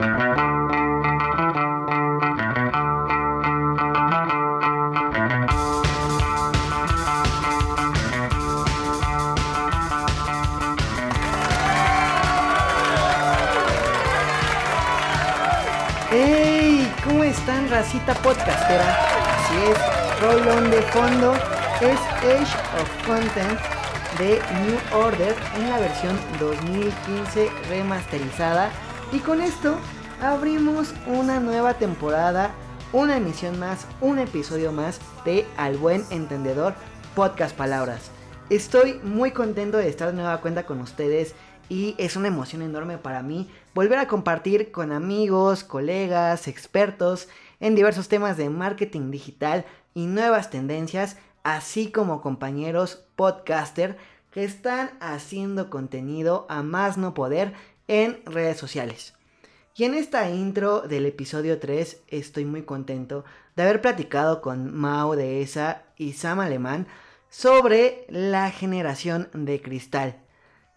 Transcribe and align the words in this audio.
¡Hey! 0.00 0.08
¿Cómo 17.04 17.24
están, 17.24 17.68
racita 17.68 18.14
podcastera? 18.14 18.96
Así 19.36 19.54
es, 19.70 19.76
rolón 20.22 20.70
de 20.70 20.80
fondo 20.80 21.34
es 21.82 22.00
Age 22.22 22.56
of 22.80 23.06
Content 23.06 23.60
de 24.18 24.40
New 24.62 24.78
Order 24.98 25.36
en 25.56 25.68
la 25.68 25.78
versión 25.78 26.18
2015 26.38 27.50
remasterizada. 27.68 28.70
Y 29.12 29.18
con 29.18 29.40
esto 29.40 29.76
abrimos 30.22 30.94
una 31.08 31.40
nueva 31.40 31.74
temporada, 31.74 32.52
una 32.92 33.16
emisión 33.16 33.58
más, 33.58 33.84
un 34.00 34.20
episodio 34.20 34.70
más 34.70 35.00
de 35.24 35.44
Al 35.56 35.76
Buen 35.78 36.04
Entendedor 36.10 36.74
Podcast 37.16 37.56
Palabras. 37.56 38.12
Estoy 38.50 39.00
muy 39.02 39.32
contento 39.32 39.78
de 39.78 39.88
estar 39.88 40.08
de 40.08 40.14
nueva 40.14 40.40
cuenta 40.40 40.64
con 40.64 40.80
ustedes 40.80 41.34
y 41.68 41.96
es 41.98 42.14
una 42.14 42.28
emoción 42.28 42.62
enorme 42.62 42.98
para 42.98 43.24
mí 43.24 43.50
volver 43.74 43.98
a 43.98 44.06
compartir 44.06 44.70
con 44.70 44.92
amigos, 44.92 45.64
colegas, 45.64 46.46
expertos 46.46 47.28
en 47.58 47.74
diversos 47.74 48.06
temas 48.06 48.36
de 48.36 48.48
marketing 48.48 49.10
digital 49.10 49.64
y 49.92 50.06
nuevas 50.06 50.50
tendencias, 50.50 51.16
así 51.42 51.90
como 51.90 52.22
compañeros 52.22 53.04
podcaster 53.16 53.96
que 54.30 54.44
están 54.44 54.90
haciendo 55.00 55.70
contenido 55.70 56.46
a 56.48 56.62
más 56.62 56.96
no 56.96 57.14
poder 57.14 57.54
en 57.90 58.22
redes 58.24 58.56
sociales. 58.56 59.14
Y 59.74 59.82
en 59.82 59.94
esta 59.94 60.30
intro 60.30 60.82
del 60.82 61.06
episodio 61.06 61.58
3 61.58 62.04
estoy 62.06 62.44
muy 62.44 62.62
contento 62.62 63.24
de 63.56 63.64
haber 63.64 63.80
platicado 63.80 64.40
con 64.40 64.72
Mao 64.72 65.16
de 65.16 65.42
ESA 65.42 65.82
y 65.96 66.12
Sam 66.12 66.38
Alemán 66.38 66.86
sobre 67.30 68.06
la 68.08 68.52
generación 68.52 69.28
de 69.32 69.60
cristal. 69.60 70.20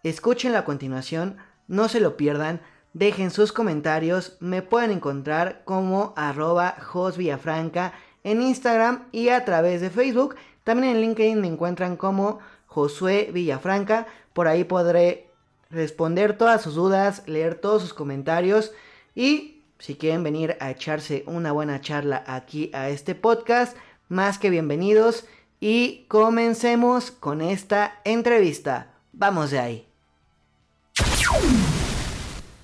Escuchen 0.02 0.56
a 0.56 0.64
continuación, 0.64 1.36
no 1.68 1.88
se 1.88 2.00
lo 2.00 2.16
pierdan, 2.16 2.60
dejen 2.94 3.30
sus 3.30 3.52
comentarios, 3.52 4.36
me 4.40 4.62
pueden 4.62 4.90
encontrar 4.90 5.62
como 5.64 6.14
arroba 6.16 6.74
Villafranca 7.16 7.92
en 8.24 8.42
Instagram 8.42 9.06
y 9.12 9.28
a 9.28 9.44
través 9.44 9.80
de 9.80 9.90
Facebook. 9.90 10.34
También 10.64 10.96
en 10.96 11.00
LinkedIn 11.00 11.40
me 11.40 11.46
encuentran 11.46 11.96
como 11.96 12.40
Josué 12.66 13.30
Villafranca, 13.32 14.08
por 14.32 14.48
ahí 14.48 14.64
podré 14.64 15.30
responder 15.74 16.38
todas 16.38 16.62
sus 16.62 16.74
dudas, 16.74 17.22
leer 17.26 17.56
todos 17.56 17.82
sus 17.82 17.92
comentarios 17.92 18.72
y 19.14 19.62
si 19.78 19.96
quieren 19.96 20.22
venir 20.22 20.56
a 20.60 20.70
echarse 20.70 21.24
una 21.26 21.52
buena 21.52 21.80
charla 21.80 22.24
aquí 22.26 22.70
a 22.72 22.88
este 22.88 23.14
podcast, 23.14 23.76
más 24.08 24.38
que 24.38 24.50
bienvenidos 24.50 25.26
y 25.60 26.06
comencemos 26.08 27.10
con 27.10 27.40
esta 27.40 28.00
entrevista. 28.04 28.92
Vamos 29.12 29.50
de 29.50 29.58
ahí. 29.58 29.88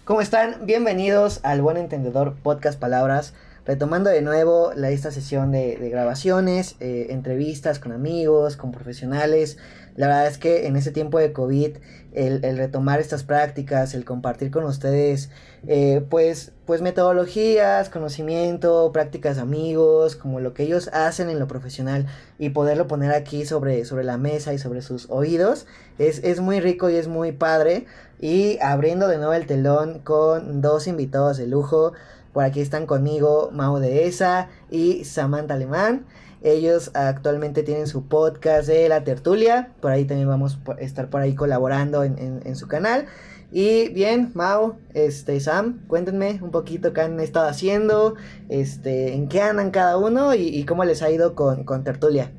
¿Cómo 0.05 0.21
están? 0.21 0.67
Bienvenidos 0.67 1.41
al 1.45 1.63
Buen 1.63 1.77
Entendedor 1.77 2.35
Podcast 2.43 2.81
Palabras. 2.81 3.35
Retomando 3.71 4.11
de 4.11 4.21
nuevo 4.21 4.73
esta 4.73 5.13
sesión 5.13 5.53
de, 5.53 5.77
grabaciones, 5.93 6.75
eh, 6.81 7.07
entrevistas 7.11 7.79
con 7.79 7.93
amigos, 7.93 8.57
con 8.57 8.73
profesionales. 8.73 9.59
La 9.95 10.09
verdad 10.09 10.27
es 10.27 10.39
que 10.39 10.67
en 10.67 10.75
ese 10.75 10.91
tiempo 10.91 11.21
de 11.21 11.33
COVID, 11.33 11.77
el, 12.13 12.59
retomar 12.59 12.99
estas 12.99 13.23
prácticas, 13.23 13.95
el 13.95 14.05
compartir 14.05 14.51
con 14.51 14.65
ustedes, 14.65 15.31
eh, 15.69 16.05
pues, 16.11 16.51
pues 16.67 16.83
metodologías, 16.83 17.91
conocimiento, 17.91 18.91
prácticas 18.93 19.37
de 19.37 19.43
amigos, 19.43 20.17
como 20.17 20.41
lo 20.41 20.53
que 20.53 20.65
ellos 20.65 20.91
hacen 20.93 21.31
en 21.31 21.39
lo 21.39 21.47
profesional 21.47 22.07
y 22.41 22.51
poderlo 22.51 22.89
poner 22.89 23.13
aquí 23.13 23.47
sobre, 23.47 23.85
sobre 23.85 24.03
la 24.03 24.17
mesa 24.17 24.53
y 24.53 24.59
sobre 24.59 24.83
sus 24.83 25.09
oídos, 25.11 25.69
es, 26.01 26.25
es 26.25 26.41
muy 26.41 26.59
rico 26.59 26.91
y 26.91 26.97
es 26.97 27.07
muy 27.07 27.31
padre. 27.31 27.87
Y 28.19 28.59
abriendo 28.61 29.07
de 29.07 29.19
nuevo 29.19 29.33
el 29.33 29.47
telón 29.47 30.01
con 30.01 30.61
dos 30.61 30.89
invitados 30.89 31.37
de 31.37 31.47
lujo. 31.47 31.93
Por 32.33 32.45
aquí 32.45 32.61
están 32.61 32.87
conmigo 32.87 33.51
Mao 33.53 33.81
de 33.81 34.07
Esa 34.07 34.49
y 34.71 35.05
Samantha 35.05 35.55
Alemán. 35.55 36.07
Ellos 36.43 36.91
actualmente 36.95 37.63
tienen 37.63 37.87
su 37.87 38.07
podcast 38.07 38.69
de 38.69 38.89
La 38.89 39.05
Tertulia. 39.05 39.73
Por 39.81 39.91
ahí 39.91 40.05
también 40.05 40.29
vamos 40.29 40.59
a 40.67 40.81
estar 40.81 41.11
por 41.11 41.21
ahí 41.21 41.35
colaborando 41.35 42.03
en, 42.05 42.57
su 42.57 42.67
canal. 42.67 43.07
Y 43.53 43.89
bien, 43.89 44.31
Mao, 44.35 44.79
este, 44.95 45.41
Sam, 45.41 45.85
cuéntenme 45.89 46.39
un 46.41 46.51
poquito 46.51 46.93
qué 46.93 47.01
han 47.01 47.19
estado 47.19 47.49
haciendo, 47.49 48.15
este, 48.49 49.15
en 49.15 49.29
qué 49.29 49.43
andan 49.43 49.73
cada 49.73 49.99
uno 49.99 50.35
y, 50.35 50.65
cómo 50.65 50.85
les 50.85 51.03
ha 51.03 51.11
ido 51.11 51.35
con, 51.35 51.65
con 51.65 51.83
Tertulia. 51.83 52.31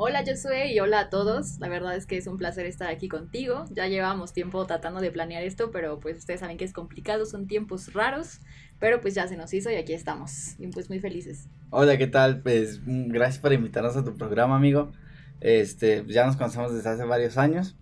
Hola 0.00 0.22
Josué 0.24 0.72
y 0.72 0.78
hola 0.78 1.00
a 1.00 1.10
todos. 1.10 1.58
La 1.58 1.68
verdad 1.68 1.96
es 1.96 2.06
que 2.06 2.16
es 2.16 2.28
un 2.28 2.38
placer 2.38 2.66
estar 2.66 2.88
aquí 2.88 3.08
contigo. 3.08 3.64
Ya 3.70 3.88
llevamos 3.88 4.32
tiempo 4.32 4.64
tratando 4.64 5.00
de 5.00 5.10
planear 5.10 5.42
esto, 5.42 5.72
pero 5.72 5.98
pues 5.98 6.18
ustedes 6.18 6.38
saben 6.38 6.56
que 6.56 6.64
es 6.64 6.72
complicado, 6.72 7.26
son 7.26 7.48
tiempos 7.48 7.92
raros, 7.92 8.38
pero 8.78 9.00
pues 9.00 9.14
ya 9.14 9.26
se 9.26 9.36
nos 9.36 9.52
hizo 9.54 9.70
y 9.70 9.74
aquí 9.74 9.92
estamos. 9.92 10.54
Y 10.58 10.68
pues 10.68 10.88
muy 10.88 11.00
felices. 11.00 11.46
Hola, 11.70 11.98
¿qué 11.98 12.06
tal? 12.06 12.40
Pues 12.40 12.80
mm, 12.84 13.08
gracias 13.08 13.38
por 13.40 13.52
invitarnos 13.52 13.96
a 13.96 14.04
tu 14.04 14.16
programa, 14.16 14.56
amigo. 14.56 14.92
Este, 15.40 16.04
ya 16.06 16.26
nos 16.26 16.36
conocemos 16.36 16.74
desde 16.74 16.88
hace 16.88 17.04
varios 17.04 17.38
años. 17.38 17.76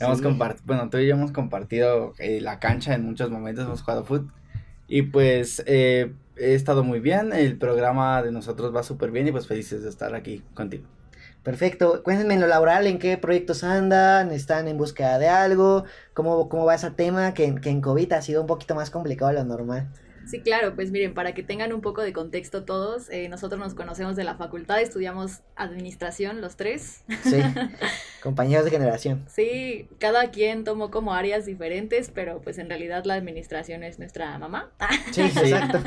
Hemos 0.00 0.20
compartido, 0.20 0.64
bueno, 0.66 0.90
tú 0.90 0.98
y 0.98 1.06
yo 1.06 1.14
hemos 1.14 1.30
compartido 1.30 2.14
eh, 2.18 2.40
la 2.40 2.58
cancha 2.58 2.94
en 2.94 3.04
muchos 3.04 3.30
momentos, 3.30 3.64
hemos 3.64 3.82
jugado 3.82 4.04
fútbol. 4.04 4.32
Y 4.88 5.02
pues 5.02 5.62
eh, 5.66 6.12
he 6.36 6.54
estado 6.54 6.82
muy 6.82 6.98
bien, 6.98 7.32
el 7.32 7.56
programa 7.56 8.20
de 8.22 8.32
nosotros 8.32 8.74
va 8.74 8.82
súper 8.82 9.12
bien 9.12 9.28
y 9.28 9.32
pues 9.32 9.46
felices 9.46 9.84
de 9.84 9.88
estar 9.88 10.14
aquí 10.14 10.42
contigo. 10.54 10.84
Perfecto. 11.44 12.02
Cuéntenme 12.02 12.34
en 12.34 12.40
lo 12.40 12.46
laboral, 12.46 12.86
en 12.86 12.98
qué 12.98 13.16
proyectos 13.16 13.64
andan, 13.64 14.32
están 14.32 14.68
en 14.68 14.76
búsqueda 14.76 15.18
de 15.18 15.28
algo, 15.28 15.84
cómo, 16.14 16.48
cómo 16.48 16.64
va 16.64 16.74
ese 16.74 16.90
tema 16.90 17.32
que, 17.34 17.54
que 17.56 17.70
en 17.70 17.80
COVID 17.80 18.12
ha 18.12 18.22
sido 18.22 18.40
un 18.40 18.46
poquito 18.46 18.74
más 18.74 18.90
complicado 18.90 19.30
de 19.30 19.38
lo 19.38 19.44
normal. 19.44 19.88
Sí, 20.26 20.40
claro, 20.40 20.74
pues 20.74 20.90
miren, 20.90 21.14
para 21.14 21.34
que 21.34 21.42
tengan 21.42 21.72
un 21.72 21.80
poco 21.80 22.02
de 22.02 22.12
contexto 22.12 22.64
todos, 22.64 23.10
eh, 23.10 23.28
nosotros 23.28 23.60
nos 23.60 23.74
conocemos 23.74 24.16
de 24.16 24.24
la 24.24 24.36
facultad, 24.36 24.80
estudiamos 24.80 25.40
administración 25.56 26.40
los 26.40 26.56
tres. 26.56 27.04
Sí, 27.22 27.36
compañeros 28.22 28.64
de 28.64 28.70
generación. 28.70 29.24
Sí, 29.28 29.88
cada 29.98 30.30
quien 30.30 30.64
tomó 30.64 30.90
como 30.90 31.14
áreas 31.14 31.46
diferentes, 31.46 32.10
pero 32.10 32.40
pues 32.40 32.58
en 32.58 32.68
realidad 32.68 33.04
la 33.04 33.14
administración 33.14 33.82
es 33.82 33.98
nuestra 33.98 34.38
mamá. 34.38 34.72
Sí, 35.10 35.20
exacto. 35.36 35.80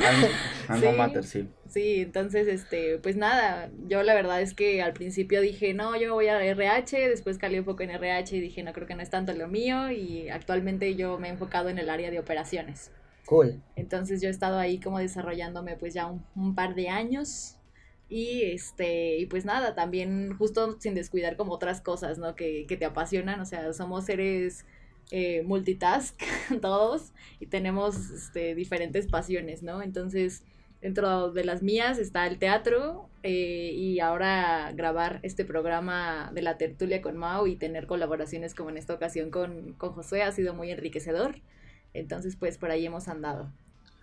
sí, 1.22 1.22
sí. 1.22 1.48
Sí, 1.68 2.00
entonces, 2.00 2.46
este, 2.46 2.98
pues 2.98 3.16
nada, 3.16 3.70
yo 3.88 4.02
la 4.02 4.14
verdad 4.14 4.40
es 4.40 4.54
que 4.54 4.82
al 4.82 4.92
principio 4.92 5.40
dije, 5.40 5.74
no, 5.74 5.96
yo 5.96 6.14
voy 6.14 6.28
a 6.28 6.42
RH, 6.42 7.08
después 7.08 7.38
calé 7.38 7.58
un 7.58 7.64
poco 7.64 7.82
en 7.82 7.90
RH 7.90 8.36
y 8.36 8.40
dije, 8.40 8.62
no, 8.62 8.72
creo 8.72 8.86
que 8.86 8.94
no 8.94 9.02
es 9.02 9.10
tanto 9.10 9.32
lo 9.32 9.48
mío 9.48 9.90
y 9.90 10.28
actualmente 10.28 10.94
yo 10.94 11.18
me 11.18 11.28
he 11.28 11.30
enfocado 11.32 11.68
en 11.68 11.78
el 11.78 11.90
área 11.90 12.10
de 12.10 12.18
operaciones. 12.18 12.90
Cool. 13.26 13.60
Entonces 13.74 14.22
yo 14.22 14.28
he 14.28 14.30
estado 14.30 14.58
ahí 14.58 14.80
como 14.80 14.98
desarrollándome 14.98 15.76
pues 15.76 15.94
ya 15.94 16.06
un, 16.06 16.54
par 16.54 16.74
de 16.74 16.88
años 16.88 17.56
y 18.08 18.42
este, 18.44 19.18
y 19.18 19.26
pues 19.26 19.44
nada, 19.44 19.74
también 19.74 20.36
justo 20.38 20.76
sin 20.80 20.94
descuidar 20.94 21.36
como 21.36 21.52
otras 21.52 21.80
cosas, 21.80 22.18
¿no? 22.18 22.36
Que, 22.36 22.66
que 22.68 22.76
te 22.76 22.84
apasionan, 22.84 23.40
o 23.40 23.44
sea, 23.44 23.72
somos 23.72 24.04
seres 24.04 24.64
eh, 25.10 25.42
multitask 25.44 26.20
todos 26.60 27.12
y 27.40 27.46
tenemos 27.46 28.10
este, 28.10 28.54
diferentes 28.54 29.08
pasiones, 29.08 29.62
¿no? 29.62 29.82
Entonces, 29.82 30.44
dentro 30.80 31.32
de 31.32 31.44
las 31.44 31.62
mías 31.62 31.98
está 31.98 32.26
el 32.26 32.38
teatro 32.38 33.08
eh, 33.24 33.72
y 33.74 34.00
ahora 34.00 34.72
grabar 34.72 35.20
este 35.22 35.44
programa 35.44 36.30
de 36.32 36.42
la 36.42 36.58
tertulia 36.58 37.02
con 37.02 37.16
Mao 37.16 37.46
y 37.48 37.56
tener 37.56 37.86
colaboraciones 37.86 38.54
como 38.54 38.70
en 38.70 38.76
esta 38.76 38.94
ocasión 38.94 39.30
con, 39.30 39.72
con 39.74 39.92
Josué 39.92 40.22
ha 40.22 40.32
sido 40.32 40.54
muy 40.54 40.70
enriquecedor. 40.70 41.40
Entonces, 41.98 42.36
pues 42.36 42.58
por 42.58 42.70
ahí 42.70 42.86
hemos 42.86 43.08
andado. 43.08 43.50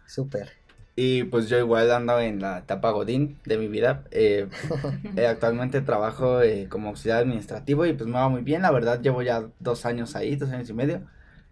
Súper. 0.05 0.63
Y 0.95 1.23
pues 1.23 1.49
yo 1.49 1.57
igual 1.57 1.91
ando 1.91 2.19
en 2.19 2.39
la 2.39 2.59
etapa 2.59 2.91
Godín 2.91 3.39
de 3.45 3.57
mi 3.57 3.67
vida. 3.67 4.03
Eh, 4.11 4.47
eh, 5.17 5.25
actualmente 5.25 5.81
trabajo 5.81 6.41
eh, 6.41 6.67
como 6.69 6.89
auxiliar 6.89 7.19
administrativo 7.19 7.85
y 7.85 7.93
pues 7.93 8.07
me 8.07 8.13
va 8.13 8.29
muy 8.29 8.41
bien. 8.41 8.61
La 8.61 8.71
verdad 8.71 9.01
llevo 9.01 9.21
ya 9.23 9.49
dos 9.59 9.85
años 9.85 10.15
ahí, 10.15 10.35
dos 10.35 10.51
años 10.51 10.69
y 10.69 10.73
medio. 10.73 11.01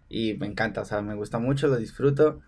Y 0.08 0.34
me 0.34 0.46
encanta, 0.46 0.82
o 0.82 0.84
sea, 0.84 1.02
me 1.02 1.14
gusta 1.14 1.38
mucho, 1.38 1.66
lo 1.68 1.76
disfruto. 1.76 2.40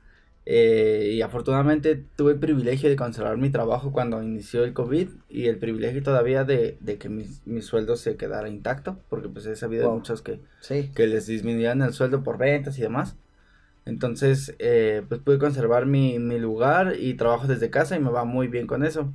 y 0.47 1.21
afortunadamente 1.23 1.97
tuve 2.17 2.33
el 2.33 2.39
privilegio 2.39 2.91
de 2.91 2.97
conservar 2.97 3.39
mi 3.39 3.51
trabajo 3.51 3.91
cuando 3.93 4.23
inició 4.23 4.65
el 4.65 4.75
COVID 4.75 5.09
y 5.31 5.47
el 5.47 5.59
privilegio 5.59 6.03
todavía 6.03 6.45
de, 6.45 6.77
de 6.81 6.99
que 6.99 7.09
mi, 7.09 7.25
mi, 7.47 7.63
sueldo 7.63 7.97
se 7.97 8.17
quedara 8.17 8.49
intacto, 8.51 8.99
porque 9.09 9.31
pues 9.31 9.47
he 9.47 9.57
sabido 9.57 9.89
de 9.89 9.95
muchos 9.95 10.21
que, 10.21 10.41
que 10.95 11.07
les 11.07 11.27
disminuían 11.27 11.81
el 11.81 11.95
sueldo 11.95 12.23
por 12.23 12.37
ventas 12.39 12.79
y 12.79 12.83
demás. 12.83 13.17
Entonces, 13.87 14.55
eh, 14.59 15.03
pues 15.09 15.21
pude 15.21 15.39
conservar 15.39 15.87
mi, 15.87 16.19
mi, 16.19 16.39
lugar 16.39 16.95
y 16.99 17.15
trabajo 17.15 17.47
desde 17.47 17.71
casa 17.71 17.97
y 17.97 18.01
me 18.01 18.11
va 18.11 18.25
muy 18.25 18.49
bien 18.49 18.67
con 18.67 18.85
eso. 18.85 19.13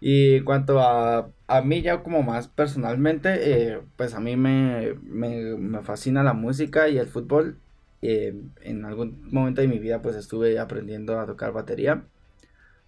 Y 0.00 0.36
en 0.36 0.44
cuanto 0.44 0.80
a, 0.80 1.30
a 1.48 1.62
mí 1.62 1.82
ya 1.82 2.02
como 2.02 2.22
más 2.22 2.48
personalmente, 2.48 3.72
eh, 3.72 3.80
pues 3.96 4.14
a 4.14 4.20
mí 4.20 4.36
me, 4.36 4.94
me, 5.02 5.56
me, 5.56 5.82
fascina 5.82 6.22
la 6.22 6.34
música 6.34 6.88
y 6.88 6.98
el 6.98 7.08
fútbol. 7.08 7.58
eh, 8.02 8.34
en 8.62 8.84
algún 8.84 9.28
momento 9.32 9.60
de 9.60 9.68
mi 9.68 9.78
vida 9.80 10.00
pues 10.02 10.14
estuve 10.14 10.58
aprendiendo 10.58 11.18
a 11.18 11.26
tocar 11.26 11.52
batería. 11.52 12.04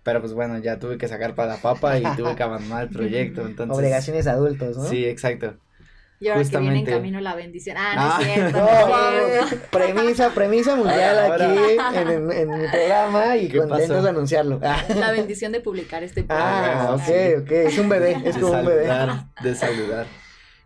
Pero 0.02 0.20
pues 0.20 0.32
bueno, 0.32 0.58
ya 0.58 0.78
tuve 0.78 0.96
que 0.98 1.08
sacar 1.08 1.34
para 1.34 1.54
la 1.54 1.60
papa 1.60 1.98
y 1.98 2.02
tuve 2.16 2.36
que 2.36 2.42
abandonar 2.42 2.84
el 2.84 2.90
proyecto. 2.96 3.46
Entonces, 3.46 3.76
Obligaciones 3.76 4.26
adultos, 4.26 4.76
¿no? 4.76 4.84
Sí, 4.84 5.04
exacto. 5.04 5.56
Y 6.22 6.28
ahora 6.28 6.42
que 6.44 6.48
viene 6.50 6.66
en 6.66 6.84
Justamente. 6.84 6.90
camino 6.90 7.20
la 7.22 7.34
bendición. 7.34 7.76
Ah, 7.78 7.94
no 7.96 8.00
Ah, 8.02 8.18
es 8.20 8.34
cierto. 8.34 8.58
No, 8.58 8.66
no 9.10 9.18
es 9.26 9.48
cierto. 9.48 9.66
premisa, 9.70 10.30
premisa 10.34 10.76
mundial 10.76 11.18
Ahora, 11.18 11.44
aquí 11.46 11.98
en, 11.98 12.10
en- 12.10 12.32
en 12.32 12.60
mi 12.60 12.68
programa 12.68 13.36
y 13.38 13.48
¿Qué 13.48 13.56
contentos 13.58 13.88
pasó? 13.88 14.02
de 14.02 14.08
anunciarlo. 14.10 14.60
Ah, 14.62 14.84
La 14.96 15.12
bendición 15.12 15.50
de 15.52 15.60
publicar 15.60 16.02
este 16.02 16.26
Ah, 16.28 16.88
podcast. 16.98 17.08
ok, 17.08 17.42
ok, 17.42 17.50
es 17.52 17.78
un 17.78 17.88
bebé, 17.88 18.12
es 18.22 18.34
de 18.34 18.40
como 18.42 18.52
un 18.52 18.66
bebé. 18.66 18.86
saludar, 18.86 19.24
de 19.42 19.54
saludar. 19.54 20.06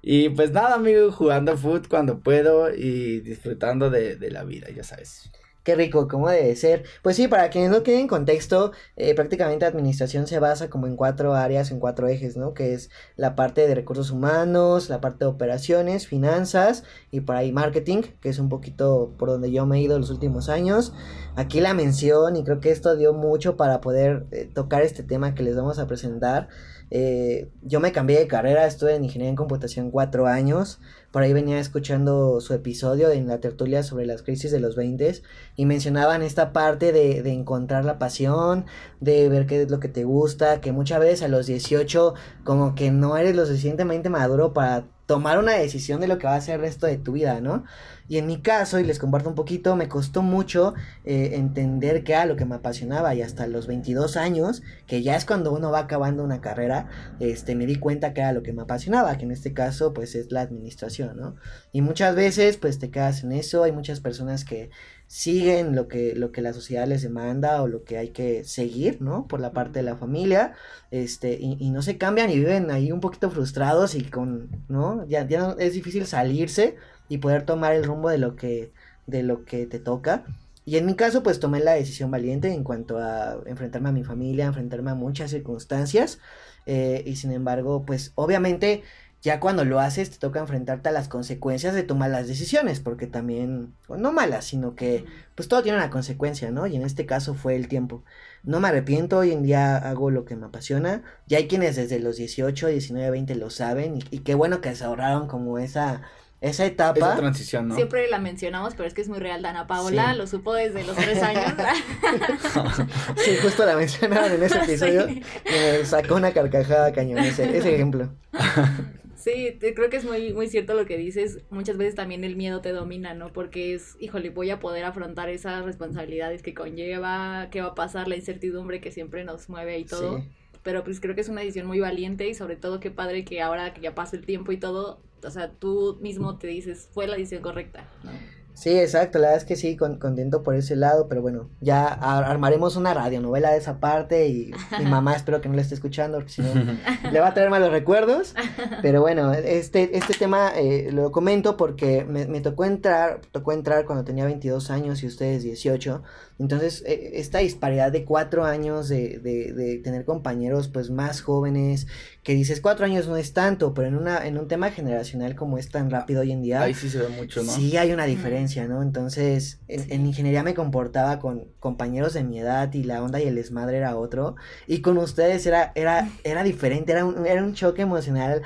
Y 0.03 0.29
pues 0.31 0.51
nada, 0.51 0.75
amigo, 0.75 1.13
jugando 1.13 1.57
foot 1.57 1.87
cuando 1.89 2.19
puedo 2.19 2.75
y 2.75 3.21
disfrutando 3.21 3.91
de, 3.91 4.17
de 4.17 4.31
la 4.33 4.43
vida, 4.43 4.67
ya 4.75 4.83
sabes. 4.83 5.31
Qué 5.65 5.75
rico, 5.75 6.09
cómo 6.09 6.29
debe 6.29 6.55
ser. 6.57 6.85
Pues 7.03 7.17
sí, 7.17 7.27
para 7.27 7.49
quienes 7.49 7.71
no 7.71 7.83
tienen 7.83 8.07
contexto, 8.07 8.73
eh, 8.97 9.15
prácticamente 9.15 9.65
administración 9.65 10.27
se 10.27 10.39
basa 10.39 10.69
como 10.69 10.87
en 10.87 10.95
cuatro 10.95 11.33
áreas, 11.35 11.71
en 11.71 11.81
cuatro 11.81 12.07
ejes, 12.07 12.37
¿no? 12.37 12.53
Que 12.53 12.75
es 12.75 12.91
la 13.17 13.35
parte 13.35 13.67
de 13.67 13.75
recursos 13.75 14.11
humanos, 14.11 14.91
la 14.91 15.01
parte 15.01 15.25
de 15.25 15.31
operaciones, 15.31 16.07
finanzas 16.07 16.85
y 17.11 17.21
por 17.21 17.37
ahí 17.37 17.51
marketing, 17.51 18.03
que 18.21 18.29
es 18.29 18.39
un 18.39 18.51
poquito 18.51 19.15
por 19.19 19.31
donde 19.31 19.51
yo 19.51 19.65
me 19.65 19.79
he 19.79 19.81
ido 19.81 19.99
los 19.99 20.11
últimos 20.11 20.51
años. 20.51 20.93
Aquí 21.35 21.63
la 21.63 21.73
mención 21.73 22.37
y 22.37 22.45
creo 22.45 22.61
que 22.61 22.71
esto 22.71 22.95
dio 22.95 23.15
mucho 23.15 23.57
para 23.57 23.81
poder 23.81 24.27
eh, 24.33 24.51
tocar 24.53 24.83
este 24.83 25.03
tema 25.03 25.35
que 25.35 25.43
les 25.43 25.57
vamos 25.57 25.79
a 25.79 25.87
presentar. 25.87 26.49
Eh, 26.91 27.51
yo 27.63 27.81
me 27.81 27.93
cambié 27.93 28.19
de 28.19 28.29
carrera, 28.29 28.67
estuve 28.67 28.95
en 28.95 29.05
ingeniería 29.05 29.31
en 29.31 29.37
computación 29.37 29.91
cuatro 29.91 30.27
años. 30.27 30.79
Por 31.15 31.23
ahí 31.23 31.33
venía 31.33 31.61
escuchando 31.61 32.41
su 32.41 32.55
episodio 32.55 33.09
en 33.11 33.29
la 33.29 33.39
tertulia 33.39 33.85
sobre 33.85 34.05
las 34.05 34.23
crisis 34.23 34.51
de 34.51 34.59
los 34.59 34.75
20 34.75 35.23
y 35.55 35.65
mencionaban 35.65 36.23
esta 36.23 36.53
parte 36.53 36.91
de, 36.91 37.23
de 37.23 37.33
encontrar 37.33 37.85
la 37.85 38.01
pasión, 38.01 38.65
de 38.99 39.29
ver 39.29 39.47
qué 39.47 39.63
es 39.63 39.71
lo 39.71 39.79
que 39.79 39.87
te 39.87 40.03
gusta, 40.03 40.61
que 40.61 40.73
muchas 40.73 40.99
veces 40.99 41.23
a 41.23 41.29
los 41.29 41.47
18 41.47 42.15
como 42.43 42.75
que 42.75 42.91
no 42.91 43.17
eres 43.17 43.37
lo 43.37 43.47
suficientemente 43.47 44.11
maduro 44.11 44.53
para 44.53 44.87
tomar 45.07 45.39
una 45.39 45.53
decisión 45.53 46.01
de 46.01 46.09
lo 46.09 46.19
que 46.19 46.27
va 46.27 46.35
a 46.35 46.41
ser 46.41 46.57
el 46.57 46.61
resto 46.63 46.87
de 46.87 46.97
tu 46.97 47.13
vida, 47.13 47.41
¿no? 47.41 47.65
Y 48.09 48.19
en 48.19 48.27
mi 48.27 48.41
caso, 48.41 48.79
y 48.79 48.85
les 48.85 48.99
comparto 48.99 49.29
un 49.29 49.35
poquito, 49.35 49.77
me 49.77 49.89
costó 49.89 50.23
mucho 50.23 50.75
eh, 51.05 51.33
entender 51.35 52.05
qué 52.05 52.13
era 52.13 52.27
lo 52.27 52.37
que 52.37 52.45
me 52.45 52.57
apasionaba 52.57 53.15
y 53.15 53.23
hasta 53.23 53.47
los 53.47 53.67
22 53.67 54.17
años, 54.17 54.63
que 54.87 55.03
ya 55.03 55.17
es 55.17 55.25
cuando 55.25 55.53
uno 55.53 55.71
va 55.71 55.81
acabando 55.81 56.23
una 56.23 56.41
carrera, 56.41 56.89
este, 57.21 57.55
me 57.55 57.67
di 57.67 57.77
cuenta 57.77 58.13
que 58.13 58.21
era 58.21 58.33
lo 58.33 58.43
que 58.43 58.53
me 58.53 58.63
apasionaba, 58.63 59.17
que 59.17 59.25
en 59.25 59.31
este 59.31 59.55
caso 59.55 59.95
pues 59.95 60.15
es 60.15 60.33
la 60.33 60.43
administración, 60.43 61.17
¿no? 61.17 61.37
Y 61.73 61.81
muchas 61.81 62.15
veces 62.15 62.57
pues 62.57 62.79
te 62.79 62.91
quedas 62.91 63.25
en 63.25 63.33
eso, 63.33 63.63
hay 63.65 63.73
muchas 63.73 64.01
personas 64.01 64.45
que 64.45 64.71
siguen 65.15 65.77
lo 65.77 65.87
que, 65.89 66.15
lo 66.17 66.33
que 66.33 66.43
la 66.43 66.53
sociedad 66.53 66.87
les 66.89 67.03
demanda 67.03 67.63
o 67.63 67.69
lo 67.69 67.85
que 67.85 67.99
hay 67.99 68.09
que 68.11 68.43
seguir, 68.45 69.01
¿no? 69.01 69.27
Por 69.29 69.41
la 69.41 69.53
parte 69.53 69.79
de 69.79 69.85
la 69.85 69.97
familia, 69.97 70.55
este, 70.91 71.35
y, 71.41 71.57
y 71.61 71.71
no 71.71 71.83
se 71.83 71.99
cambian 71.99 72.31
y 72.31 72.39
viven 72.39 72.71
ahí 72.71 72.91
un 72.93 73.01
poquito 73.01 73.31
frustrados 73.31 73.95
y 73.95 74.05
con, 74.05 74.51
¿no? 74.69 75.07
Ya, 75.07 75.27
ya 75.27 75.39
no- 75.41 75.59
es 75.59 75.75
difícil 75.75 76.07
salirse 76.07 76.77
y 77.09 77.19
poder 77.19 77.45
tomar 77.47 77.75
el 77.75 77.85
rumbo 77.85 78.09
de 78.11 78.19
lo 78.19 78.35
que, 78.37 78.73
de 79.07 79.23
lo 79.23 79.45
que 79.45 79.67
te 79.67 79.79
toca. 79.79 80.25
Y 80.67 80.79
en 80.79 80.87
mi 80.87 80.95
caso, 80.97 81.23
pues 81.23 81.41
tomé 81.41 81.61
la 81.61 81.73
decisión 81.75 82.11
valiente 82.11 82.53
en 82.53 82.65
cuanto 82.65 82.99
a 82.99 83.39
enfrentarme 83.47 83.91
a 83.91 83.93
mi 83.93 84.03
familia, 84.05 84.47
enfrentarme 84.47 84.91
a 84.91 84.95
muchas 84.95 85.31
circunstancias. 85.31 86.19
eh, 86.67 87.03
y 87.07 87.17
sin 87.17 87.33
embargo, 87.33 87.85
pues 87.85 88.13
obviamente 88.15 88.83
ya 89.25 89.41
cuando 89.41 89.65
lo 89.65 89.81
haces 89.81 90.11
te 90.11 90.19
toca 90.19 90.39
enfrentarte 90.39 90.91
a 90.91 90.93
las 90.93 91.09
consecuencias 91.09 91.75
de 91.75 91.83
tomar 91.83 92.11
las 92.11 92.29
decisiones, 92.29 92.79
porque 92.81 93.07
también, 93.07 93.73
o 93.89 93.97
no 93.97 94.13
malas, 94.13 94.45
sino 94.45 94.75
que 94.75 95.07
pues 95.35 95.49
todo 95.49 95.63
tiene 95.63 95.79
una 95.79 95.89
consecuencia, 95.89 96.51
¿no? 96.51 96.67
Y 96.67 96.77
en 96.77 96.83
este 96.83 97.07
caso 97.07 97.33
fue 97.35 97.57
el 97.57 97.67
tiempo. 97.67 98.05
No 98.43 98.61
me 98.61 98.69
arrepiento, 98.69 99.17
hoy 99.17 99.33
en 99.33 99.43
día 99.43 99.79
hago 99.79 100.11
lo 100.11 100.27
que 100.27 100.37
me 100.37 100.45
apasiona. 100.45 101.03
Ya 101.27 101.39
hay 101.39 101.49
quienes 101.49 101.75
desde 101.77 102.01
los 102.01 102.17
18, 102.19 102.67
19, 102.67 103.11
20 103.11 103.35
lo 103.37 103.49
saben 103.49 103.97
y, 103.97 104.05
y 104.11 104.19
qué 104.19 104.35
bueno 104.35 104.61
que 104.61 104.75
se 104.75 104.85
ahorraron 104.85 105.27
como 105.27 105.59
esa, 105.59 106.03
esa 106.43 106.67
etapa. 106.67 106.99
Esa 106.99 107.17
transición, 107.17 107.69
¿no? 107.69 107.77
Siempre 107.77 108.07
la 108.11 108.19
mencionamos, 108.19 108.75
pero 108.75 108.87
es 108.87 108.93
que 108.93 109.01
es 109.01 109.09
muy 109.09 109.21
real. 109.21 109.41
Dana 109.41 109.67
Paola 109.67 110.13
Sí. 110.13 110.19
lo 110.19 110.27
supo 110.27 110.53
desde 110.53 110.85
los 110.85 110.97
tres 110.97 111.23
años. 111.23 111.47
Sí, 113.17 113.37
justo 113.43 113.65
la 113.65 113.75
mencionaron 113.77 114.33
en 114.33 114.43
ese 114.43 114.59
episodio 114.59 115.07
Sí. 115.09 115.23
y 115.47 115.79
me 115.79 115.85
sacó 115.87 116.17
una 116.17 116.33
carcajada 116.33 116.93
cañón 116.93 117.21
ese, 117.21 117.57
ese 117.57 117.75
ejemplo. 117.75 118.11
Sí, 119.25 119.57
te- 119.59 119.73
creo 119.75 119.89
que 119.89 119.97
es 119.97 120.05
muy, 120.05 120.35
muy 120.35 120.49
cierto 120.49 120.75
lo 120.75 120.85
que 120.85 120.99
dices. 120.99 121.39
Muchas 121.49 121.79
veces 121.79 121.95
también 121.95 122.25
el 122.25 122.37
miedo 122.37 122.61
te 122.61 122.73
domina, 122.73 123.15
¿no? 123.15 123.33
Porque 123.33 123.73
es, 123.75 123.97
híjole, 123.99 124.29
voy 124.29 124.51
a 124.51 124.61
poder 124.61 124.85
afrontar 124.85 125.31
esas 125.31 125.65
responsabilidades 125.65 126.43
que 126.43 126.53
conlleva, 126.53 127.49
qué 127.51 127.63
va 127.63 127.69
a 127.69 127.75
pasar, 127.75 128.07
la 128.07 128.17
incertidumbre 128.17 128.83
que 128.83 128.93
siempre 128.93 129.25
nos 129.25 129.49
mueve 129.49 129.79
y 129.79 129.87
todo. 129.87 130.19
Sí. 130.19 130.29
Pero 130.63 130.85
pues 130.85 131.01
creo 131.01 131.15
que 131.15 131.23
es 131.23 131.29
una 131.31 131.41
decisión 131.41 131.67
muy 131.67 131.81
valiente 131.81 132.29
y 132.29 132.35
sobre 132.35 132.57
todo 132.57 132.81
qué 132.81 132.91
padre 132.91 133.25
que 133.25 133.41
ahora 133.41 133.73
que 133.73 133.81
ya 133.81 133.95
pasa 133.95 134.17
el 134.17 134.27
tiempo 134.27 134.53
y 134.53 134.59
todo, 134.59 135.03
o 135.23 135.31
sea, 135.31 135.53
tú 135.53 135.99
mismo 136.03 136.37
te 136.39 136.47
dices, 136.49 136.91
fue 136.93 137.07
la 137.07 137.17
decisión 137.17 137.43
correcta, 137.43 137.95
¿no? 138.03 138.29
Sí, 138.57 138.71
exacto, 138.79 139.19
la 139.19 139.27
verdad 139.27 139.39
es 139.43 139.45
que 139.45 139.57
sí, 139.57 139.77
con- 139.77 139.99
contento 139.99 140.45
por 140.45 140.55
ese 140.55 140.77
lado, 140.77 141.09
pero 141.09 141.21
bueno, 141.23 141.51
ya 141.61 141.87
ar- 141.87 142.23
armaremos 142.23 142.77
una 142.77 142.95
radionovela 142.95 143.51
de 143.51 143.59
esa 143.59 143.81
parte 143.81 144.29
y 144.29 144.53
mi 144.79 144.85
mamá 144.89 145.17
espero 145.17 145.41
que 145.41 145.49
no 145.49 145.57
la 145.57 145.63
esté 145.63 145.75
escuchando, 145.75 146.19
porque 146.19 146.31
si 146.35 146.43
no 146.43 146.51
le 147.13 147.21
va 147.21 147.27
a 147.29 147.35
traer 147.35 147.51
malos 147.51 147.73
recuerdos, 147.73 148.33
pero 148.81 149.01
bueno, 149.01 149.33
este, 149.35 149.99
este 149.99 150.15
tema 150.15 150.53
eh, 150.55 150.91
lo 150.93 151.11
comento 151.11 151.57
porque 151.57 152.05
me, 152.05 152.27
me 152.27 152.41
tocó 152.41 152.65
entrar, 152.65 153.23
tocó 153.33 153.51
entrar 153.53 153.87
cuando 153.87 154.05
tenía 154.05 154.25
22 154.25 154.71
años 154.71 155.03
y 155.03 155.09
ustedes 155.09 155.43
18, 155.43 156.05
entonces 156.39 156.85
eh, 156.87 157.11
esta 157.15 157.39
disparidad 157.39 157.91
de 157.91 158.05
cuatro 158.05 158.45
años 158.45 158.89
de, 158.89 159.19
de, 159.19 159.53
de 159.53 159.79
tener 159.79 160.05
compañeros 160.05 160.69
pues 160.69 160.91
más 160.91 161.23
jóvenes, 161.23 161.89
que 162.25 162.35
dices 162.35 162.61
cuatro 162.61 162.87
años 162.87 163.07
no 163.07 163.17
es 163.19 163.33
tanto, 163.35 163.75
pero 163.75 163.87
en, 163.87 163.97
una, 163.97 164.27
en 164.27 164.39
un 164.39 164.49
tema 164.49 164.71
generacional 164.71 165.35
como 165.37 165.59
es 165.59 165.69
tan 165.69 165.91
rápido 165.91 166.23
hoy 166.23 166.33
en 166.33 166.41
día, 166.43 166.63
Ahí 166.63 166.73
sí 166.75 166.89
se 166.91 166.99
ve 166.99 167.09
mucho, 167.09 167.43
¿no? 167.43 167.53
Sí, 167.53 167.77
hay 167.77 167.93
una 167.93 168.07
diferencia, 168.07 168.67
¿no? 168.67 168.83
Entonces, 168.83 169.61
en, 169.69 169.81
Sí. 169.83 169.89
en 169.93 170.07
ingeniería 170.07 170.43
me 170.43 170.55
comportaba 170.55 171.19
con 171.21 171.45
compañeros 171.61 172.15
de 172.15 172.25
mi 172.25 172.41
edad 172.41 172.73
y 172.73 172.83
la 172.83 173.03
onda 173.03 173.21
y 173.21 173.29
el 173.29 173.35
desmadre 173.35 173.77
era 173.77 173.97
otro. 173.97 174.37
Y 174.67 174.81
con 174.81 174.97
ustedes 174.99 175.45
era, 175.47 175.71
era, 175.75 176.09
era 176.25 176.43
diferente, 176.43 176.93
era 176.93 177.05
un, 177.05 177.27
era 177.27 177.45
un 177.45 177.53
choque 177.55 177.83
emocional 177.83 178.43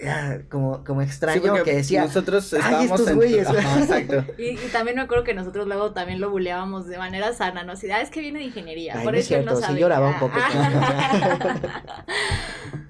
era 0.00 0.42
como, 0.50 0.82
como 0.82 1.00
Sí, 1.02 1.06
extraño 1.06 1.42
porque 1.52 1.62
que 1.70 1.76
decía. 1.76 2.02
Nosotros 2.04 2.52
"Ay, 2.54 2.58
estábamos 2.60 2.90
estos 3.00 3.08
en- 3.12 3.16
güeyes". 3.16 3.46
Ajá, 3.46 3.78
exacto. 3.80 4.24
Y, 4.38 4.48
y 4.50 4.68
también 4.72 4.96
me 4.96 5.02
acuerdo 5.02 5.22
que 5.22 5.32
nosotros 5.32 5.68
luego 5.68 5.92
también 5.92 6.20
lo 6.20 6.28
buleábamos 6.30 6.88
de 6.88 6.98
manera 6.98 7.32
sana, 7.34 7.62
¿no? 7.62 7.72
Así, 7.74 7.86
de, 7.86 7.92
ah, 7.92 8.00
es 8.00 8.10
que 8.10 8.20
viene 8.20 8.40
de 8.40 8.46
ingeniería, 8.46 8.94
Ay, 8.96 9.04
por 9.04 9.12
no 9.12 9.18
es 9.20 9.26
eso 9.26 9.36
no 9.36 9.42
cierto, 9.42 9.60
sí 9.60 9.66
sabe. 9.68 9.80
lloraba 9.80 10.08
un 10.08 10.14
Ah, 10.14 10.20
poco 10.20 10.34
ah. 10.36 11.60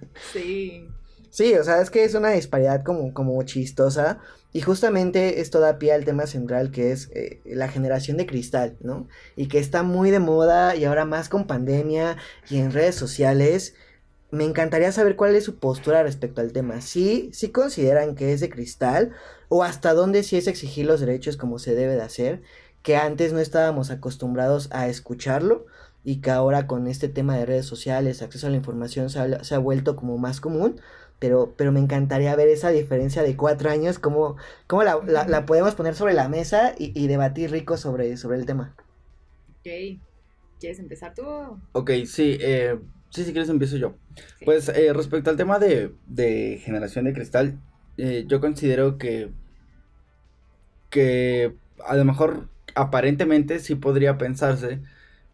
sí. 0.33 0.89
Sí, 1.33 1.55
o 1.55 1.65
sea, 1.65 1.81
es 1.81 1.89
que 1.89 2.05
es 2.05 2.15
una 2.15 2.31
disparidad 2.31 2.85
como, 2.85 3.15
como 3.15 3.43
chistosa. 3.43 4.19
Y 4.53 4.61
justamente 4.61 5.41
esto 5.41 5.61
da 5.61 5.79
pie 5.79 5.93
al 5.93 6.05
tema 6.05 6.27
central 6.27 6.71
que 6.71 6.93
es 6.93 7.11
eh, 7.15 7.41
la 7.47 7.69
generación 7.69 8.19
de 8.19 8.27
cristal, 8.27 8.77
¿no? 8.81 9.09
Y 9.35 9.49
que 9.49 9.59
está 9.59 9.83
muy 9.83 10.11
de 10.11 10.19
moda 10.21 10.77
y 10.77 10.85
ahora 10.85 11.07
más 11.07 11.31
con 11.31 11.47
pandemia 11.47 12.19
y 12.51 12.59
en 12.59 12.71
redes 12.71 12.97
sociales. 12.97 13.75
Me 14.31 14.45
encantaría 14.45 14.93
saber 14.93 15.17
cuál 15.17 15.35
es 15.35 15.45
su 15.45 15.57
postura 15.57 16.03
respecto 16.03 16.43
al 16.43 16.53
tema. 16.53 16.83
¿Sí, 16.83 17.31
sí 17.33 17.49
consideran 17.49 18.15
que 18.15 18.35
es 18.35 18.41
de 18.41 18.51
cristal? 18.51 19.13
¿O 19.49 19.65
hasta 19.65 19.95
dónde 19.95 20.25
sí 20.25 20.37
es 20.37 20.47
exigir 20.47 20.85
los 20.85 21.01
derechos 21.01 21.39
como 21.39 21.59
se 21.59 21.75
debe 21.75 21.95
de 21.95 22.03
hacer? 22.03 22.43
Que 22.83 22.97
antes 22.97 23.33
no 23.33 23.39
estábamos 23.39 23.91
acostumbrados 23.91 24.69
a 24.71 24.89
escucharlo 24.89 25.65
y 26.05 26.21
que 26.21 26.31
ahora 26.31 26.67
con 26.67 26.87
este 26.87 27.09
tema 27.09 27.37
de 27.37 27.47
redes 27.47 27.67
sociales, 27.67 28.23
acceso 28.23 28.47
a 28.47 28.51
la 28.51 28.57
información 28.57 29.11
se 29.11 29.21
ha, 29.21 29.45
se 29.45 29.55
ha 29.55 29.59
vuelto 29.59 29.97
como 29.97 30.19
más 30.19 30.41
común 30.41 30.81
pero, 31.23 31.55
pero 31.57 31.71
me 31.71 31.79
encantaría 31.79 32.35
ver 32.35 32.49
esa 32.49 32.71
diferencia 32.71 33.23
de 33.23 33.37
cuatro 33.37 33.71
años, 33.71 34.01
cómo, 34.01 34.35
cómo 34.67 34.83
la, 34.83 34.99
la, 35.07 35.25
la 35.29 35.47
podemos 35.47 35.77
poner 35.77 35.95
sobre 35.95 36.15
la 36.15 36.29
mesa 36.29 36.75
y, 36.77 36.91
y 37.01 37.07
debatir 37.07 37.53
rico 37.53 37.77
sobre, 37.77 38.17
sobre 38.17 38.39
el 38.39 38.45
tema. 38.45 38.75
Ok. 39.61 40.01
¿Quieres 40.59 40.81
empezar 40.81 41.15
tú? 41.15 41.23
Ok, 41.71 41.93
sí, 42.07 42.39
eh, 42.41 42.77
sí, 43.11 43.23
si 43.23 43.31
quieres 43.31 43.49
empiezo 43.51 43.77
yo. 43.77 43.95
Sí. 44.41 44.45
Pues 44.45 44.69
eh, 44.69 44.93
respecto 44.93 45.31
al 45.31 45.37
tema 45.37 45.61
de, 45.61 45.95
de 46.09 46.61
generación 46.65 47.05
de 47.05 47.13
cristal, 47.13 47.61
eh, 47.99 48.25
yo 48.27 48.41
considero 48.41 48.99
que, 48.99 49.31
que 50.91 51.55
a 51.87 51.95
lo 51.95 52.05
mejor 52.05 52.49
aparentemente 52.75 53.61
sí 53.61 53.77
podría 53.77 54.19
pensarse 54.19 54.81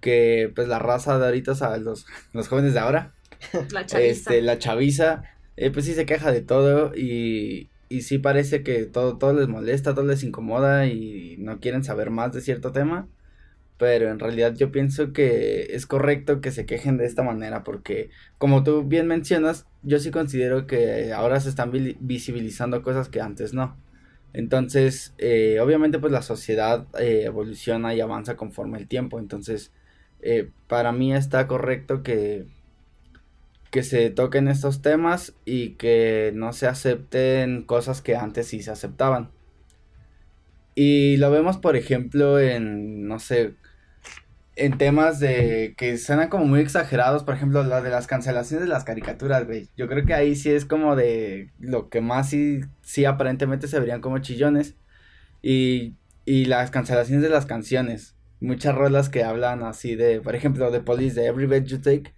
que 0.01 0.53
pues 0.55 0.69
la 0.69 0.79
raza 0.79 1.19
de 1.19 1.27
ahorita, 1.27 1.53
o 1.53 1.55
sea, 1.55 1.77
los, 1.79 2.07
los 2.33 2.49
jóvenes 2.49 2.75
de 2.75 2.81
ahora, 2.81 3.15
La 3.71 3.85
chaviza. 3.87 4.31
este, 4.31 4.43
la 4.43 4.59
chaviza, 4.59 5.23
eh, 5.57 5.71
pues 5.71 5.87
sí 5.87 5.95
se 5.95 6.07
queja 6.07 6.33
de 6.33 6.43
todo 6.43 6.93
y, 6.97 7.73
y 7.89 8.03
sí 8.03 8.19
parece 8.19 8.63
que 8.63 8.87
todo, 8.87 9.19
todo 9.19 9.33
les 9.35 9.49
molesta, 9.49 9.95
todo 9.95 10.07
les 10.07 10.23
incomoda 10.25 10.87
y 10.87 11.37
no 11.39 11.61
quieren 11.61 11.85
saber 11.85 12.11
más 12.11 12.33
de 12.33 12.41
cierto 12.43 12.73
tema. 12.73 13.11
Pero 13.77 14.11
en 14.11 14.19
realidad 14.19 14.55
yo 14.57 14.73
pienso 14.73 15.13
que 15.13 15.69
es 15.75 15.87
correcto 15.87 16.41
que 16.41 16.51
se 16.51 16.67
quejen 16.67 16.97
de 16.97 17.07
esta 17.07 17.23
manera 17.23 17.63
porque 17.63 18.11
como 18.37 18.65
tú 18.65 18.85
bien 18.85 19.07
mencionas, 19.07 19.69
yo 19.83 20.01
sí 20.01 20.11
considero 20.11 20.67
que 20.67 21.13
ahora 21.13 21.39
se 21.41 21.49
están 21.49 21.71
vi- 21.71 21.97
visibilizando 22.01 22.83
cosas 22.83 23.09
que 23.09 23.21
antes 23.21 23.55
no. 23.55 23.81
Entonces, 24.33 25.15
eh, 25.19 25.61
obviamente 25.61 25.99
pues 26.01 26.13
la 26.13 26.23
sociedad 26.23 26.89
eh, 26.99 27.23
evoluciona 27.27 27.95
y 27.95 28.01
avanza 28.01 28.37
conforme 28.37 28.79
el 28.79 28.89
tiempo. 28.89 29.19
Entonces, 29.21 29.73
eh, 30.21 30.51
para 30.67 30.93
mí 30.93 31.15
está 31.15 31.47
correcto 31.47 32.03
que, 32.03 32.47
que 33.71 33.83
se 33.83 34.11
toquen 34.11 34.49
estos 34.49 34.83
temas 34.83 35.35
y 35.45 35.71
que 35.71 36.33
no 36.35 36.53
se 36.53 36.67
acepten 36.67 37.63
cosas 37.63 38.03
que 38.03 38.17
antes 38.17 38.49
sí 38.49 38.63
se 38.63 38.71
aceptaban. 38.71 39.31
Y 40.75 41.17
lo 41.17 41.31
vemos, 41.31 41.59
por 41.59 41.77
ejemplo, 41.77 42.39
en, 42.39 43.09
no 43.09 43.19
sé, 43.19 43.55
en 44.57 44.79
temas 44.79 45.21
de 45.21 45.75
que 45.77 45.99
suenan 45.99 46.29
como 46.29 46.45
muy 46.45 46.61
exagerados, 46.61 47.25
por 47.25 47.35
ejemplo, 47.35 47.63
la 47.65 47.81
de 47.81 47.91
las 47.91 48.07
cancelaciones 48.07 48.67
de 48.67 48.73
las 48.73 48.85
caricaturas. 48.85 49.47
Yo 49.77 49.89
creo 49.89 50.05
que 50.07 50.15
ahí 50.15 50.37
sí 50.37 50.51
es 50.51 50.65
como 50.65 50.97
de 50.97 51.51
lo 51.59 51.89
que 51.89 52.01
más 52.01 52.31
sí, 52.31 52.61
sí 52.83 53.05
aparentemente 53.05 53.69
se 53.69 53.81
verían 53.81 54.01
como 54.01 54.19
chillones. 54.19 54.77
Y, 55.43 55.97
y 56.25 56.45
las 56.47 56.71
cancelaciones 56.71 57.23
de 57.23 57.31
las 57.31 57.47
canciones. 57.47 58.15
Muchas 58.41 58.75
rolas 58.75 59.09
que 59.09 59.23
hablan 59.25 59.63
así 59.63 59.95
de, 59.97 60.21
por 60.21 60.35
ejemplo, 60.35 60.71
de 60.71 60.81
Police, 60.81 61.21
de 61.21 61.27
Every 61.27 61.47
Bet 61.47 61.67
You 61.67 61.81
Take. 61.81 62.15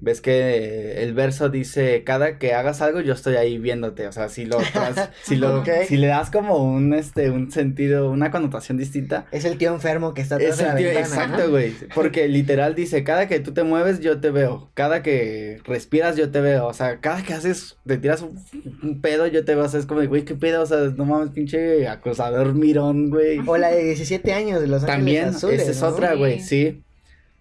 Ves 0.00 0.20
que 0.20 1.02
el 1.02 1.14
verso 1.14 1.48
dice, 1.48 2.02
cada 2.04 2.38
que 2.38 2.54
hagas 2.54 2.82
algo 2.82 3.00
yo 3.00 3.12
estoy 3.14 3.36
ahí 3.36 3.58
viéndote, 3.58 4.08
o 4.08 4.12
sea, 4.12 4.28
si 4.28 4.44
lo, 4.46 4.58
tras- 4.58 5.10
si 5.22 5.36
lo, 5.36 5.62
si 5.86 5.96
le 5.96 6.08
das 6.08 6.30
como 6.30 6.56
un, 6.56 6.92
este, 6.92 7.30
un 7.30 7.52
sentido, 7.52 8.10
una 8.10 8.32
connotación 8.32 8.78
distinta, 8.78 9.26
Es 9.30 9.44
el 9.44 9.56
tío 9.56 9.72
enfermo 9.72 10.12
que 10.12 10.22
está 10.22 10.36
atrás 10.36 10.50
es 10.52 10.58
de 10.58 10.64
la 10.64 10.74
tío- 10.74 10.86
ventana, 10.88 11.06
exacto, 11.06 11.44
¿no? 11.44 11.50
güey, 11.50 11.72
porque 11.94 12.26
literal 12.26 12.74
dice, 12.74 13.04
cada 13.04 13.28
que 13.28 13.38
tú 13.38 13.52
te 13.52 13.62
mueves 13.62 14.00
yo 14.00 14.18
te 14.20 14.30
veo, 14.30 14.70
cada 14.74 15.02
que 15.02 15.60
respiras 15.64 16.16
yo 16.16 16.30
te 16.30 16.40
veo, 16.40 16.66
o 16.66 16.74
sea, 16.74 16.98
cada 17.00 17.22
que 17.22 17.34
haces, 17.34 17.76
te 17.86 17.96
tiras 17.98 18.22
un, 18.22 18.36
un 18.82 19.00
pedo 19.00 19.26
yo 19.28 19.44
te 19.44 19.54
veo, 19.54 19.64
o 19.64 19.68
sea, 19.68 19.78
es 19.78 19.86
como, 19.86 20.00
de, 20.00 20.08
güey, 20.08 20.24
qué 20.24 20.34
pedo, 20.34 20.62
o 20.62 20.66
sea, 20.66 20.78
no 20.96 21.04
mames, 21.04 21.30
pinche 21.30 21.86
acosador 21.86 22.54
mirón, 22.54 23.10
güey. 23.10 23.38
O 23.46 23.56
la 23.56 23.68
de 23.70 23.84
17 23.84 24.32
años 24.32 24.60
de 24.60 24.66
Los 24.66 24.82
Ángeles 24.82 24.96
También, 24.96 25.24
Azules, 25.26 25.60
esa 25.62 25.70
es 25.70 25.80
¿no? 25.80 25.88
otra, 25.88 26.12
Sí. 26.12 26.18
güey, 26.18 26.40
sí. 26.40 26.82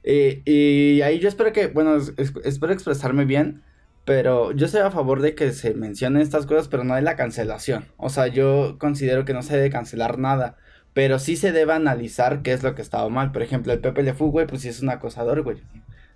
Eh, 0.04 0.42
y 0.46 1.02
ahí 1.02 1.20
yo 1.20 1.28
espero 1.30 1.54
que, 1.54 1.68
bueno, 1.68 1.96
es- 1.98 2.14
es- 2.18 2.34
espero 2.44 2.74
expresarme 2.74 3.26
bien, 3.26 3.62
pero 4.06 4.52
yo 4.52 4.66
estoy 4.66 4.82
a 4.82 4.92
favor 4.92 5.22
de 5.22 5.34
que 5.36 5.52
se 5.54 5.74
mencionen 5.74 6.22
estas 6.22 6.46
cosas, 6.46 6.68
pero 6.68 6.84
no 6.84 6.96
de 6.96 7.02
la 7.02 7.16
cancelación. 7.16 7.86
O 7.98 8.10
sea, 8.10 8.28
yo 8.28 8.78
considero 8.80 9.24
que 9.26 9.34
no 9.34 9.42
se 9.44 9.56
debe 9.56 9.70
cancelar 9.70 10.20
nada, 10.20 10.58
pero 10.94 11.20
sí 11.20 11.38
se 11.38 11.52
debe 11.54 11.74
analizar 11.74 12.42
qué 12.42 12.52
es 12.54 12.64
lo 12.64 12.76
que 12.76 12.82
estaba 12.82 13.08
mal. 13.10 13.32
Por 13.32 13.42
ejemplo, 13.44 13.72
el 13.72 13.80
Pepe 13.80 14.04
Le 14.04 14.14
Fou, 14.14 14.30
güey, 14.30 14.46
pues 14.46 14.62
sí 14.62 14.68
es 14.68 14.82
un 14.82 14.90
acosador, 14.90 15.42
güey. 15.42 15.58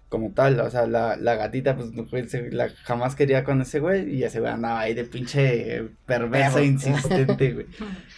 Como 0.10 0.32
tal, 0.32 0.60
o 0.62 0.70
sea, 0.70 0.86
la, 0.88 1.16
la 1.18 1.36
gatita, 1.36 1.76
pues, 1.76 2.30
se- 2.32 2.52
la, 2.52 2.70
jamás 2.84 3.16
quería 3.16 3.44
con 3.44 3.62
ese 3.62 3.80
güey 3.80 4.14
y 4.16 4.24
ese 4.24 4.40
güey 4.40 4.52
andaba 4.52 4.80
ahí 4.82 4.94
de 4.94 5.04
pinche 5.06 5.84
perverso, 6.06 6.60
insistente, 6.66 7.54
güey. 7.54 7.66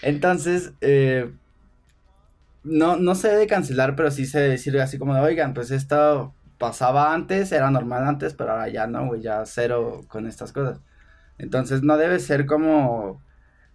Entonces, 0.01 0.73
eh, 0.81 1.29
no, 2.63 2.97
no 2.97 3.15
se 3.15 3.29
debe 3.29 3.47
cancelar, 3.47 3.95
pero 3.95 4.11
sí 4.11 4.25
se 4.25 4.39
debe 4.39 4.51
decir 4.51 4.79
así 4.79 4.97
como 4.97 5.15
de, 5.15 5.21
oigan, 5.21 5.53
pues 5.53 5.71
esto 5.71 6.33
pasaba 6.57 7.13
antes, 7.13 7.51
era 7.51 7.71
normal 7.71 8.05
antes, 8.05 8.33
pero 8.33 8.51
ahora 8.51 8.67
ya 8.67 8.85
no, 8.85 9.07
güey, 9.07 9.21
ya 9.21 9.45
cero 9.45 10.01
con 10.07 10.27
estas 10.27 10.51
cosas. 10.51 10.81
Entonces 11.37 11.83
no 11.83 11.97
debe 11.97 12.19
ser 12.19 12.45
como, 12.45 13.23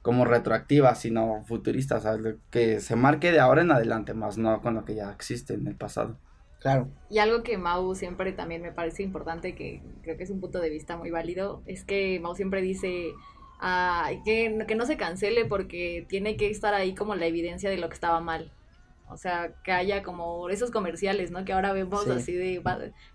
como 0.03 0.27
retroactiva, 0.27 0.95
sino 0.95 1.45
futurista, 1.47 1.97
o 1.97 2.01
sea, 2.01 2.17
lo 2.17 2.37
que 2.51 2.81
se 2.81 2.95
marque 2.95 3.33
de 3.33 3.41
ahora 3.41 3.63
en 3.63 3.73
adelante, 3.73 4.13
más 4.13 4.37
no 4.37 4.61
con 4.61 4.75
lo 4.75 4.85
que 4.85 4.95
ya 4.95 5.11
existe 5.11 5.55
en 5.55 5.67
el 5.67 5.77
pasado. 5.77 6.19
Claro. 6.61 6.89
Y 7.11 7.19
algo 7.19 7.43
que 7.43 7.59
Mau 7.59 7.95
siempre 7.95 8.33
también 8.33 8.63
me 8.63 8.73
parece 8.73 9.03
importante, 9.03 9.55
que 9.55 9.83
creo 10.03 10.17
que 10.17 10.25
es 10.25 10.31
un 10.31 10.41
punto 10.41 10.61
de 10.61 10.71
vista 10.71 10.97
muy 10.97 11.11
válido, 11.11 11.63
es 11.67 11.85
que 11.85 12.21
Mau 12.21 12.35
siempre 12.35 12.61
dice 12.63 13.13
ah, 13.61 14.11
que, 14.25 14.65
que 14.67 14.75
no 14.75 14.87
se 14.87 14.97
cancele 14.97 15.47
porque 15.47 16.07
tiene 16.09 16.37
que 16.37 16.51
estar 16.51 16.75
ahí 16.75 16.95
como 16.95 17.15
la 17.15 17.27
evidencia 17.27 17.71
de 17.71 17.79
lo 17.79 17.89
que 17.89 17.95
estaba 17.95 18.21
mal. 18.21 18.53
O 19.07 19.19
sea, 19.19 19.53
que 19.63 19.71
haya 19.71 20.03
como 20.03 20.49
esos 20.49 20.71
comerciales, 20.71 21.31
¿no? 21.31 21.45
Que 21.45 21.53
ahora 21.53 21.73
vemos 21.73 22.05
Sí. 22.05 22.11
así 22.11 22.33
de, 22.33 22.63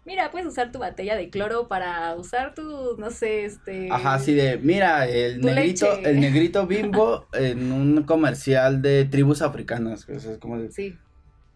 mira, 0.05 0.29
puedes 0.31 0.48
usar 0.48 0.72
tu 0.72 0.77
botella 0.79 1.15
de 1.15 1.29
cloro 1.29 1.67
para 1.67 2.15
usar 2.15 2.53
tu, 2.53 2.96
no 2.98 3.10
sé, 3.10 3.46
este... 3.46 3.91
Ajá, 3.91 4.13
así 4.13 4.34
de, 4.34 4.58
mira, 4.60 5.08
el 5.08 5.41
negrito, 5.41 5.88
leche. 5.96 6.10
el 6.10 6.19
negrito 6.19 6.67
bimbo 6.67 7.25
en 7.34 7.72
un 7.72 8.03
comercial 8.03 8.81
de 8.84 9.05
tribus 9.05 9.41
africanas, 9.41 10.08
o 10.08 10.19
sea, 10.19 10.31
es 10.34 10.38
como 10.38 10.60
de, 10.60 10.72
Sí. 10.72 10.96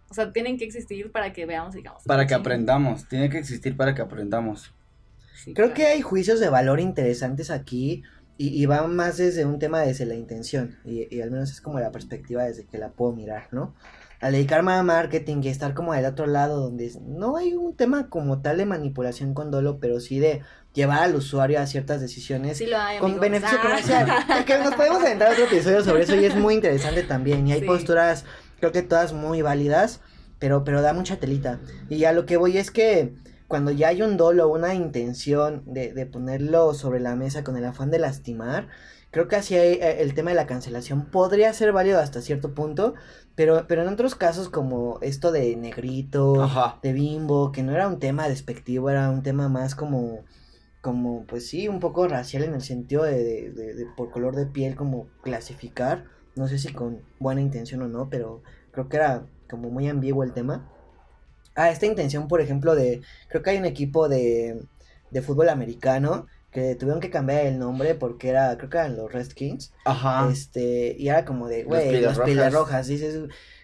O 0.09 0.13
sea, 0.15 0.31
tienen 0.31 0.57
que 0.57 0.65
existir 0.65 1.11
para 1.11 1.31
que 1.33 1.45
veamos, 1.45 1.73
digamos. 1.75 2.03
para 2.03 2.25
que 2.25 2.33
sí, 2.33 2.39
aprendamos, 2.39 3.07
tiene 3.07 3.29
que 3.29 3.37
existir 3.37 3.77
para 3.77 3.93
que 3.95 4.01
aprendamos. 4.01 4.73
sí, 5.35 5.53
Creo 5.53 5.67
claro. 5.67 5.73
que 5.75 5.85
hay 5.87 6.01
juicios 6.01 6.39
de 6.39 6.49
valor 6.49 6.79
interesantes 6.79 7.49
aquí 7.51 8.03
y, 8.37 8.49
y 8.61 8.65
va 8.65 8.85
más 8.87 9.17
desde 9.17 9.45
un 9.45 9.59
tema 9.59 9.81
desde 9.81 10.05
la 10.05 10.15
intención 10.15 10.77
y, 10.85 11.07
y 11.15 11.21
al 11.21 11.29
menos 11.31 11.51
es 11.51 11.61
como 11.61 11.79
la 11.79 11.91
perspectiva 11.91 12.43
desde 12.43 12.65
que 12.65 12.77
la 12.79 12.89
puedo 12.89 13.13
mirar, 13.13 13.47
¿no? 13.51 13.75
Al 14.23 14.31
dedicarme 14.31 14.71
a 14.71 14.83
marketing 14.83 15.41
y 15.43 15.49
estar 15.49 15.73
como 15.73 15.93
del 15.93 16.05
otro 16.05 16.25
lado 16.27 16.61
donde 16.61 16.91
no 17.05 17.35
hay 17.35 17.53
un 17.55 17.75
tema 17.75 18.07
como 18.09 18.41
tal 18.41 18.57
de 18.57 18.65
manipulación 18.65 19.33
con 19.33 19.51
dolo, 19.51 19.79
pero 19.79 19.99
sí 19.99 20.19
de 20.19 20.41
llevar 20.73 21.03
al 21.03 21.15
usuario 21.15 21.59
a 21.59 21.67
ciertas 21.67 21.99
decisiones 21.99 22.57
Sí 22.57 22.65
lo 22.67 22.77
hay, 22.77 22.99
con 22.99 23.11
amigos. 23.11 23.21
beneficio 23.21 23.57
Ah. 23.59 23.61
comercial. 23.61 24.09
Es 24.39 24.45
que 24.45 24.57
nos 24.59 24.75
podemos 24.75 25.01
aventar 25.01 25.31
otro 25.31 25.43
episodio 25.43 25.83
sobre 25.83 26.03
eso 26.03 26.15
y 26.15 26.23
es 26.25 26.35
muy 26.35 26.53
interesante 26.53 27.03
también. 27.03 27.45
Y 27.47 27.51
hay 27.51 27.59
Sí. 27.59 27.65
posturas, 27.65 28.23
creo 28.59 28.71
que 28.71 28.81
todas 28.81 29.11
muy 29.11 29.41
válidas, 29.41 29.99
pero, 30.39 30.63
pero 30.63 30.81
da 30.81 30.93
mucha 30.93 31.17
telita. 31.17 31.59
Y 31.89 32.05
a 32.05 32.13
lo 32.13 32.25
que 32.25 32.37
voy 32.37 32.57
es 32.57 32.71
que 32.71 33.13
cuando 33.49 33.71
ya 33.71 33.89
hay 33.89 34.01
un 34.01 34.15
dolo, 34.17 34.47
una 34.47 34.73
intención 34.73 35.63
de, 35.65 35.93
de 35.93 36.05
ponerlo 36.05 36.73
sobre 36.73 36.99
la 37.01 37.15
mesa 37.17 37.43
con 37.43 37.57
el 37.57 37.65
afán 37.65 37.91
de 37.91 37.99
lastimar, 37.99 38.67
creo 39.13 39.29
que 39.29 39.37
así 39.37 39.55
hay, 39.55 39.75
eh, 39.75 40.01
el 40.01 40.15
tema 40.15 40.31
de 40.31 40.37
la 40.37 40.47
cancelación 40.47 41.11
podría 41.11 41.53
ser 41.53 41.71
válido 41.73 41.99
hasta 42.01 42.21
cierto 42.21 42.53
punto, 42.55 42.95
pero, 43.35 43.67
pero 43.67 43.83
en 43.83 43.89
otros 43.89 44.15
casos 44.15 44.49
como 44.49 44.99
esto 45.01 45.31
de 45.31 45.55
negrito, 45.55 46.43
Ajá. 46.43 46.81
de 46.83 46.93
bimbo, 46.93 47.53
que 47.53 47.63
no 47.63 47.73
era 47.73 47.87
un 47.87 47.99
tema 47.99 48.29
despectivo, 48.29 48.89
era 48.91 49.09
un 49.11 49.23
tema 49.23 49.49
más 49.49 49.75
como, 49.75 50.25
como 50.81 51.25
pues 51.27 51.47
sí, 51.49 51.67
un 51.69 51.79
poco 51.81 52.07
racial 52.07 52.43
en 52.43 52.55
el 52.55 52.61
sentido 52.63 53.03
de, 53.03 53.23
de- 53.23 53.51
de- 53.51 53.75
de 53.75 53.85
por 53.97 54.11
color 54.11 54.35
de 54.35 54.47
piel, 54.47 54.75
como 54.75 55.07
clasificar, 55.21 56.05
no 56.35 56.47
sé 56.47 56.59
si 56.59 56.73
con 56.73 57.01
buena 57.19 57.41
intención 57.41 57.81
o 57.83 57.89
no, 57.89 58.09
pero 58.09 58.43
creo 58.71 58.89
que 58.89 58.97
era 58.97 59.27
como 59.49 59.69
muy 59.71 59.87
ambiguo 59.89 60.23
el 60.23 60.33
tema. 60.33 60.69
Ah, 61.55 61.69
esta 61.69 61.85
intención, 61.85 62.27
por 62.27 62.41
ejemplo, 62.41 62.75
de, 62.75 63.01
creo 63.29 63.43
que 63.43 63.51
hay 63.51 63.57
un 63.57 63.65
equipo 63.65 64.09
de, 64.09 64.67
de 65.11 65.21
fútbol 65.21 65.49
americano 65.49 66.25
que 66.53 66.75
tuvieron 66.75 67.01
que 67.01 67.09
cambiar 67.09 67.45
el 67.45 67.59
nombre 67.59 67.95
porque 67.95 68.29
era, 68.29 68.55
creo 68.57 68.69
que 68.69 68.77
eran 68.77 68.95
los 68.95 69.11
Redskins. 69.11 69.73
Ajá. 69.85 70.29
Este, 70.31 70.95
y 70.97 71.09
era 71.09 71.25
como 71.25 71.47
de, 71.47 71.63
güey, 71.63 71.99
los 71.99 72.15
Rojas. 72.15 72.25
Pieles 72.25 72.53
Rojas. 72.53 72.87
Dices, 72.87 73.19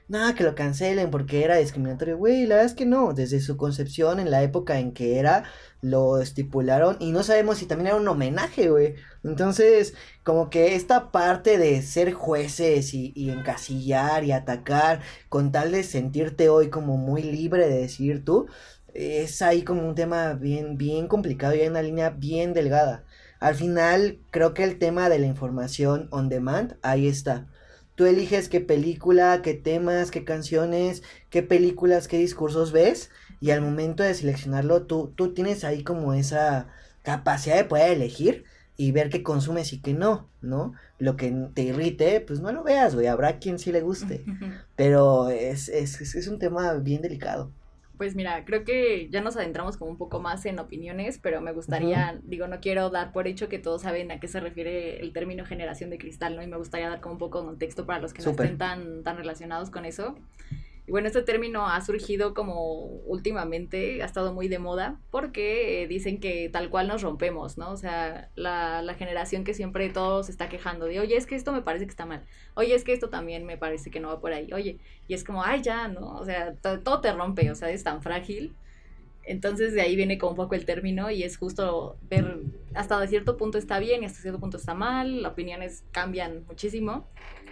nada, 0.08 0.34
que 0.36 0.44
lo 0.44 0.56
cancelen 0.56 1.12
porque 1.12 1.44
era 1.46 1.58
discriminatorio. 1.58 2.18
Güey, 2.18 2.46
la 2.46 2.56
verdad 2.56 2.66
es 2.66 2.74
que 2.74 2.86
no. 2.86 3.14
Desde 3.14 3.40
su 3.40 3.56
concepción, 3.56 4.20
en 4.20 4.32
la 4.32 4.42
época 4.42 4.80
en 4.80 4.92
que 4.92 5.20
era, 5.20 5.44
lo 5.82 6.20
estipularon. 6.20 6.98
Y 7.00 7.12
no 7.12 7.24
sabemos 7.24 7.60
si 7.60 7.68
también 7.68 7.88
era 7.88 7.96
un 7.96 8.08
homenaje, 8.08 8.70
güey. 8.70 8.96
Entonces, 9.24 9.94
como 10.24 10.50
que 10.50 10.76
esta 10.76 11.12
parte 11.12 11.58
de 11.58 11.82
ser 11.84 12.12
jueces 12.14 12.94
y, 12.94 13.14
y 13.16 13.30
encasillar 13.30 14.24
y 14.24 14.32
atacar, 14.32 15.02
con 15.30 15.52
tal 15.52 15.72
de 15.72 15.84
sentirte 15.84 16.50
hoy 16.50 16.70
como 16.70 16.98
muy 16.98 17.22
libre 17.22 17.68
de 17.68 17.78
decir 17.82 18.26
tú, 18.26 18.48
es 18.94 19.42
ahí 19.42 19.64
como 19.64 19.88
un 19.88 19.96
tema 19.96 20.34
bien, 20.34 20.78
bien 20.78 21.08
complicado 21.08 21.56
y 21.56 21.62
hay 21.62 21.68
una 21.68 21.82
línea 21.82 22.10
bien 22.10 22.54
delgada. 22.54 23.04
Al 23.40 23.56
final, 23.56 24.20
creo 24.32 24.54
que 24.54 24.64
el 24.64 24.80
tema 24.80 25.10
de 25.10 25.20
la 25.20 25.28
información 25.28 26.08
on 26.12 26.30
demand, 26.30 26.76
ahí 26.82 27.08
está. 27.08 27.48
Tú 27.96 28.06
eliges 28.06 28.50
qué 28.50 28.62
película, 28.62 29.42
qué 29.42 29.54
temas, 29.54 30.12
qué 30.12 30.24
canciones, 30.24 31.04
qué 31.30 31.44
películas, 31.44 32.08
qué 32.08 32.18
discursos 32.18 32.72
ves. 32.72 33.12
Y 33.42 33.52
al 33.52 33.62
momento 33.62 34.04
de 34.04 34.14
seleccionarlo, 34.14 34.84
tú, 34.84 35.14
tú 35.16 35.34
tienes 35.34 35.64
ahí 35.64 35.84
como 35.84 36.14
esa 36.14 36.68
capacidad 37.04 37.56
de 37.58 37.66
poder 37.66 37.92
elegir 37.92 38.46
y 38.78 38.92
ver 38.92 39.10
qué 39.10 39.24
consumes 39.24 39.74
y 39.74 39.82
qué 39.82 39.94
no, 39.94 40.30
¿no? 40.42 40.74
Lo 40.98 41.18
que 41.18 41.32
te 41.54 41.64
irrite, 41.64 42.22
pues 42.22 42.40
no 42.40 42.52
lo 42.52 42.64
veas, 42.64 42.96
güey. 42.96 43.08
Habrá 43.08 43.40
quien 43.40 43.60
sí 43.60 43.72
le 43.72 43.82
guste. 43.82 44.28
Pero 44.76 45.30
es, 45.30 45.70
es, 45.70 46.00
es, 46.02 46.16
es 46.16 46.28
un 46.28 46.40
tema 46.40 46.74
bien 46.76 47.02
delicado. 47.02 47.52
Pues 48.00 48.16
mira, 48.16 48.46
creo 48.46 48.64
que 48.64 49.10
ya 49.10 49.20
nos 49.20 49.36
adentramos 49.36 49.76
como 49.76 49.92
un 49.92 49.98
poco 49.98 50.22
más 50.22 50.46
en 50.46 50.58
opiniones, 50.58 51.20
pero 51.22 51.42
me 51.42 51.52
gustaría, 51.52 52.18
digo, 52.24 52.48
no 52.48 52.62
quiero 52.62 52.90
dar 52.90 53.12
por 53.12 53.28
hecho 53.28 53.50
que 53.50 53.60
todos 53.60 53.82
saben 53.82 54.10
a 54.10 54.22
qué 54.22 54.30
se 54.30 54.40
refiere 54.40 55.02
el 55.02 55.12
término 55.12 55.46
generación 55.46 55.90
de 55.90 55.98
cristal, 55.98 56.38
¿no? 56.38 56.42
Y 56.42 56.48
me 56.48 56.56
gustaría 56.56 56.88
dar 56.88 57.02
como 57.02 57.16
un 57.16 57.20
poco 57.20 57.42
de 57.42 57.48
contexto 57.48 57.86
para 57.86 58.00
los 58.00 58.14
que 58.14 58.22
no 58.22 58.30
Súper. 58.30 58.46
estén 58.46 58.58
tan, 58.58 59.04
tan 59.04 59.18
relacionados 59.18 59.70
con 59.70 59.84
eso. 59.84 60.16
Y 60.90 60.92
bueno, 60.92 61.06
este 61.06 61.22
término 61.22 61.68
ha 61.68 61.80
surgido 61.82 62.34
como 62.34 62.86
últimamente, 63.06 64.02
ha 64.02 64.08
estado 64.08 64.34
muy 64.34 64.48
de 64.48 64.58
moda, 64.58 65.00
porque 65.12 65.86
dicen 65.88 66.20
que 66.20 66.50
tal 66.50 66.72
cual 66.72 66.88
nos 66.88 67.04
rompemos, 67.04 67.60
¿no? 67.60 67.70
O 67.70 67.78
sea, 67.78 68.32
la, 68.34 68.96
generación 68.98 69.44
que 69.44 69.54
siempre 69.54 69.90
todo 69.90 70.24
se 70.24 70.32
está 70.32 70.50
quejando 70.50 70.88
de, 70.88 71.00
oye, 71.00 71.16
es 71.16 71.28
que 71.28 71.36
esto 71.36 71.52
me 71.52 71.62
parece 71.62 71.86
que 71.86 71.92
está 71.92 72.08
mal, 72.08 72.26
oye, 72.56 72.74
es 72.74 72.84
que 72.84 72.94
esto 72.94 73.10
también 73.10 73.46
me 73.46 73.56
parece 73.56 73.92
que 73.92 74.00
no 74.00 74.08
va 74.08 74.20
por 74.20 74.34
ahí, 74.34 74.52
oye, 74.52 74.80
y 75.08 75.14
es 75.14 75.24
como, 75.24 75.44
ay, 75.44 75.62
ya, 75.62 75.88
¿no? 75.90 76.16
O 76.16 76.26
sea, 76.26 76.56
to- 76.56 76.80
todo 76.80 77.02
te 77.02 77.14
rompe, 77.14 77.52
o 77.52 77.56
sea, 77.56 77.70
es 77.70 77.84
tan 77.84 78.02
frágil. 78.02 78.56
Entonces 79.26 79.74
de 79.74 79.82
ahí 79.82 79.96
viene 79.96 80.18
como 80.18 80.32
un 80.32 80.38
poco 80.38 80.56
el 80.56 80.66
término 80.66 81.12
y 81.12 81.22
es 81.22 81.38
justo 81.38 81.98
ver 82.10 82.40
hasta 82.74 83.06
cierto 83.06 83.38
punto 83.38 83.60
está 83.60 83.78
bien 83.78 84.02
y 84.02 84.08
hasta 84.08 84.22
cierto 84.22 84.40
punto 84.40 84.58
está 84.58 84.74
mal, 84.74 85.22
las 85.22 85.34
opiniones 85.34 85.84
cambian 85.92 86.46
muchísimo. 86.48 87.06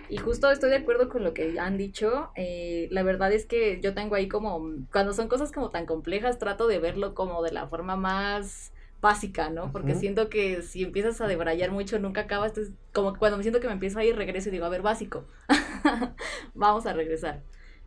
Y 0.09 0.17
justo 0.17 0.49
estoy 0.49 0.69
de 0.69 0.77
acuerdo 0.77 1.09
con 1.09 1.23
lo 1.23 1.33
que 1.33 1.59
han 1.59 1.77
dicho. 1.77 2.31
Eh, 2.35 2.87
la 2.91 3.03
verdad 3.03 3.31
es 3.31 3.45
que 3.45 3.79
yo 3.81 3.93
tengo 3.93 4.15
ahí 4.15 4.27
como, 4.27 4.71
cuando 4.91 5.13
son 5.13 5.27
cosas 5.27 5.51
como 5.51 5.69
tan 5.69 5.85
complejas, 5.85 6.39
trato 6.39 6.67
de 6.67 6.79
verlo 6.79 7.13
como 7.13 7.43
de 7.43 7.51
la 7.51 7.67
forma 7.67 7.95
más 7.95 8.71
básica, 9.01 9.49
¿no? 9.49 9.71
Porque 9.71 9.93
siento 9.93 10.29
que 10.29 10.61
si 10.63 10.83
empiezas 10.83 11.21
a 11.21 11.27
debrayar 11.27 11.71
mucho, 11.71 11.99
nunca 11.99 12.21
acabas. 12.21 12.51
Entonces, 12.51 12.73
como 12.93 13.15
cuando 13.15 13.37
me 13.37 13.43
siento 13.43 13.59
que 13.59 13.67
me 13.67 13.73
empiezo 13.73 13.99
a 13.99 14.05
ir, 14.05 14.15
regreso 14.15 14.49
y 14.49 14.53
digo, 14.53 14.65
a 14.65 14.69
ver, 14.69 14.81
básico. 14.81 15.25
Vamos 16.55 16.85
a 16.85 16.93
regresar. 16.93 17.43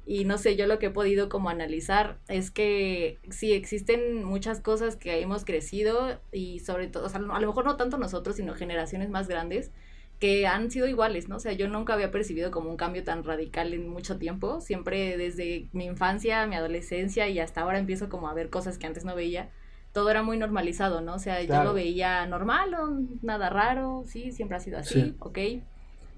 Y 0.06 0.24
no 0.24 0.38
sé, 0.38 0.56
yo 0.56 0.66
lo 0.66 0.78
que 0.78 0.86
he 0.86 0.90
podido 0.90 1.28
como 1.28 1.50
analizar 1.50 2.18
es 2.28 2.50
que 2.50 3.18
sí 3.30 3.52
existen 3.52 4.24
muchas 4.24 4.60
cosas 4.60 4.96
que 4.96 5.20
hemos 5.20 5.44
crecido 5.44 6.20
y 6.32 6.60
sobre 6.60 6.88
todo, 6.88 7.06
o 7.06 7.08
sea, 7.08 7.20
a 7.20 7.40
lo 7.40 7.46
mejor 7.46 7.64
no 7.64 7.76
tanto 7.76 7.98
nosotros, 7.98 8.36
sino 8.36 8.54
generaciones 8.54 9.10
más 9.10 9.28
grandes 9.28 9.72
que 10.20 10.46
han 10.46 10.70
sido 10.70 10.86
iguales, 10.86 11.28
¿no? 11.28 11.36
O 11.36 11.40
sea, 11.40 11.52
yo 11.52 11.66
nunca 11.68 11.94
había 11.94 12.10
percibido 12.10 12.50
como 12.50 12.70
un 12.70 12.76
cambio 12.76 13.02
tan 13.02 13.24
radical 13.24 13.74
en 13.74 13.88
mucho 13.88 14.18
tiempo, 14.18 14.60
siempre 14.60 15.16
desde 15.16 15.68
mi 15.72 15.86
infancia, 15.86 16.46
mi 16.46 16.54
adolescencia 16.54 17.28
y 17.28 17.40
hasta 17.40 17.62
ahora 17.62 17.78
empiezo 17.78 18.08
como 18.08 18.28
a 18.28 18.34
ver 18.34 18.50
cosas 18.50 18.78
que 18.78 18.86
antes 18.86 19.04
no 19.04 19.16
veía. 19.16 19.50
Todo 19.92 20.10
era 20.10 20.22
muy 20.22 20.36
normalizado, 20.36 21.00
¿no? 21.00 21.14
O 21.14 21.18
sea, 21.18 21.42
yo 21.42 21.64
lo 21.64 21.74
veía 21.74 22.24
normal, 22.26 22.76
nada 23.22 23.50
raro, 23.50 24.04
sí, 24.06 24.30
siempre 24.30 24.56
ha 24.58 24.60
sido 24.60 24.78
así, 24.78 25.16
ok 25.18 25.38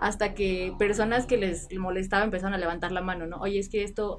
hasta 0.02 0.34
que 0.34 0.74
personas 0.80 1.26
que 1.26 1.36
les 1.36 1.72
molestaba 1.78 2.24
empezaron 2.24 2.54
a 2.54 2.58
levantar 2.58 2.90
la 2.90 3.02
mano, 3.02 3.26
¿no? 3.28 3.36
Oye, 3.36 3.60
es 3.60 3.68
que 3.68 3.84
esto, 3.84 4.18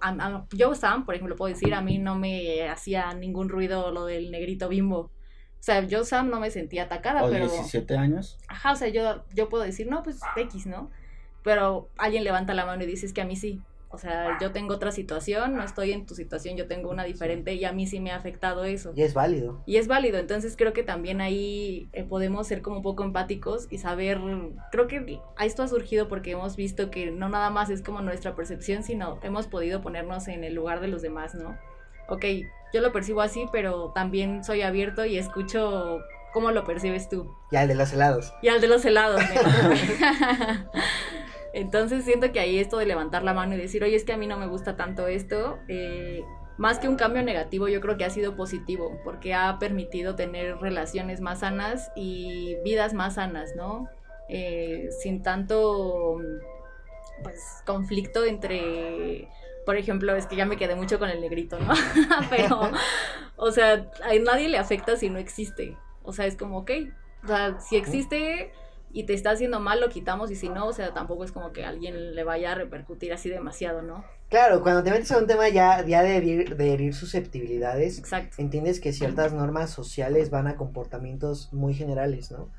yo 0.54 0.76
Sam, 0.76 1.06
por 1.06 1.14
ejemplo, 1.14 1.36
puedo 1.36 1.54
decir, 1.54 1.74
a 1.74 1.82
mí 1.82 1.98
no 1.98 2.16
me 2.16 2.70
hacía 2.70 3.14
ningún 3.14 3.50
ruido 3.50 3.92
lo 3.92 4.06
del 4.06 4.32
negrito 4.32 4.70
bimbo. 4.70 5.12
O 5.64 5.66
sea, 5.66 5.82
yo 5.82 6.04
Sam 6.04 6.30
no 6.30 6.42
me 6.42 6.52
sentía 6.52 6.84
atacada, 6.84 7.24
¿O 7.24 7.30
pero... 7.30 7.48
17 7.48 7.96
años? 7.96 8.38
Ajá, 8.50 8.74
o 8.74 8.76
sea, 8.76 8.90
yo, 8.90 9.24
yo 9.34 9.48
puedo 9.48 9.64
decir, 9.64 9.88
no, 9.88 10.04
pues 10.04 10.20
X, 10.36 10.66
¿no? 10.66 10.92
Pero 11.42 11.88
alguien 11.98 12.26
levanta 12.26 12.54
la 12.54 12.66
mano 12.66 12.84
y 12.84 12.86
dice, 12.86 13.06
es 13.06 13.14
que 13.14 13.22
a 13.22 13.26
mí 13.26 13.38
sí. 13.38 13.62
O 13.88 13.98
sea, 13.98 14.38
yo 14.42 14.52
tengo 14.52 14.74
otra 14.74 14.92
situación, 14.92 15.56
no 15.56 15.64
estoy 15.64 15.94
en 15.94 16.06
tu 16.06 16.16
situación, 16.16 16.58
yo 16.58 16.68
tengo 16.68 16.90
una 16.90 17.06
diferente 17.06 17.54
y 17.54 17.64
a 17.64 17.72
mí 17.72 17.88
sí 17.88 18.02
me 18.02 18.12
ha 18.12 18.18
afectado 18.18 18.66
eso. 18.66 18.92
Y 18.94 19.04
es 19.04 19.14
válido. 19.14 19.64
Y 19.66 19.78
es 19.78 19.88
válido, 19.88 20.18
entonces 20.18 20.58
creo 20.58 20.74
que 20.74 20.84
también 20.84 21.22
ahí 21.22 21.88
eh, 21.94 22.04
podemos 22.04 22.46
ser 22.46 22.62
como 22.62 22.78
un 22.78 22.84
poco 22.84 23.06
empáticos 23.06 23.68
y 23.70 23.78
saber, 23.78 24.20
creo 24.70 24.88
que 24.88 25.22
esto 25.40 25.64
ha 25.64 25.70
surgido 25.70 26.10
porque 26.10 26.32
hemos 26.32 26.58
visto 26.58 26.92
que 26.92 27.10
no 27.10 27.30
nada 27.30 27.52
más 27.52 27.70
es 27.70 27.82
como 27.82 28.02
nuestra 28.02 28.36
percepción, 28.36 28.84
sino 28.84 29.18
hemos 29.24 29.48
podido 29.48 29.82
ponernos 29.82 30.28
en 30.28 30.44
el 30.44 30.56
lugar 30.56 30.82
de 30.82 30.90
los 30.90 31.02
demás, 31.02 31.36
¿no? 31.36 31.58
Ok, 32.10 32.26
yo 32.74 32.82
lo 32.82 32.92
percibo 32.92 33.22
así, 33.22 33.46
pero 33.52 33.92
también 33.94 34.44
soy 34.44 34.62
abierto 34.64 35.06
y 35.06 35.18
escucho 35.18 36.00
cómo 36.34 36.52
lo 36.52 36.64
percibes 36.64 37.08
tú. 37.08 37.34
Y 37.52 37.56
al 37.56 37.68
de 37.68 37.76
los 37.76 37.94
helados. 37.94 38.34
Y 38.42 38.50
al 38.50 38.60
de 38.60 38.68
los 38.68 38.84
helados. 38.84 39.22
Entonces 41.54 42.04
siento 42.04 42.32
que 42.32 42.40
ahí 42.40 42.58
esto 42.58 42.78
de 42.78 42.88
levantar 42.88 43.24
la 43.24 43.34
mano 43.34 43.54
y 43.54 43.58
decir, 43.58 43.84
oye, 43.84 43.96
es 43.96 44.04
que 44.04 44.14
a 44.14 44.18
mí 44.18 44.26
no 44.26 44.38
me 44.38 44.48
gusta 44.48 44.76
tanto 44.76 45.08
esto, 45.08 45.60
eh, 45.68 46.24
más 46.58 46.80
que 46.80 46.88
un 46.88 46.96
cambio 46.96 47.22
negativo, 47.24 47.68
yo 47.68 47.80
creo 47.80 47.96
que 47.96 48.06
ha 48.06 48.10
sido 48.10 48.36
positivo, 48.36 49.00
porque 49.04 49.36
ha 49.36 49.60
permitido 49.60 50.16
tener 50.16 50.58
relaciones 50.58 51.22
más 51.22 51.40
sanas 51.40 51.92
y 51.96 52.56
vidas 52.64 52.94
más 52.94 53.16
sanas, 53.16 53.56
¿no? 53.56 53.88
Eh, 54.30 54.90
sin 55.02 55.22
tanto, 55.22 56.18
pues, 57.22 57.40
conflicto 57.66 58.26
entre, 58.26 59.30
por 59.66 59.78
ejemplo, 59.78 60.16
es 60.16 60.26
que 60.26 60.36
ya 60.36 60.46
me 60.46 60.58
quedé 60.58 60.76
mucho 60.76 61.00
con 61.00 61.10
el 61.10 61.22
negrito, 61.22 61.60
¿no? 61.60 61.74
Pero, 62.30 62.72
o 63.36 63.52
sea, 63.52 63.90
a 64.04 64.14
nadie 64.24 64.50
le 64.50 64.58
afecta 64.58 64.96
si 64.98 65.10
no 65.10 65.20
existe. 65.20 65.78
O 66.04 66.14
sea, 66.14 66.26
es 66.26 66.36
como, 66.36 66.60
ok, 66.60 66.72
o 67.24 67.28
sea, 67.28 67.60
si 67.60 67.76
existe 67.78 68.52
y 68.92 69.06
te 69.06 69.14
está 69.14 69.32
haciendo 69.32 69.60
mal, 69.60 69.82
lo 69.82 69.90
quitamos 69.90 70.30
y 70.30 70.36
si 70.36 70.50
no, 70.50 70.68
o 70.68 70.74
sea, 70.74 70.94
tampoco 70.94 71.24
es 71.24 71.32
como 71.32 71.52
que 71.52 71.66
a 71.66 71.70
alguien 71.70 72.14
le 72.14 72.24
vaya 72.24 72.52
a 72.52 72.56
repercutir 72.56 73.12
así 73.12 73.30
demasiado, 73.30 73.82
¿no? 73.82 74.04
Claro, 74.30 74.62
cuando 74.62 74.84
te 74.84 74.92
metes 74.92 75.12
a 75.12 75.18
un 75.18 75.28
tema 75.28 75.48
ya, 75.50 75.86
ya 75.86 76.02
de, 76.02 76.18
herir, 76.18 76.56
de 76.56 76.74
herir 76.74 76.94
susceptibilidades, 76.94 78.00
Exacto. 78.00 78.36
entiendes 78.40 78.80
que 78.80 78.92
ciertas 78.92 79.34
normas 79.34 79.70
sociales 79.70 80.30
van 80.30 80.48
a 80.48 80.56
comportamientos 80.56 81.54
muy 81.54 81.74
generales, 81.74 82.32
¿no? 82.32 82.50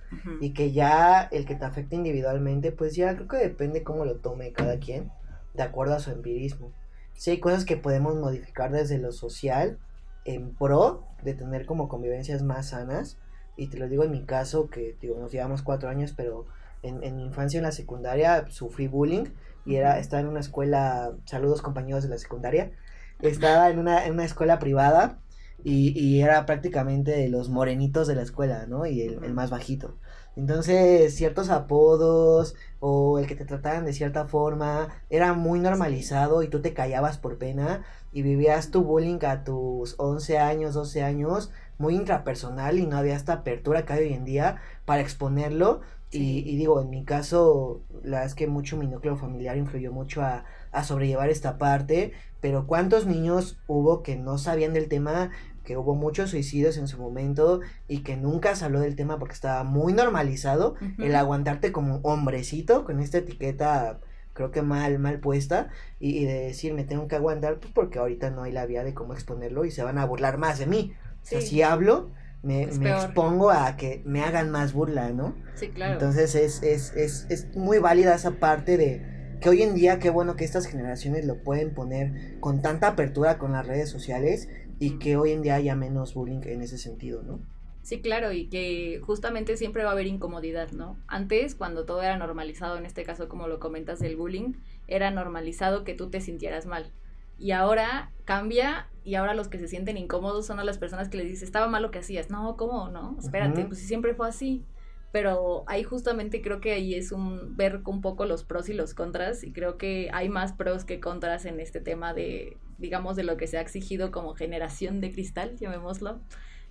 Y 0.40 0.50
que 0.50 0.72
ya 0.72 1.22
el 1.32 1.44
que 1.46 1.56
te 1.56 1.64
afecta 1.64 1.96
individualmente, 1.96 2.70
pues 2.72 2.94
ya 2.94 3.14
creo 3.14 3.28
que 3.28 3.36
depende 3.38 3.82
cómo 3.82 4.04
lo 4.04 4.16
tome 4.16 4.52
cada 4.52 4.78
quien, 4.78 5.10
de 5.54 5.62
acuerdo 5.62 5.94
a 5.94 6.00
su 6.00 6.10
empirismo. 6.10 6.72
Sí 7.14 7.32
hay 7.32 7.40
cosas 7.40 7.64
que 7.64 7.76
podemos 7.76 8.16
modificar 8.16 8.70
desde 8.72 8.98
lo 8.98 9.12
social 9.12 9.78
en 10.24 10.54
pro 10.54 11.06
de 11.22 11.34
tener 11.34 11.66
como 11.66 11.88
convivencias 11.88 12.42
más 12.42 12.70
sanas, 12.70 13.18
y 13.56 13.68
te 13.68 13.78
lo 13.78 13.88
digo 13.88 14.04
en 14.04 14.10
mi 14.10 14.24
caso, 14.24 14.68
que 14.68 14.96
digo, 15.00 15.18
nos 15.18 15.32
llevamos 15.32 15.62
cuatro 15.62 15.88
años, 15.88 16.12
pero 16.16 16.46
en, 16.82 17.02
en 17.04 17.16
mi 17.16 17.24
infancia 17.24 17.58
en 17.58 17.64
la 17.64 17.72
secundaria 17.72 18.46
sufrí 18.50 18.88
bullying 18.88 19.26
y 19.64 19.76
era, 19.76 19.98
estaba 19.98 20.20
en 20.20 20.28
una 20.28 20.40
escuela, 20.40 21.12
saludos 21.24 21.62
compañeros 21.62 22.02
de 22.02 22.10
la 22.10 22.18
secundaria, 22.18 22.72
estaba 23.20 23.70
en 23.70 23.78
una, 23.78 24.06
en 24.06 24.12
una 24.12 24.24
escuela 24.24 24.58
privada 24.58 25.18
y, 25.62 25.98
y, 25.98 26.20
era 26.20 26.44
prácticamente 26.44 27.12
de 27.12 27.28
los 27.28 27.48
morenitos 27.48 28.06
de 28.06 28.16
la 28.16 28.22
escuela, 28.22 28.66
¿no? 28.66 28.84
Y 28.84 29.00
el, 29.00 29.24
el, 29.24 29.32
más 29.32 29.48
bajito. 29.50 29.96
Entonces, 30.36 31.14
ciertos 31.14 31.48
apodos 31.50 32.54
o 32.80 33.18
el 33.18 33.26
que 33.26 33.36
te 33.36 33.44
trataran 33.44 33.84
de 33.84 33.92
cierta 33.92 34.26
forma 34.26 34.88
era 35.08 35.32
muy 35.32 35.60
normalizado 35.60 36.42
y 36.42 36.48
tú 36.48 36.60
te 36.60 36.74
callabas 36.74 37.18
por 37.18 37.38
pena 37.38 37.84
y 38.12 38.22
vivías 38.22 38.70
tu 38.70 38.82
bullying 38.82 39.18
a 39.24 39.44
tus 39.44 39.94
11 39.98 40.38
años, 40.38 40.74
12 40.74 41.02
años 41.02 41.50
muy 41.78 41.94
intrapersonal 41.96 42.78
y 42.78 42.86
no 42.86 42.96
había 42.96 43.16
esta 43.16 43.34
apertura 43.34 43.84
que 43.84 43.92
hay 43.92 44.00
hoy 44.08 44.12
en 44.14 44.24
día 44.24 44.60
para 44.84 45.00
exponerlo. 45.02 45.80
Y, 46.10 46.56
digo, 46.56 46.80
en 46.80 46.90
mi 46.90 47.04
caso, 47.04 47.82
la 48.04 48.18
verdad 48.18 48.26
es 48.26 48.34
que 48.36 48.46
mucho 48.46 48.76
mi 48.76 48.86
núcleo 48.86 49.16
familiar 49.16 49.56
influyó 49.56 49.90
mucho 49.90 50.22
a, 50.22 50.44
a 50.70 50.84
sobrellevar 50.84 51.28
esta 51.28 51.58
parte, 51.58 52.12
pero 52.40 52.68
¿cuántos 52.68 53.04
niños 53.06 53.58
hubo 53.66 54.04
que 54.04 54.14
no 54.14 54.38
sabían 54.38 54.74
del 54.74 54.88
tema? 54.88 55.30
Que 55.64 55.76
hubo 55.76 55.94
muchos 55.94 56.30
suicidios 56.30 56.76
en 56.76 56.86
su 56.86 56.98
momento 56.98 57.60
y 57.88 58.02
que 58.02 58.16
nunca 58.16 58.54
se 58.54 58.64
habló 58.64 58.80
del 58.80 58.96
tema 58.96 59.18
porque 59.18 59.34
estaba 59.34 59.64
muy 59.64 59.92
normalizado 59.92 60.76
el 60.98 61.14
aguantarte 61.16 61.72
como 61.72 62.00
hombrecito 62.02 62.84
con 62.84 63.00
esta 63.00 63.18
etiqueta 63.18 63.98
creo 64.34 64.50
que 64.50 64.62
mal, 64.62 64.98
mal 64.98 65.20
puesta 65.20 65.68
y, 65.98 66.24
de 66.26 66.40
decir 66.40 66.74
me 66.74 66.84
tengo 66.84 67.08
que 67.08 67.16
aguantar 67.16 67.58
pues 67.58 67.72
porque 67.72 67.98
ahorita 67.98 68.30
no 68.30 68.42
hay 68.42 68.52
la 68.52 68.66
vía 68.66 68.84
de 68.84 68.92
cómo 68.92 69.14
exponerlo 69.14 69.64
y 69.64 69.70
se 69.70 69.82
van 69.82 69.98
a 69.98 70.04
burlar 70.04 70.38
más 70.38 70.58
de 70.58 70.66
mí. 70.66 70.92
O 71.32 71.40
si 71.40 71.62
hablo, 71.62 72.10
me, 72.42 72.66
me 72.66 72.90
expongo 72.90 73.50
a 73.50 73.76
que 73.76 74.02
me 74.04 74.22
hagan 74.22 74.50
más 74.50 74.74
burla, 74.74 75.10
¿no? 75.10 75.34
Sí, 75.54 75.68
claro. 75.70 75.94
Entonces 75.94 76.34
es, 76.34 76.62
es, 76.62 76.92
es, 76.94 77.26
es 77.30 77.56
muy 77.56 77.78
válida 77.78 78.14
esa 78.14 78.32
parte 78.32 78.76
de 78.76 79.13
que 79.44 79.50
hoy 79.50 79.60
en 79.60 79.74
día, 79.74 79.98
qué 79.98 80.08
bueno 80.08 80.36
que 80.36 80.44
estas 80.46 80.64
generaciones 80.64 81.26
lo 81.26 81.36
pueden 81.36 81.74
poner 81.74 82.40
con 82.40 82.62
tanta 82.62 82.88
apertura 82.88 83.36
con 83.36 83.52
las 83.52 83.66
redes 83.66 83.90
sociales 83.90 84.48
y 84.80 84.98
que 84.98 85.18
hoy 85.18 85.32
en 85.32 85.42
día 85.42 85.56
haya 85.56 85.76
menos 85.76 86.14
bullying 86.14 86.40
en 86.44 86.62
ese 86.62 86.78
sentido, 86.78 87.22
¿no? 87.22 87.40
Sí, 87.82 88.00
claro, 88.00 88.32
y 88.32 88.46
que 88.46 89.02
justamente 89.04 89.58
siempre 89.58 89.84
va 89.84 89.90
a 89.90 89.92
haber 89.92 90.06
incomodidad, 90.06 90.70
¿no? 90.72 90.96
Antes, 91.08 91.54
cuando 91.54 91.84
todo 91.84 92.00
era 92.00 92.16
normalizado, 92.16 92.78
en 92.78 92.86
este 92.86 93.04
caso 93.04 93.28
como 93.28 93.46
lo 93.46 93.60
comentas 93.60 93.98
del 93.98 94.16
bullying, 94.16 94.54
era 94.88 95.10
normalizado 95.10 95.84
que 95.84 95.92
tú 95.92 96.08
te 96.08 96.22
sintieras 96.22 96.64
mal. 96.64 96.90
Y 97.38 97.50
ahora 97.50 98.12
cambia 98.24 98.88
y 99.04 99.16
ahora 99.16 99.34
los 99.34 99.48
que 99.48 99.58
se 99.58 99.68
sienten 99.68 99.98
incómodos 99.98 100.46
son 100.46 100.58
a 100.58 100.64
las 100.64 100.78
personas 100.78 101.10
que 101.10 101.18
les 101.18 101.26
dices, 101.26 101.42
estaba 101.42 101.68
mal 101.68 101.82
lo 101.82 101.90
que 101.90 101.98
hacías. 101.98 102.30
No, 102.30 102.56
¿cómo? 102.56 102.88
No, 102.88 103.18
espérate, 103.18 103.66
pues 103.66 103.78
si 103.78 103.84
siempre 103.84 104.14
fue 104.14 104.26
así. 104.26 104.64
Pero 105.14 105.62
ahí 105.68 105.84
justamente 105.84 106.42
creo 106.42 106.60
que 106.60 106.72
ahí 106.72 106.96
es 106.96 107.12
un 107.12 107.56
ver 107.56 107.82
un 107.86 108.00
poco 108.00 108.26
los 108.26 108.42
pros 108.42 108.68
y 108.68 108.74
los 108.74 108.94
contras 108.94 109.44
y 109.44 109.52
creo 109.52 109.78
que 109.78 110.10
hay 110.12 110.28
más 110.28 110.54
pros 110.54 110.84
que 110.84 110.98
contras 110.98 111.44
en 111.44 111.60
este 111.60 111.80
tema 111.80 112.12
de, 112.12 112.56
digamos, 112.78 113.14
de 113.14 113.22
lo 113.22 113.36
que 113.36 113.46
se 113.46 113.56
ha 113.56 113.60
exigido 113.60 114.10
como 114.10 114.34
generación 114.34 115.00
de 115.00 115.12
cristal, 115.12 115.56
llamémoslo. 115.56 116.18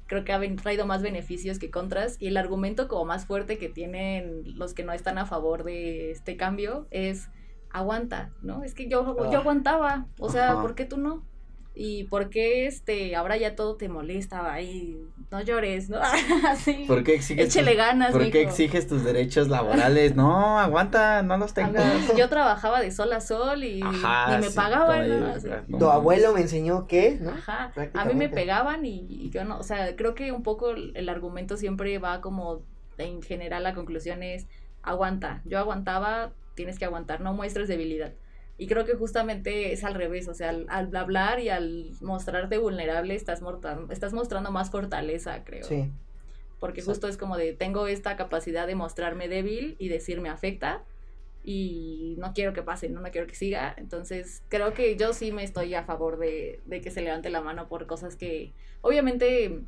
Creo 0.07 0.25
que 0.25 0.33
ha 0.33 0.55
traído 0.57 0.85
más 0.85 1.01
beneficios 1.01 1.57
que 1.57 1.71
contras 1.71 2.17
y 2.19 2.27
el 2.27 2.35
argumento 2.35 2.89
como 2.89 3.05
más 3.05 3.25
fuerte 3.25 3.57
que 3.57 3.69
tienen 3.69 4.57
los 4.59 4.73
que 4.73 4.83
no 4.83 4.91
están 4.91 5.17
a 5.19 5.25
favor 5.25 5.63
de 5.63 6.11
este 6.11 6.35
cambio 6.35 6.85
es 6.91 7.29
aguanta, 7.69 8.33
¿no? 8.41 8.65
Es 8.65 8.73
que 8.73 8.89
yo, 8.89 9.15
yo 9.31 9.37
ah. 9.37 9.39
aguantaba, 9.39 10.07
o 10.19 10.27
sea, 10.27 10.61
¿por 10.61 10.75
qué 10.75 10.83
tú 10.83 10.97
no? 10.97 11.23
Y 11.75 12.03
por 12.03 12.29
qué 12.29 12.67
este 12.67 13.15
ahora 13.15 13.35
ya 13.35 13.55
todo 13.55 13.75
te 13.77 13.89
molesta 13.89 14.61
y 14.61 14.99
no 15.31 15.41
llores 15.41 15.89
no 15.89 15.99
así. 16.47 16.85
¿Por 16.87 17.03
qué 17.03 17.15
exiges 17.15 17.47
échele 17.47 17.73
ganas 17.73 18.11
¿por 18.11 18.29
qué 18.29 18.43
exiges 18.43 18.87
tus 18.87 19.03
derechos 19.03 19.47
laborales 19.47 20.15
no 20.15 20.59
aguanta 20.59 21.23
no 21.23 21.37
los 21.37 21.53
tengo. 21.53 21.79
Yo 22.15 22.29
trabajaba 22.29 22.79
de 22.79 22.91
sol 22.91 23.11
a 23.13 23.21
sol 23.21 23.63
y, 23.63 23.81
me 23.83 24.51
pagaban 24.51 25.41
tu 25.79 25.89
abuelo 25.89 26.33
me 26.33 26.41
enseñó 26.41 26.85
que 26.85 27.17
¿no? 27.19 27.31
Ajá. 27.31 27.71
a 27.93 28.05
mí 28.05 28.13
me 28.13 28.29
pegaban 28.29 28.85
y, 28.85 29.29
yo 29.31 29.43
no 29.43 29.57
o 29.57 29.63
sea 29.63 29.95
creo 29.95 30.13
que 30.13 30.31
un 30.31 30.43
poco 30.43 30.71
el 30.71 31.09
argumento 31.09 31.57
siempre 31.57 31.97
va 31.97 32.21
como 32.21 32.61
en 32.99 33.23
general 33.23 33.63
la 33.63 33.73
conclusión 33.73 34.21
es 34.21 34.45
aguanta 34.83 35.41
yo 35.45 35.57
aguantaba 35.57 36.33
tienes 36.53 36.77
que 36.77 36.85
aguantar 36.85 37.21
no 37.21 37.33
muestres 37.33 37.67
debilidad 37.67 38.13
Y 38.57 38.67
creo 38.67 38.85
que 38.85 38.93
justamente 38.93 39.73
es 39.73 39.83
al 39.83 39.95
revés, 39.95 40.27
o 40.27 40.33
sea, 40.33 40.49
al, 40.49 40.65
al 40.69 40.95
hablar 40.95 41.39
y 41.39 41.49
al 41.49 41.91
mostrarte 42.01 42.57
vulnerable 42.57 43.15
estás, 43.15 43.41
estás 43.89 44.13
mostrando 44.13 44.51
más 44.51 44.69
fortaleza, 44.69 45.43
creo. 45.43 45.63
Sí. 45.63 45.89
Porque 46.59 46.79
Exacto. 46.79 46.91
justo 46.91 47.07
es 47.07 47.17
como 47.17 47.35
de, 47.35 47.53
tengo 47.53 47.87
esta 47.87 48.15
capacidad 48.15 48.67
de 48.67 48.75
mostrarme 48.75 49.27
débil 49.27 49.75
y 49.79 49.89
decir 49.89 50.21
me 50.21 50.29
afecta 50.29 50.83
y 51.43 52.15
no 52.19 52.33
quiero 52.33 52.53
que 52.53 52.63
pase, 52.63 52.89
no, 52.89 53.01
no 53.01 53.11
quiero 53.11 53.27
que 53.27 53.35
siga. 53.35 53.73
Entonces, 53.77 54.43
creo 54.47 54.73
que 54.73 54.95
yo 54.95 55.13
sí 55.13 55.31
me 55.31 55.43
estoy 55.43 55.73
a 55.73 55.83
favor 55.83 56.17
de, 56.17 56.61
de 56.65 56.79
que 56.79 56.91
se 56.91 57.01
levante 57.01 57.29
la 57.29 57.41
mano 57.41 57.67
por 57.67 57.85
cosas 57.85 58.15
que, 58.15 58.53
obviamente, 58.81 59.59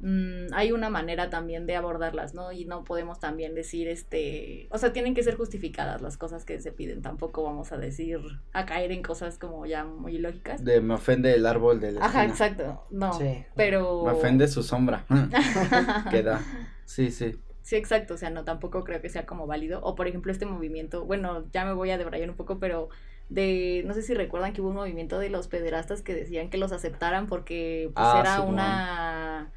mm, 0.00 0.52
hay 0.52 0.72
una 0.72 0.90
manera 0.90 1.30
también 1.30 1.66
de 1.66 1.76
abordarlas, 1.76 2.34
¿no? 2.34 2.52
Y 2.52 2.64
no 2.64 2.84
podemos 2.84 3.20
también 3.20 3.54
decir, 3.54 3.88
este, 3.88 4.68
o 4.70 4.78
sea, 4.78 4.92
tienen 4.92 5.14
que 5.14 5.22
ser 5.22 5.36
justificadas 5.36 6.02
las 6.02 6.16
cosas 6.16 6.44
que 6.44 6.60
se 6.60 6.72
piden. 6.72 7.02
Tampoco 7.02 7.42
vamos 7.42 7.72
a 7.72 7.78
decir, 7.78 8.20
a 8.52 8.66
caer 8.66 8.92
en 8.92 9.02
cosas 9.02 9.38
como 9.38 9.66
ya 9.66 9.84
muy 9.84 10.18
lógicas. 10.18 10.64
De 10.64 10.80
me 10.80 10.94
ofende 10.94 11.34
el 11.34 11.46
árbol 11.46 11.80
de 11.80 11.92
la 11.92 12.04
Ajá, 12.04 12.24
esquina. 12.24 12.26
exacto, 12.26 12.86
no. 12.90 13.12
Sí. 13.12 13.44
Pero... 13.56 14.04
Me 14.04 14.12
ofende 14.12 14.48
su 14.48 14.62
sombra. 14.62 15.06
que 16.10 16.22
da. 16.22 16.40
Sí, 16.84 17.10
sí. 17.10 17.40
Sí, 17.62 17.76
exacto, 17.76 18.14
o 18.14 18.16
sea, 18.18 18.28
no, 18.30 18.44
tampoco 18.44 18.84
creo 18.84 19.00
que 19.00 19.08
sea 19.08 19.24
como 19.26 19.46
válido. 19.46 19.80
O 19.82 19.94
por 19.94 20.06
ejemplo, 20.06 20.30
este 20.30 20.44
movimiento, 20.46 21.06
bueno, 21.06 21.46
ya 21.52 21.64
me 21.64 21.72
voy 21.72 21.90
a 21.90 21.98
debrayar 21.98 22.28
un 22.28 22.36
poco, 22.36 22.58
pero 22.58 22.90
de, 23.30 23.82
no 23.86 23.94
sé 23.94 24.02
si 24.02 24.12
recuerdan 24.14 24.52
que 24.52 24.60
hubo 24.60 24.68
un 24.68 24.76
movimiento 24.76 25.18
de 25.18 25.30
los 25.30 25.48
pederastas 25.48 26.02
que 26.02 26.14
decían 26.14 26.50
que 26.50 26.58
los 26.58 26.72
aceptaran 26.72 27.26
porque 27.26 27.90
pues 27.96 28.12
Ah, 28.12 28.18
era 28.20 28.40
una 28.42 29.52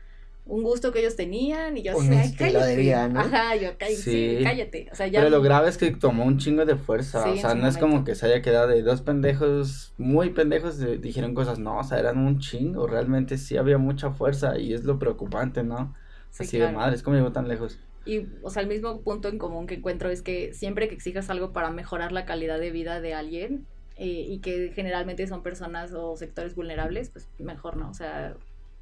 un 0.47 0.63
gusto 0.63 0.91
que 0.91 0.99
ellos 0.99 1.15
tenían 1.15 1.77
y 1.77 1.83
yo 1.83 1.97
Un 1.97 2.05
sé, 2.07 2.17
"Ay, 2.17 2.33
cállate". 2.38 2.75
vida, 2.75 3.07
¿no? 3.07 3.19
Ajá, 3.19 3.55
yo 3.55 3.69
cállate, 3.77 3.95
Sí. 3.95 4.39
cállate. 4.43 4.88
O 4.91 4.95
sea, 4.95 5.07
ya 5.07 5.19
Pero 5.19 5.29
lo 5.29 5.41
grave 5.41 5.69
es 5.69 5.77
que 5.77 5.91
tomó 5.91 6.25
un 6.25 6.38
chingo 6.38 6.65
de 6.65 6.75
fuerza. 6.75 7.23
Sí, 7.23 7.29
o 7.39 7.41
sea, 7.41 7.55
no 7.55 7.67
es 7.67 7.77
como 7.77 8.03
que 8.03 8.15
se 8.15 8.25
haya 8.25 8.41
quedado 8.41 8.67
de 8.67 8.81
dos 8.81 9.01
pendejos 9.01 9.93
muy 9.97 10.29
pendejos. 10.31 10.79
dijeron 11.01 11.33
cosas, 11.33 11.60
no, 11.60 11.79
o 11.79 11.83
sea, 11.83 11.99
eran 11.99 12.17
un 12.17 12.39
chingo. 12.39 12.88
Realmente 12.88 13.38
sí 13.38 13.57
había 13.57 13.77
mucha 13.77 14.12
fuerza 14.12 14.57
y 14.57 14.73
es 14.73 14.83
lo 14.83 14.99
preocupante, 14.99 15.63
¿no? 15.63 15.95
Sí, 16.29 16.43
Así 16.43 16.57
de 16.60 16.71
madre, 16.71 16.95
es 16.95 17.03
como 17.03 17.15
llegó 17.15 17.31
tan 17.31 17.47
lejos. 17.47 17.79
Y, 18.05 18.27
o 18.41 18.49
sea, 18.49 18.62
el 18.62 18.69
mismo 18.69 19.01
punto 19.01 19.27
en 19.27 19.38
común 19.38 19.67
que 19.67 19.75
encuentro 19.75 20.10
es 20.10 20.21
que 20.21 20.53
siempre 20.53 20.88
que 20.88 20.95
exijas 20.95 21.29
algo 21.29 21.51
para 21.51 21.71
mejorar 21.71 22.12
la 22.12 22.25
calidad 22.25 22.60
de 22.60 22.71
vida 22.71 23.01
de 23.01 23.13
alguien 23.13 23.65
eh, 23.97 24.05
y 24.05 24.39
que 24.39 24.71
generalmente 24.73 25.25
son 25.27 25.41
personas 25.43 25.91
o 25.93 26.15
sectores 26.15 26.55
vulnerables, 26.55 27.10
pues 27.10 27.27
mejor 27.39 27.75
no. 27.77 27.89
O 27.89 27.93
sea, 27.93 28.36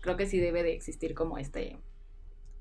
creo 0.06 0.18
que 0.18 0.28
sí 0.28 0.40
debe 0.40 0.62
de 0.62 0.74
existir 0.74 1.16
como 1.16 1.40
este, 1.40 1.78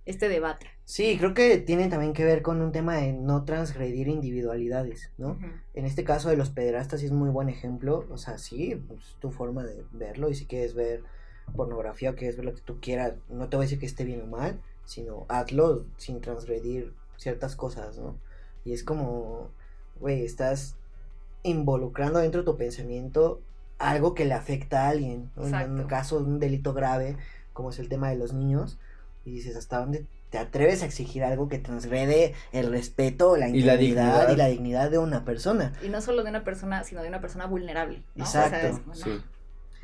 este 0.06 0.30
debate. 0.30 0.66
Sí, 0.86 1.16
creo 1.18 1.34
que 1.34 1.58
tiene 1.58 1.88
también 1.88 2.14
que 2.14 2.24
ver 2.24 2.40
con 2.40 2.62
un 2.62 2.72
tema 2.72 2.96
de 2.96 3.12
no 3.12 3.44
transgredir 3.44 4.08
individualidades, 4.08 5.12
¿no? 5.18 5.32
Ujú. 5.32 5.46
En 5.74 5.84
este 5.84 6.04
caso 6.04 6.30
de 6.30 6.38
los 6.38 6.48
pederastas 6.48 7.00
sí 7.00 7.06
es 7.06 7.12
muy 7.12 7.28
buen 7.28 7.50
ejemplo, 7.50 8.06
o 8.10 8.16
sea, 8.16 8.38
sí, 8.38 8.82
pues 8.88 9.16
tu 9.20 9.30
forma 9.30 9.62
de 9.62 9.84
verlo 9.92 10.30
y 10.30 10.34
si 10.34 10.46
quieres 10.46 10.74
ver 10.74 11.02
pornografía 11.54 12.10
o 12.10 12.14
quieres 12.14 12.36
ver 12.36 12.46
lo 12.46 12.54
que 12.54 12.62
tú 12.62 12.80
quieras, 12.80 13.14
no 13.28 13.50
te 13.50 13.56
voy 13.56 13.64
a 13.64 13.66
decir 13.66 13.78
que 13.78 13.86
esté 13.86 14.04
bien 14.04 14.22
o 14.22 14.26
mal, 14.26 14.58
sino 14.86 15.26
hazlo 15.28 15.84
sin 15.98 16.22
transgredir 16.22 16.94
ciertas 17.18 17.56
cosas, 17.56 17.98
¿no? 17.98 18.16
Y 18.64 18.72
es 18.72 18.84
como, 18.84 19.50
güey, 20.00 20.24
estás 20.24 20.76
involucrando 21.42 22.20
dentro 22.20 22.40
de 22.40 22.46
tu 22.46 22.56
pensamiento 22.56 23.42
algo 23.78 24.14
que 24.14 24.24
le 24.24 24.34
afecta 24.34 24.84
a 24.86 24.88
alguien, 24.90 25.30
¿no? 25.36 25.46
En 25.58 25.70
un 25.72 25.84
caso 25.84 26.18
de 26.18 26.24
un 26.24 26.38
delito 26.38 26.72
grave, 26.74 27.16
como 27.52 27.70
es 27.70 27.78
el 27.78 27.88
tema 27.88 28.08
de 28.10 28.16
los 28.16 28.32
niños, 28.32 28.78
y 29.24 29.32
dices, 29.32 29.56
¿hasta 29.56 29.78
dónde 29.78 30.06
te 30.30 30.38
atreves 30.38 30.82
a 30.82 30.86
exigir 30.86 31.22
algo 31.24 31.48
que 31.48 31.58
transgrede 31.58 32.34
el 32.52 32.70
respeto, 32.70 33.36
la 33.36 33.48
Y 33.48 33.62
la 33.62 33.74
integridad 33.74 33.76
y 33.76 33.86
dignidad. 33.86 34.36
la 34.36 34.46
dignidad 34.48 34.90
de 34.90 34.98
una 34.98 35.24
persona? 35.24 35.72
Y 35.82 35.88
no 35.88 36.00
solo 36.00 36.22
de 36.24 36.30
una 36.30 36.44
persona, 36.44 36.82
sino 36.84 37.02
de 37.02 37.08
una 37.08 37.20
persona 37.20 37.46
vulnerable. 37.46 38.02
¿no? 38.14 38.24
O 38.24 38.26
sea, 38.26 38.46
Exacto, 38.46 38.80
es 38.92 38.98
Sí. 39.00 39.20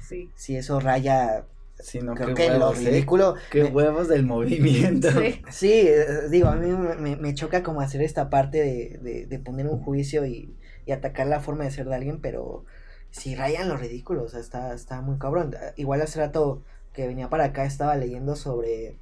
sí. 0.00 0.30
Si 0.34 0.56
eso 0.56 0.80
raya, 0.80 1.44
Sí, 1.82 2.00
no, 2.02 2.14
creo 2.14 2.28
qué 2.28 2.34
que 2.34 2.48
lo 2.50 2.58
huevos, 2.58 2.78
¿eh? 2.80 2.90
ridículo. 2.90 3.34
Qué 3.50 3.62
me- 3.64 3.70
huevos 3.70 4.08
del 4.08 4.24
movimiento. 4.26 5.08
Sí. 5.12 5.40
Sí, 5.50 5.72
eh, 5.72 6.28
digo, 6.30 6.48
a 6.48 6.56
mí 6.56 6.66
me, 6.68 6.94
me- 6.96 7.16
me 7.16 7.34
choca 7.34 7.62
como 7.62 7.80
hacer 7.80 8.02
esta 8.02 8.28
parte 8.28 8.58
de, 8.58 8.98
de, 9.02 9.26
de 9.26 9.38
poner 9.38 9.66
un 9.66 9.80
juicio 9.82 10.26
y, 10.26 10.54
y 10.84 10.92
atacar 10.92 11.26
la 11.26 11.40
forma 11.40 11.64
de 11.64 11.70
ser 11.70 11.88
de 11.88 11.94
alguien, 11.94 12.20
pero 12.20 12.66
si 13.10 13.34
rayan 13.34 13.68
lo 13.68 13.76
ridículo, 13.76 14.24
o 14.24 14.28
sea, 14.28 14.40
está, 14.40 14.74
está 14.74 15.00
muy 15.00 15.18
cabrón. 15.18 15.54
Igual 15.76 16.02
hace 16.02 16.20
rato 16.20 16.62
que 16.92 17.06
venía 17.06 17.28
para 17.28 17.44
acá 17.44 17.64
estaba 17.64 17.96
leyendo 17.96 18.36
sobre 18.36 18.98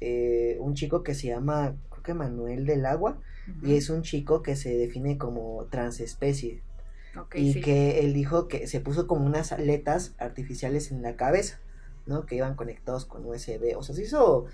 eh, 0.00 0.56
un 0.60 0.74
chico 0.74 1.02
que 1.02 1.14
se 1.14 1.28
llama, 1.28 1.76
creo 1.90 2.02
que 2.02 2.14
Manuel 2.14 2.66
del 2.66 2.86
Agua, 2.86 3.18
y 3.62 3.74
es 3.74 3.90
un 3.90 4.02
chico 4.02 4.42
que 4.42 4.54
se 4.54 4.76
define 4.76 5.18
como 5.18 5.66
transespecie. 5.70 6.62
Y 7.34 7.52
sí. 7.54 7.60
que 7.60 8.00
él 8.00 8.14
dijo 8.14 8.48
que 8.48 8.66
se 8.66 8.80
puso 8.80 9.06
como 9.06 9.26
unas 9.26 9.52
aletas 9.52 10.14
artificiales 10.18 10.90
en 10.92 11.02
la 11.02 11.16
cabeza, 11.16 11.60
¿no? 12.06 12.24
Que 12.24 12.36
iban 12.36 12.54
conectados 12.54 13.04
con 13.04 13.26
USB. 13.26 13.76
O 13.76 13.82
sea, 13.82 13.94
se 13.94 14.02
hizo 14.02 14.46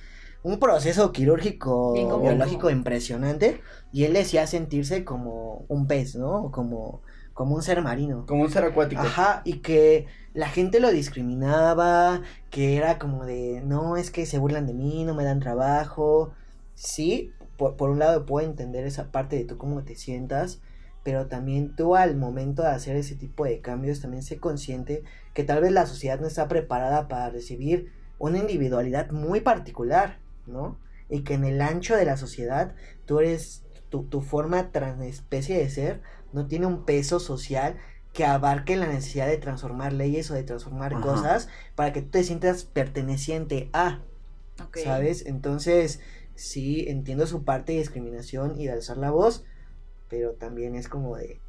un 0.43 0.59
proceso 0.59 1.13
quirúrgico 1.13 1.93
biológico 1.93 2.71
impresionante 2.71 3.61
y 3.93 4.05
él 4.05 4.15
decía 4.15 4.47
sentirse 4.47 5.05
como 5.05 5.65
un 5.69 5.87
pez, 5.87 6.17
¿no? 6.17 6.51
Como, 6.51 7.03
como 7.39 7.55
un 7.55 7.63
ser 7.63 7.81
marino. 7.83 8.27
Como 8.27 8.43
un 8.43 8.51
ser 8.51 8.65
acuático. 8.65 9.01
Ajá, 9.01 9.43
y 9.45 9.59
que 9.61 10.07
la 10.35 10.49
gente 10.49 10.81
lo 10.81 10.91
discriminaba, 10.91 12.23
que 12.51 12.77
era 12.77 12.99
como 12.99 13.27
de, 13.27 13.63
no, 13.65 13.97
es 13.97 14.11
que 14.11 14.27
se 14.27 14.39
burlan 14.39 14.67
de 14.67 14.75
mí, 14.75 15.05
no 15.05 15.15
me 15.15 15.23
dan 15.23 15.39
trabajo. 15.39 16.33
Sí, 16.75 17.33
por, 17.57 17.77
por 17.77 17.91
un 17.91 18.01
lado 18.01 18.27
puedo 18.27 18.45
entender 18.45 18.85
esa 18.85 19.13
parte 19.13 19.37
de 19.37 19.45
tú 19.45 19.57
cómo 19.57 19.85
te 19.85 19.95
sientas, 19.95 20.61
pero 21.05 21.29
también 21.29 21.77
tú 21.77 21.95
al 21.95 22.17
momento 22.17 22.63
de 22.63 22.71
hacer 22.71 22.97
ese 22.97 23.15
tipo 23.15 23.45
de 23.45 23.61
cambios 23.61 24.01
también 24.01 24.25
sé 24.25 24.41
consciente 24.41 25.05
que 25.33 25.45
tal 25.45 25.61
vez 25.61 25.71
la 25.71 25.87
sociedad 25.87 26.19
no 26.19 26.27
está 26.27 26.49
preparada 26.49 27.07
para 27.07 27.31
recibir 27.31 27.93
una 28.19 28.39
individualidad 28.39 29.13
muy 29.13 29.43
particular, 29.43 30.19
¿no? 30.49 30.77
Y 31.09 31.23
que 31.23 31.35
en 31.35 31.45
el 31.45 31.63
ancho 31.63 31.95
de 31.95 32.05
la 32.05 32.17
sociedad 32.17 32.75
tú 33.07 33.21
eres, 33.21 33.63
tu, 33.91 34.03
tu 34.03 34.23
forma 34.23 34.73
transespecie 34.73 35.57
de 35.57 35.71
ser 35.71 36.03
no 36.33 36.47
tiene 36.47 36.67
un 36.67 36.85
peso 36.85 37.21
social 37.21 37.77
que 38.13 38.25
abarque 38.25 38.77
la 38.77 38.87
necesidad 38.87 39.27
de 39.27 39.39
transformar 39.39 39.93
leyes 39.93 40.31
o 40.31 40.35
de 40.35 40.43
transformar 40.43 40.95
Ajá. 40.95 41.03
cosas 41.03 41.49
para 41.75 41.93
que 41.93 42.03
tú 42.03 42.11
te 42.11 42.25
sientas 42.25 42.65
perteneciente 42.65 43.71
a. 43.73 44.03
¿sabes? 44.75 45.27
Entonces, 45.27 46.01
sí, 46.35 46.87
entiendo 46.89 47.27
su 47.27 47.45
parte 47.45 47.73
de 47.73 47.79
discriminación 47.79 48.59
y 48.59 48.67
de 48.67 48.73
alzar 48.73 48.97
la 48.97 49.11
voz, 49.11 49.45
pero 50.09 50.33
también 50.33 50.75
es 50.75 50.89
como 50.89 51.17
de, 51.17 51.41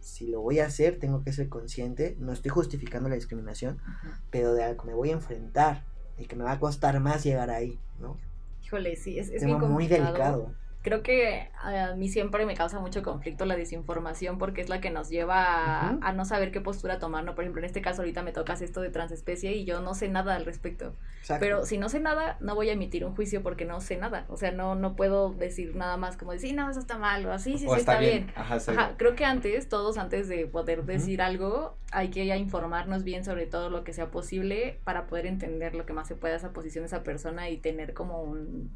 si 0.00 0.26
lo 0.26 0.40
voy 0.40 0.60
a 0.60 0.66
hacer, 0.66 0.98
tengo 0.98 1.22
que 1.22 1.32
ser 1.32 1.48
consciente, 1.48 2.16
no 2.18 2.32
estoy 2.32 2.50
justificando 2.50 3.08
la 3.08 3.14
discriminación, 3.14 3.80
Ajá. 3.80 4.20
pero 4.30 4.54
de 4.54 4.64
algo 4.64 4.84
me 4.84 4.94
voy 4.94 5.10
a 5.10 5.14
enfrentar 5.14 5.84
y 6.18 6.26
que 6.26 6.36
me 6.36 6.44
va 6.44 6.52
a 6.52 6.60
costar 6.60 6.98
más 7.00 7.24
llegar 7.24 7.50
ahí, 7.50 7.78
¿no? 7.98 8.16
Híjole, 8.64 8.96
sí, 8.96 9.18
es, 9.18 9.28
es 9.28 9.40
Tema 9.40 9.58
bien 9.58 9.72
muy 9.72 9.88
delicado. 9.88 10.54
Creo 10.82 11.02
que 11.02 11.48
a 11.62 11.94
mí 11.94 12.08
siempre 12.08 12.44
me 12.44 12.54
causa 12.54 12.80
mucho 12.80 13.04
conflicto 13.04 13.44
la 13.44 13.54
desinformación 13.54 14.36
porque 14.38 14.60
es 14.60 14.68
la 14.68 14.80
que 14.80 14.90
nos 14.90 15.08
lleva 15.08 15.90
a, 15.90 16.12
no 16.12 16.24
saber 16.24 16.50
qué 16.50 16.60
postura 16.60 16.98
tomar, 16.98 17.22
¿no? 17.22 17.36
Por 17.36 17.44
ejemplo, 17.44 17.60
en 17.60 17.66
este 17.66 17.80
caso 17.80 18.02
ahorita 18.02 18.22
me 18.22 18.32
tocas 18.32 18.62
esto 18.62 18.80
de 18.80 18.90
transespecie 18.90 19.52
y 19.52 19.64
yo 19.64 19.80
no 19.80 19.94
sé 19.94 20.08
nada 20.08 20.34
al 20.34 20.44
respecto. 20.44 20.96
Exacto. 21.20 21.40
Pero 21.40 21.66
si 21.66 21.78
no 21.78 21.88
sé 21.88 22.00
nada, 22.00 22.36
no 22.40 22.56
voy 22.56 22.68
a 22.68 22.72
emitir 22.72 23.04
un 23.04 23.14
juicio 23.14 23.44
porque 23.44 23.64
no 23.64 23.80
sé 23.80 23.96
nada. 23.96 24.24
O 24.28 24.36
sea, 24.36 24.50
no, 24.50 24.74
no 24.74 24.96
puedo 24.96 25.32
decir 25.32 25.76
nada 25.76 25.96
más 25.96 26.16
como 26.16 26.32
decir, 26.32 26.54
no, 26.54 26.68
eso 26.68 26.80
está 26.80 26.98
mal, 26.98 27.24
o 27.26 27.32
así, 27.32 27.58
sí, 27.58 27.66
o 27.66 27.74
sí, 27.74 27.80
está, 27.80 27.92
está 27.92 27.98
bien. 28.00 28.26
bien. 28.26 28.32
Ajá, 28.36 28.58
sí. 28.58 28.72
Ajá, 28.72 28.94
creo 28.96 29.14
que 29.14 29.24
antes, 29.24 29.68
todos 29.68 29.98
antes 29.98 30.28
de 30.28 30.46
poder 30.46 30.84
decir 30.84 31.22
algo, 31.22 31.76
hay 31.92 32.08
que 32.08 32.26
ya 32.26 32.36
informarnos 32.36 33.04
bien 33.04 33.24
sobre 33.24 33.46
todo 33.46 33.70
lo 33.70 33.84
que 33.84 33.92
sea 33.92 34.10
posible 34.10 34.80
para 34.82 35.06
poder 35.06 35.26
entender 35.26 35.76
lo 35.76 35.86
que 35.86 35.92
más 35.92 36.08
se 36.08 36.16
pueda 36.16 36.34
esa 36.34 36.52
posición 36.52 36.82
de 36.82 36.86
esa 36.86 37.04
persona 37.04 37.50
y 37.50 37.58
tener 37.58 37.94
como 37.94 38.22
un, 38.22 38.70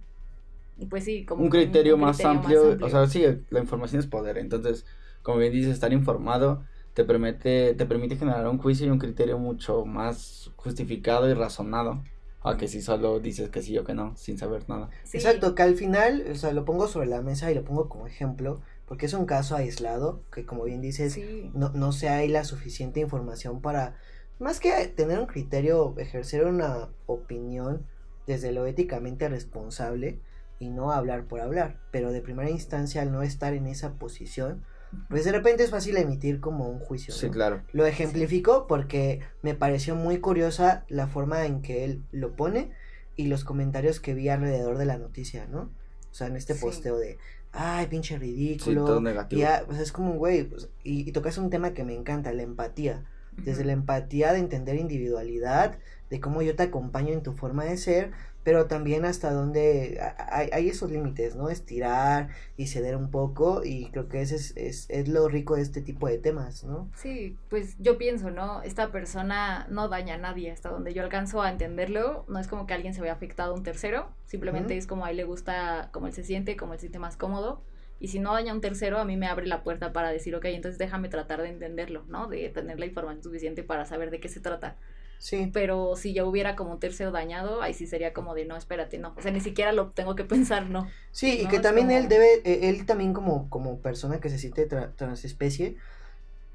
pues 0.84 1.04
sí, 1.04 1.24
como 1.24 1.42
un 1.42 1.48
criterio, 1.48 1.94
un 1.94 2.02
más, 2.02 2.18
criterio 2.18 2.38
amplio, 2.38 2.86
O 2.86 2.90
sea, 2.90 3.06
sí, 3.06 3.24
la 3.48 3.60
información 3.60 4.00
es 4.00 4.06
poder. 4.06 4.36
Entonces, 4.36 4.84
como 5.22 5.38
bien 5.38 5.52
dices, 5.52 5.72
estar 5.72 5.92
informado 5.92 6.64
te 6.92 7.04
permite, 7.04 7.74
te 7.74 7.86
permite 7.86 8.16
generar 8.16 8.48
un 8.48 8.58
juicio 8.58 8.86
y 8.86 8.90
un 8.90 8.98
criterio 8.98 9.38
mucho 9.38 9.84
más 9.84 10.50
justificado 10.56 11.28
y 11.28 11.34
razonado. 11.34 12.02
A 12.42 12.56
que 12.56 12.68
si 12.68 12.80
solo 12.80 13.18
dices 13.18 13.50
que 13.50 13.60
sí 13.60 13.76
o 13.76 13.84
que 13.84 13.92
no, 13.92 14.16
sin 14.16 14.38
saber 14.38 14.68
nada. 14.68 14.88
Sí, 15.02 15.16
Exacto, 15.16 15.54
que 15.54 15.62
al 15.62 15.74
final, 15.74 16.24
o 16.30 16.34
sea, 16.36 16.52
lo 16.52 16.64
pongo 16.64 16.86
sobre 16.86 17.08
la 17.08 17.20
mesa 17.20 17.50
y 17.50 17.54
lo 17.54 17.64
pongo 17.64 17.88
como 17.88 18.06
ejemplo, 18.06 18.60
porque 18.86 19.06
es 19.06 19.14
un 19.14 19.26
caso 19.26 19.56
aislado, 19.56 20.22
que 20.32 20.46
como 20.46 20.62
bien 20.62 20.80
dices, 20.80 21.14
sí, 21.14 21.50
no, 21.54 21.70
no 21.70 21.90
se 21.90 22.08
hay 22.08 22.28
la 22.28 22.44
suficiente 22.44 23.00
información 23.00 23.60
para, 23.60 23.96
más 24.38 24.60
que 24.60 24.70
tener 24.86 25.18
un 25.18 25.26
criterio, 25.26 25.92
ejercer 25.98 26.44
una 26.44 26.88
opinión 27.06 27.84
desde 28.28 28.52
lo 28.52 28.64
éticamente 28.64 29.28
responsable 29.28 30.20
y 30.58 30.70
no 30.70 30.92
hablar 30.92 31.24
por 31.24 31.40
hablar, 31.40 31.78
pero 31.90 32.12
de 32.12 32.20
primera 32.22 32.50
instancia 32.50 33.02
al 33.02 33.12
no 33.12 33.22
estar 33.22 33.52
en 33.54 33.66
esa 33.66 33.94
posición, 33.94 34.62
pues 35.10 35.24
de 35.24 35.32
repente 35.32 35.62
es 35.64 35.70
fácil 35.70 35.96
emitir 35.96 36.40
como 36.40 36.68
un 36.68 36.78
juicio. 36.78 37.12
Sí, 37.12 37.26
¿no? 37.26 37.32
claro. 37.32 37.62
Lo 37.72 37.84
ejemplifico 37.86 38.66
porque 38.66 39.20
me 39.42 39.54
pareció 39.54 39.94
muy 39.96 40.18
curiosa 40.20 40.84
la 40.88 41.06
forma 41.08 41.44
en 41.44 41.60
que 41.60 41.84
él 41.84 42.02
lo 42.12 42.36
pone 42.36 42.70
y 43.16 43.26
los 43.26 43.44
comentarios 43.44 44.00
que 44.00 44.14
vi 44.14 44.28
alrededor 44.28 44.78
de 44.78 44.84
la 44.86 44.96
noticia, 44.96 45.46
¿no? 45.46 45.70
O 46.10 46.14
sea, 46.14 46.28
en 46.28 46.36
este 46.36 46.54
Sí. 46.54 46.60
posteo 46.62 46.96
de, 46.96 47.18
ay, 47.52 47.86
pinche 47.88 48.14
Sí, 48.14 48.20
ridículo. 48.20 48.84
todo 48.84 49.00
y 49.00 49.02
negativo. 49.02 49.40
ya, 49.42 49.64
pues 49.66 49.78
es 49.80 49.92
como, 49.92 50.14
güey, 50.14 50.44
pues, 50.44 50.68
y, 50.82 51.06
y 51.06 51.12
tocas 51.12 51.36
un 51.36 51.50
tema 51.50 51.74
que 51.74 51.84
me 51.84 51.94
encanta, 51.94 52.32
la 52.32 52.42
empatía. 52.42 53.04
Desde 53.36 53.64
la 53.66 53.72
empatía 53.72 54.32
de 54.32 54.38
entender 54.38 54.76
individualidad, 54.76 55.78
de 56.08 56.20
cómo 56.20 56.40
yo 56.40 56.56
te 56.56 56.62
acompaño 56.62 57.12
en 57.12 57.22
tu 57.22 57.32
forma 57.34 57.64
de 57.64 57.76
ser, 57.76 58.12
pero 58.46 58.66
también 58.68 59.04
hasta 59.04 59.32
dónde 59.32 59.98
a- 60.00 60.38
hay, 60.38 60.50
hay 60.52 60.68
esos 60.68 60.88
límites, 60.88 61.34
¿no? 61.34 61.48
Estirar 61.50 62.28
y 62.56 62.68
ceder 62.68 62.94
un 62.96 63.10
poco, 63.10 63.62
y 63.64 63.90
creo 63.90 64.08
que 64.08 64.20
ese 64.22 64.36
es, 64.36 64.56
es, 64.56 64.86
es 64.88 65.08
lo 65.08 65.28
rico 65.28 65.56
de 65.56 65.62
este 65.62 65.82
tipo 65.82 66.06
de 66.06 66.18
temas, 66.18 66.62
¿no? 66.62 66.88
Sí, 66.94 67.36
pues 67.50 67.74
yo 67.80 67.98
pienso, 67.98 68.30
¿no? 68.30 68.62
Esta 68.62 68.92
persona 68.92 69.66
no 69.68 69.88
daña 69.88 70.14
a 70.14 70.18
nadie, 70.18 70.52
hasta 70.52 70.68
donde 70.68 70.94
yo 70.94 71.02
alcanzo 71.02 71.42
a 71.42 71.50
entenderlo, 71.50 72.24
no 72.28 72.38
es 72.38 72.46
como 72.46 72.68
que 72.68 72.74
alguien 72.74 72.94
se 72.94 73.00
vea 73.00 73.14
afectado 73.14 73.52
a 73.52 73.56
un 73.56 73.64
tercero, 73.64 74.10
simplemente 74.26 74.76
es 74.76 74.86
como 74.86 75.04
a 75.04 75.10
él 75.10 75.16
le 75.16 75.24
gusta, 75.24 75.90
como 75.92 76.06
él 76.06 76.12
se 76.12 76.22
siente, 76.22 76.56
como 76.56 76.72
él 76.74 76.78
se 76.78 76.82
siente 76.82 77.00
más 77.00 77.16
cómodo, 77.16 77.64
y 77.98 78.08
si 78.08 78.20
no 78.20 78.32
daña 78.32 78.52
a 78.52 78.54
un 78.54 78.60
tercero, 78.60 78.98
a 78.98 79.04
mí 79.04 79.16
me 79.16 79.26
abre 79.26 79.46
la 79.46 79.64
puerta 79.64 79.92
para 79.92 80.10
decir, 80.10 80.36
ok, 80.36 80.44
entonces 80.44 80.78
déjame 80.78 81.08
tratar 81.08 81.42
de 81.42 81.48
entenderlo, 81.48 82.04
¿no? 82.08 82.28
De 82.28 82.48
tener 82.50 82.78
la 82.78 82.86
información 82.86 83.24
suficiente 83.24 83.64
para 83.64 83.86
saber 83.86 84.12
de 84.12 84.20
qué 84.20 84.28
se 84.28 84.38
trata. 84.40 84.76
Sí, 85.18 85.52
Pero 85.52 85.96
si 85.96 86.14
ya 86.14 86.24
hubiera 86.26 86.56
como 86.56 86.72
un 86.72 86.80
tercero 86.80 87.10
dañado, 87.12 87.62
ahí 87.62 87.74
sí 87.74 87.86
sería 87.86 88.12
como 88.12 88.34
de, 88.34 88.44
no, 88.46 88.56
espérate, 88.56 88.98
no, 88.98 89.14
o 89.16 89.22
sea, 89.22 89.32
ni 89.32 89.40
siquiera 89.40 89.72
lo 89.72 89.92
tengo 89.92 90.14
que 90.16 90.24
pensar, 90.26 90.68
no. 90.70 90.96
Sí, 91.10 91.38
y 91.40 91.48
que 91.48 91.60
también 91.60 91.90
él 91.90 92.08
debe, 92.08 92.42
eh, 92.44 92.68
él 92.68 92.86
también 92.86 93.12
como, 93.14 93.48
como 93.50 93.80
persona 93.80 94.20
que 94.20 94.28
se 94.30 94.38
siente 94.38 94.68
tra- 94.68 94.94
transespecie, 94.96 95.76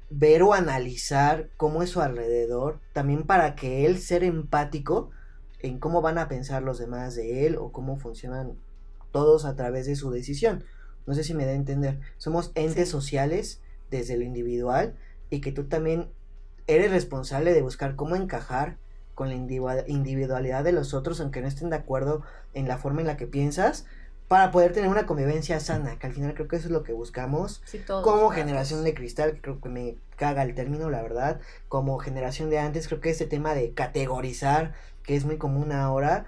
ver 0.08 0.42
o 0.44 0.54
analizar 0.54 1.52
cómo 1.56 1.82
es 1.82 1.90
su 1.90 2.00
alrededor, 2.02 2.82
también 2.92 3.26
para 3.26 3.56
que 3.56 3.86
él 3.86 3.98
ser 4.00 4.24
empático 4.24 5.10
en 5.58 5.80
cómo 5.80 6.02
van 6.02 6.18
a 6.18 6.28
pensar 6.28 6.62
los 6.62 6.78
demás 6.78 7.14
de 7.16 7.46
él 7.46 7.56
o 7.58 7.72
cómo 7.72 7.98
funcionan 7.98 8.62
todos 9.12 9.44
a 9.44 9.56
través 9.56 9.86
de 9.86 9.96
su 9.96 10.10
decisión. 10.10 10.64
No 11.06 11.14
sé 11.14 11.24
si 11.24 11.34
me 11.34 11.44
da 11.46 11.52
a 11.52 11.54
entender. 11.54 12.00
Somos 12.18 12.52
entes 12.54 12.88
Sí. 12.88 12.90
sociales 12.90 13.62
desde 13.90 14.16
lo 14.18 14.24
individual 14.24 14.98
y 15.30 15.40
que 15.40 15.52
tú 15.52 15.68
también 15.68 16.14
eres 16.66 16.90
responsable 16.90 17.52
de 17.52 17.62
buscar 17.62 17.96
cómo 17.96 18.16
encajar 18.16 18.76
con 19.14 19.28
la 19.28 19.34
individua- 19.34 19.84
individualidad 19.86 20.64
de 20.64 20.72
los 20.72 20.94
otros, 20.94 21.20
aunque 21.20 21.40
no 21.40 21.48
estén 21.48 21.70
de 21.70 21.76
acuerdo 21.76 22.22
en 22.54 22.68
la 22.68 22.78
forma 22.78 23.00
en 23.00 23.06
la 23.06 23.16
que 23.16 23.26
piensas, 23.26 23.86
para 24.28 24.50
poder 24.50 24.72
tener 24.72 24.88
una 24.88 25.04
convivencia 25.04 25.60
sana, 25.60 25.98
que 25.98 26.06
al 26.06 26.14
final 26.14 26.32
creo 26.32 26.48
que 26.48 26.56
eso 26.56 26.66
es 26.66 26.72
lo 26.72 26.82
que 26.82 26.94
buscamos 26.94 27.60
Sí, 27.66 27.78
todos, 27.86 28.02
como 28.02 28.30
generación 28.30 28.82
de 28.82 28.94
cristal, 28.94 29.34
que 29.34 29.40
creo 29.42 29.60
que 29.60 29.68
me 29.68 29.96
caga 30.16 30.42
el 30.42 30.54
término, 30.54 30.88
la 30.88 31.02
verdad, 31.02 31.40
como 31.68 31.98
generación 31.98 32.48
de 32.48 32.58
antes, 32.58 32.88
creo 32.88 33.00
que 33.00 33.10
este 33.10 33.26
tema 33.26 33.54
de 33.54 33.74
categorizar, 33.74 34.72
que 35.02 35.16
es 35.16 35.26
muy 35.26 35.36
común 35.36 35.72
ahora, 35.72 36.24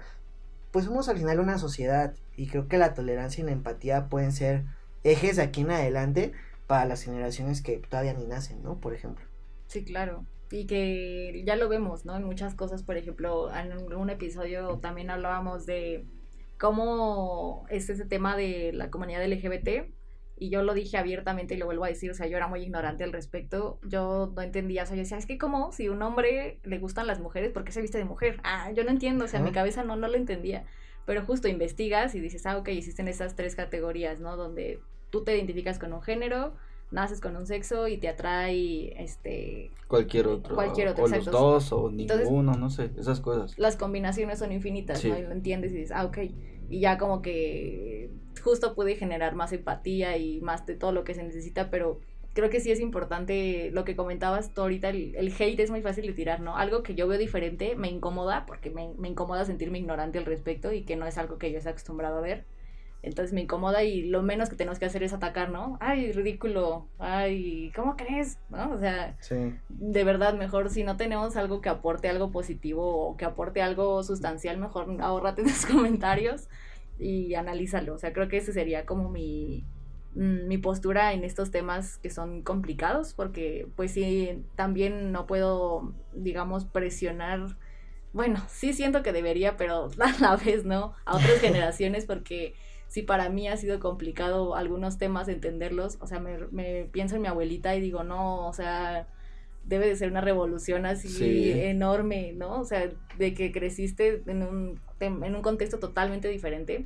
pues 0.71 0.85
somos 0.85 1.09
al 1.09 1.17
final 1.17 1.39
una 1.39 1.57
sociedad 1.57 2.13
y 2.35 2.47
creo 2.47 2.67
que 2.67 2.77
la 2.77 2.93
tolerancia 2.93 3.41
y 3.41 3.45
la 3.45 3.53
empatía 3.53 4.07
pueden 4.07 4.31
ser 4.31 4.65
ejes 5.03 5.37
de 5.37 5.43
aquí 5.43 5.61
en 5.61 5.71
adelante 5.71 6.33
para 6.67 6.85
las 6.85 7.01
generaciones 7.01 7.61
que 7.61 7.77
todavía 7.77 8.13
ni 8.13 8.25
nacen, 8.25 8.61
¿no? 8.61 8.75
Por 8.75 8.93
ejemplo. 8.93 9.25
Sí, 9.67 9.83
claro. 9.83 10.25
Y 10.51 10.67
que 10.67 11.43
ya 11.45 11.55
lo 11.55 11.69
vemos, 11.69 12.05
¿no? 12.05 12.15
En 12.15 12.23
muchas 12.23 12.55
cosas, 12.55 12.83
por 12.83 12.97
ejemplo, 12.97 13.49
en 13.53 13.93
un 13.93 14.09
episodio 14.09 14.77
también 14.79 15.09
hablábamos 15.09 15.65
de 15.65 16.05
cómo 16.57 17.65
es 17.69 17.89
ese 17.89 18.05
tema 18.05 18.35
de 18.35 18.71
la 18.73 18.89
comunidad 18.89 19.25
LGBT. 19.25 19.91
Y 20.37 20.49
yo 20.49 20.63
lo 20.63 20.73
dije 20.73 20.97
abiertamente 20.97 21.53
y 21.53 21.57
lo 21.57 21.65
vuelvo 21.65 21.85
a 21.85 21.87
decir, 21.87 22.11
o 22.11 22.13
sea, 22.13 22.27
yo 22.27 22.35
era 22.35 22.47
muy 22.47 22.61
ignorante 22.61 23.05
al 23.05 23.13
respecto. 23.13 23.79
Yo 23.83 24.33
no 24.35 24.41
entendía, 24.41 24.83
o 24.83 24.85
sea, 24.85 24.95
yo 24.95 25.03
decía, 25.03 25.17
es 25.17 25.25
que 25.25 25.37
como 25.37 25.71
si 25.71 25.87
un 25.87 26.01
hombre 26.01 26.59
le 26.63 26.77
gustan 26.77 27.07
las 27.07 27.21
mujeres, 27.21 27.51
¿por 27.51 27.63
qué 27.63 27.71
se 27.71 27.81
viste 27.81 27.97
de 27.97 28.05
mujer? 28.05 28.41
Ah, 28.43 28.69
yo 28.73 28.83
no 28.83 28.91
entiendo, 28.91 29.25
o 29.25 29.27
sea, 29.27 29.39
en 29.39 29.45
mi 29.45 29.51
cabeza 29.51 29.83
no, 29.83 29.95
no 29.95 30.07
lo 30.07 30.15
entendía. 30.15 30.65
Pero 31.05 31.23
justo 31.25 31.47
investigas 31.47 32.15
y 32.15 32.19
dices, 32.19 32.45
ah, 32.45 32.57
ok, 32.57 32.67
existen 32.69 33.07
esas 33.07 33.35
tres 33.35 33.55
categorías, 33.55 34.19
¿no? 34.19 34.35
Donde 34.35 34.81
tú 35.09 35.23
te 35.23 35.35
identificas 35.35 35.79
con 35.79 35.93
un 35.93 36.01
género, 36.01 36.53
naces 36.91 37.19
con 37.19 37.35
un 37.35 37.45
sexo 37.45 37.87
y 37.87 37.97
te 37.97 38.07
atrae, 38.07 39.01
este, 39.03 39.71
Cualquier 39.87 40.27
otro. 40.27 40.55
Cualquier 40.55 40.89
otro, 40.89 41.05
o 41.05 41.07
los 41.07 41.25
dos, 41.25 41.71
o 41.73 41.89
Entonces- 41.89 42.27
ninguno, 42.27 42.53
no 42.53 42.69
sé, 42.69 42.91
esas 42.97 43.19
cosas. 43.19 43.57
las 43.57 43.75
combinaciones 43.75 44.39
son 44.39 44.51
infinitas, 44.51 44.99
Sí. 44.99 45.09
¿no? 45.09 45.17
Y 45.17 45.23
lo 45.23 45.31
entiendes 45.31 45.71
y 45.71 45.75
dices, 45.77 45.91
ah, 45.95 46.05
ok. 46.05 46.17
Y 46.69 46.79
ya 46.79 46.97
como 46.97 47.21
que 47.21 48.09
justo 48.43 48.75
pude 48.75 48.95
generar 48.95 49.35
más 49.35 49.51
empatía 49.53 50.17
y 50.17 50.41
más 50.41 50.65
de 50.65 50.75
todo 50.75 50.91
lo 50.91 51.03
que 51.03 51.13
se 51.13 51.23
necesita, 51.23 51.69
pero 51.69 51.99
creo 52.33 52.49
que 52.49 52.59
sí 52.59 52.69
es 52.71 52.79
importante 52.79 53.71
lo 53.71 53.85
que 53.85 53.95
comentabas 53.95 54.53
tú 54.53 54.61
ahorita, 54.61 54.89
el, 54.89 55.15
el 55.15 55.33
hate 55.37 55.59
es 55.59 55.69
muy 55.71 55.81
fácil 55.81 56.05
de 56.07 56.13
tirar, 56.13 56.41
¿no? 56.41 56.57
Algo 56.57 56.83
que 56.83 56.93
yo 56.95 57.07
veo 57.07 57.17
diferente 57.17 57.75
me 57.75 57.87
incomoda, 57.89 58.45
porque 58.45 58.69
me, 58.69 58.89
me 58.97 59.07
incomoda 59.09 59.45
sentirme 59.45 59.79
ignorante 59.79 60.17
al 60.17 60.25
respecto 60.25 60.73
y 60.73 60.83
que 60.83 60.95
no 60.97 61.05
es 61.07 61.17
algo 61.17 61.37
que 61.37 61.51
yo 61.51 61.57
esté 61.59 61.69
acostumbrado 61.69 62.17
a 62.17 62.21
ver. 62.21 62.45
Entonces 63.05 63.33
me 63.33 63.41
incomoda 63.41 63.83
y 63.83 64.01
lo 64.03 64.23
menos 64.23 64.49
que 64.49 64.55
tenemos 64.55 64.79
que 64.79 64.85
hacer 64.85 65.03
es 65.03 65.13
atacar, 65.13 65.51
¿no? 65.51 65.77
Ay, 65.79 66.11
ridículo, 66.11 66.87
ay, 66.97 67.71
¿cómo 67.75 67.95
crees? 67.95 68.39
¿No? 68.49 68.71
O 68.71 68.79
sea, 68.79 69.15
Sí. 69.21 69.53
de 69.69 70.03
verdad, 70.03 70.33
mejor 70.33 70.71
si 70.71 70.83
no 70.83 70.97
tenemos 70.97 71.37
algo 71.37 71.61
que 71.61 71.69
aporte 71.69 72.09
algo 72.09 72.31
positivo 72.31 73.07
o 73.07 73.15
que 73.15 73.25
aporte 73.25 73.61
algo 73.61 74.01
sustancial, 74.03 74.57
mejor 74.57 74.87
ahórrate 75.01 75.43
los 75.43 75.65
comentarios 75.67 76.49
y 76.97 77.35
analízalo. 77.35 77.93
O 77.93 77.97
sea, 77.99 78.11
creo 78.11 78.27
que 78.27 78.37
ese 78.37 78.53
sería 78.53 78.87
como 78.87 79.09
mi, 79.09 79.63
mm, 80.15 80.47
mi 80.47 80.57
postura 80.57 81.13
en 81.13 81.23
estos 81.23 81.51
temas 81.51 81.97
que 81.99 82.09
son 82.09 82.41
complicados, 82.41 83.13
porque 83.13 83.67
pues 83.75 83.91
sí, 83.91 84.43
también 84.55 85.11
no 85.11 85.27
puedo, 85.27 85.93
digamos, 86.13 86.65
presionar. 86.65 87.55
Bueno, 88.13 88.41
sí 88.47 88.73
siento 88.73 89.03
que 89.03 89.11
debería, 89.13 89.57
pero 89.57 89.89
a 89.99 90.19
la 90.21 90.35
vez 90.37 90.65
no, 90.65 90.93
a 91.05 91.17
otras 91.17 91.39
generaciones, 91.41 92.05
porque 92.05 92.55
si 92.87 93.01
para 93.01 93.29
mí 93.29 93.47
ha 93.47 93.57
sido 93.57 93.79
complicado 93.79 94.55
algunos 94.55 94.97
temas 94.97 95.27
entenderlos, 95.27 95.97
o 96.01 96.07
sea, 96.07 96.19
me, 96.19 96.37
me 96.51 96.85
pienso 96.91 97.15
en 97.15 97.21
mi 97.23 97.27
abuelita 97.27 97.75
y 97.75 97.81
digo, 97.81 98.03
no, 98.03 98.47
o 98.47 98.53
sea, 98.53 99.07
debe 99.65 99.87
de 99.87 99.95
ser 99.95 100.11
una 100.11 100.21
revolución 100.21 100.85
así 100.85 101.09
Sí. 101.09 101.51
enorme, 101.51 102.33
¿no? 102.33 102.59
O 102.61 102.65
sea, 102.65 102.89
de 103.17 103.33
que 103.33 103.51
creciste 103.51 104.21
en 104.27 104.43
un, 104.43 104.79
en 104.99 105.35
un 105.35 105.41
contexto 105.41 105.79
totalmente 105.79 106.27
diferente. 106.29 106.85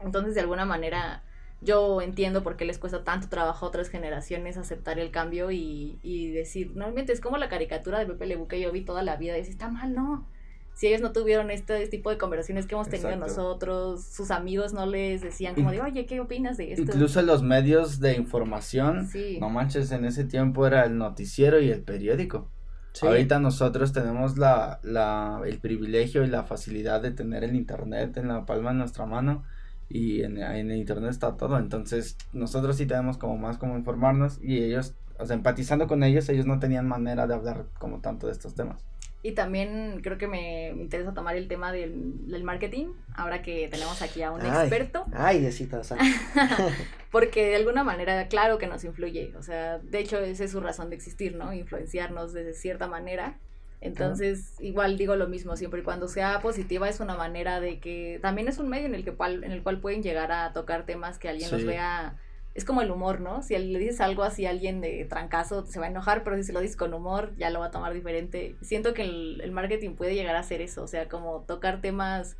Entonces, 0.00 0.34
de 0.34 0.40
alguna 0.40 0.64
manera, 0.64 1.22
yo 1.60 2.00
entiendo 2.00 2.42
por 2.42 2.56
qué 2.56 2.64
les 2.64 2.78
cuesta 2.78 3.04
tanto 3.04 3.28
trabajo 3.28 3.66
a 3.66 3.68
otras 3.68 3.88
generaciones 3.88 4.56
aceptar 4.56 4.98
el 4.98 5.10
cambio 5.10 5.50
y, 5.50 5.98
y 6.02 6.30
decir, 6.30 6.72
normalmente 6.74 7.12
es 7.12 7.20
como 7.20 7.36
la 7.38 7.48
caricatura 7.48 7.98
de 7.98 8.06
Pepe 8.06 8.26
Lebu 8.26 8.46
que 8.48 8.60
yo 8.60 8.72
vi 8.72 8.82
toda 8.82 9.02
la 9.02 9.16
vida 9.16 9.36
y 9.36 9.40
dice, 9.40 9.52
está 9.52 9.68
mal, 9.68 9.94
no. 9.94 10.26
Si 10.74 10.86
ellos 10.88 11.00
no 11.00 11.12
tuvieron 11.12 11.50
este 11.50 11.86
tipo 11.88 12.10
de 12.10 12.18
conversaciones 12.18 12.66
que 12.66 12.74
hemos 12.74 12.88
tenido 12.88 13.10
Exacto. 13.10 13.28
nosotros, 13.28 14.04
sus 14.04 14.30
amigos 14.30 14.72
no 14.72 14.86
les 14.86 15.20
decían 15.20 15.54
como 15.54 15.70
de, 15.70 15.80
oye, 15.80 16.06
¿qué 16.06 16.18
opinas 16.20 16.56
de 16.56 16.72
esto? 16.72 16.82
Incluso 16.82 17.22
los 17.22 17.42
medios 17.42 18.00
de 18.00 18.14
información, 18.16 19.06
Sí. 19.06 19.38
no 19.40 19.48
manches, 19.50 19.92
en 19.92 20.04
ese 20.04 20.24
tiempo 20.24 20.66
era 20.66 20.84
el 20.84 20.96
noticiero 20.98 21.60
y 21.60 21.70
el 21.70 21.82
periódico. 21.82 22.48
Sí. 22.94 23.06
Ahorita 23.06 23.38
nosotros 23.38 23.92
tenemos 23.92 24.36
la, 24.38 24.80
la, 24.82 25.40
el 25.46 25.58
privilegio 25.60 26.24
y 26.24 26.28
la 26.28 26.42
facilidad 26.44 27.00
de 27.00 27.10
tener 27.12 27.44
el 27.44 27.54
internet 27.54 28.16
en 28.16 28.28
la 28.28 28.44
palma 28.44 28.70
de 28.70 28.76
nuestra 28.78 29.06
mano 29.06 29.44
y 29.88 30.22
en, 30.22 30.36
en 30.38 30.70
el 30.70 30.76
internet 30.78 31.10
está 31.10 31.36
todo. 31.36 31.58
Entonces 31.58 32.16
nosotros 32.32 32.76
sí 32.76 32.86
tenemos 32.86 33.18
como 33.18 33.36
más 33.38 33.56
como 33.56 33.76
informarnos 33.78 34.38
y 34.42 34.62
ellos, 34.62 34.94
o 35.18 35.24
sea, 35.26 35.36
empatizando 35.36 35.86
con 35.86 36.02
ellos, 36.02 36.28
ellos 36.28 36.46
no 36.46 36.58
tenían 36.58 36.86
manera 36.88 37.26
de 37.26 37.34
hablar 37.34 37.66
como 37.78 38.00
tanto 38.00 38.26
de 38.26 38.32
estos 38.32 38.54
temas. 38.54 38.84
Y 39.24 39.32
también 39.32 40.00
creo 40.02 40.18
que 40.18 40.26
me, 40.26 40.70
interesa 40.70 41.14
tomar 41.14 41.36
el 41.36 41.46
tema 41.46 41.70
del, 41.70 42.26
del 42.26 42.42
marketing, 42.42 42.88
ahora 43.14 43.40
que 43.40 43.68
tenemos 43.68 44.02
aquí 44.02 44.22
a 44.22 44.32
un 44.32 44.40
Ay. 44.40 44.48
experto, 44.48 45.06
Ay, 45.12 45.46
o 45.46 45.84
sea, 45.84 45.96
porque 47.12 47.50
de 47.50 47.56
alguna 47.56 47.84
manera, 47.84 48.26
claro 48.26 48.58
que 48.58 48.66
nos 48.66 48.82
influye, 48.82 49.32
o 49.36 49.42
sea, 49.42 49.78
de 49.78 50.00
hecho 50.00 50.18
esa 50.18 50.42
es 50.42 50.50
su 50.50 50.60
razón 50.60 50.90
de 50.90 50.96
existir, 50.96 51.36
¿no? 51.36 51.52
Influenciarnos 51.52 52.32
de 52.32 52.52
cierta 52.52 52.88
manera. 52.88 53.38
Entonces, 53.80 54.54
igual 54.60 54.96
digo 54.96 55.16
lo 55.16 55.28
mismo, 55.28 55.56
siempre 55.56 55.80
y 55.80 55.82
cuando 55.82 56.06
sea 56.06 56.40
positiva 56.40 56.88
es 56.88 57.00
una 57.00 57.16
manera 57.16 57.58
de 57.58 57.80
que 57.80 58.20
también 58.22 58.46
es 58.46 58.58
un 58.58 58.68
medio 58.68 58.86
en 58.86 58.94
el, 58.94 59.04
que 59.04 59.12
cual, 59.12 59.42
en 59.42 59.50
el 59.50 59.64
cual 59.64 59.80
pueden 59.80 60.04
llegar 60.04 60.30
a 60.30 60.52
tocar 60.52 60.86
temas 60.86 61.18
que 61.18 61.28
alguien 61.28 61.50
los 61.50 61.64
vea. 61.64 62.16
Es 62.54 62.64
como 62.64 62.82
el 62.82 62.90
humor, 62.90 63.20
¿no? 63.20 63.42
Si 63.42 63.56
le 63.56 63.78
dices 63.78 64.00
algo 64.00 64.22
así 64.24 64.44
a 64.44 64.50
alguien 64.50 64.80
de 64.80 65.04
trancazo, 65.06 65.64
se 65.64 65.78
va 65.78 65.86
a 65.86 65.88
enojar, 65.88 66.22
pero 66.22 66.36
si 66.36 66.42
se 66.42 66.52
lo 66.52 66.60
dices 66.60 66.76
con 66.76 66.92
humor, 66.92 67.32
ya 67.38 67.50
lo 67.50 67.60
va 67.60 67.66
a 67.66 67.70
tomar 67.70 67.94
diferente. 67.94 68.56
Siento 68.60 68.92
que 68.92 69.02
el, 69.02 69.40
el 69.42 69.52
marketing 69.52 69.94
puede 69.94 70.14
llegar 70.14 70.36
a 70.36 70.40
hacer 70.40 70.60
eso, 70.60 70.82
o 70.82 70.86
sea, 70.86 71.08
como 71.08 71.40
tocar 71.46 71.80
temas, 71.80 72.36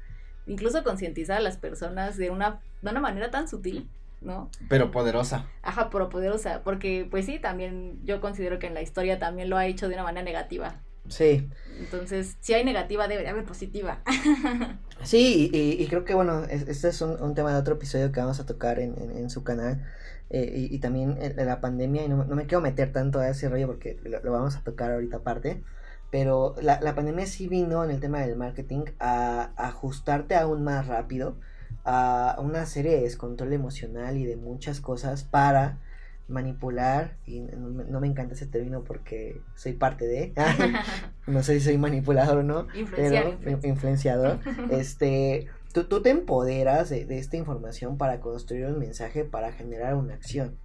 incluso 0.47 0.85
concientizar 0.85 1.39
a 1.39 1.41
las 1.41 1.57
personas 1.57 2.17
de 2.17 2.31
una, 2.31 2.61
de 2.83 2.91
una 2.91 3.01
manera 3.01 3.31
tan 3.31 3.49
sutil, 3.49 3.89
¿no? 4.21 4.51
Pero 4.69 4.91
poderosa. 4.91 5.47
Ajá, 5.63 5.89
pero 5.91 6.09
poderosa, 6.09 6.63
porque 6.63 7.07
pues 7.11 7.27
sí, 7.27 7.39
también 7.39 7.99
yo 8.05 8.21
considero 8.21 8.59
que 8.59 8.67
en 8.67 8.75
la 8.75 8.83
historia 8.83 9.19
también 9.19 9.49
lo 9.49 9.57
ha 9.57 9.67
hecho 9.67 9.89
de 9.89 9.95
una 9.95 10.05
manera 10.05 10.25
negativa. 10.25 10.81
Sí. 11.09 11.49
Entonces, 11.79 12.37
si 12.41 12.55
hay 12.55 12.65
negativa, 12.65 13.09
debe 13.09 13.23
de 13.23 13.29
haber 13.29 13.45
positiva. 13.45 14.03
Sí, 15.03 15.51
y, 15.53 15.87
creo 15.89 16.05
que 16.05 16.15
bueno, 16.15 16.45
es- 16.45 16.69
este 16.69 16.89
es 16.89 17.01
un, 17.03 17.21
un 17.21 17.35
tema 17.35 17.53
de 17.53 17.59
otro 17.59 17.75
episodio 17.75 18.13
que 18.13 18.21
vamos 18.21 18.39
a 18.41 18.47
tocar 18.47 18.79
en, 18.79 18.97
en- 19.01 19.11
en 19.17 19.31
su 19.31 19.43
canal. 19.45 19.85
eh, 20.31 20.51
y, 20.71 20.75
y 20.75 20.79
también 20.79 21.19
la 21.37 21.61
pandemia, 21.61 22.05
y 22.05 22.09
no, 22.09 22.17
me- 22.19 22.25
no 22.27 22.37
me 22.37 22.47
quiero 22.47 22.63
meter 22.63 22.91
tanto 22.93 23.19
a 23.19 23.29
ese 23.29 23.49
rollo 23.51 23.67
porque 23.67 24.01
lo, 24.05 24.23
lo 24.23 24.33
vamos 24.33 24.57
a 24.57 24.63
tocar 24.65 24.91
ahorita 24.93 25.19
aparte. 25.19 25.63
Pero 26.11 26.55
la, 26.63 26.81
la 26.81 26.95
pandemia 26.95 27.27
sí 27.27 27.49
vino 27.49 27.85
en 27.85 27.91
el 27.91 28.01
tema 28.01 28.21
del 28.21 28.37
marketing 28.37 28.85
a, 28.99 29.53
a 29.57 29.69
ajustarte 29.69 30.35
aún 30.37 30.63
más 30.65 30.87
rápido 30.87 31.39
a 31.85 32.37
una 32.41 32.65
serie 32.67 32.93
de 32.97 33.03
descontrol 33.03 33.53
emocional 33.53 34.17
y 34.17 34.25
de 34.25 34.37
muchas 34.37 34.81
cosas 34.81 35.25
para 35.25 35.81
manipular, 36.29 37.17
y 37.27 37.41
no, 37.41 38.01
me 38.01 38.07
encanta 38.07 38.35
ese 38.35 38.47
término 38.47 38.85
porque 38.85 39.41
soy 39.55 39.75
parte 39.75 40.07
de, 40.07 40.33
no 41.27 41.43
sé 41.43 41.59
si 41.59 41.67
soy 41.67 41.79
manipulador 41.79 42.39
o 42.39 42.43
no, 42.43 42.67
pero 42.95 43.39
influenciador, 43.63 44.41
este, 44.71 45.49
tú, 45.73 45.85
tú, 45.85 46.03
te 46.03 46.11
empoderas 46.11 46.91
de, 46.91 47.05
de, 47.05 47.19
esta 47.19 47.37
información 47.37 47.99
para 47.99 48.21
construir 48.21 48.67
un 48.67 48.79
mensaje, 48.79 49.25
para 49.25 49.53
generar 49.53 49.95
una 49.95 50.15
acción. 50.15 50.57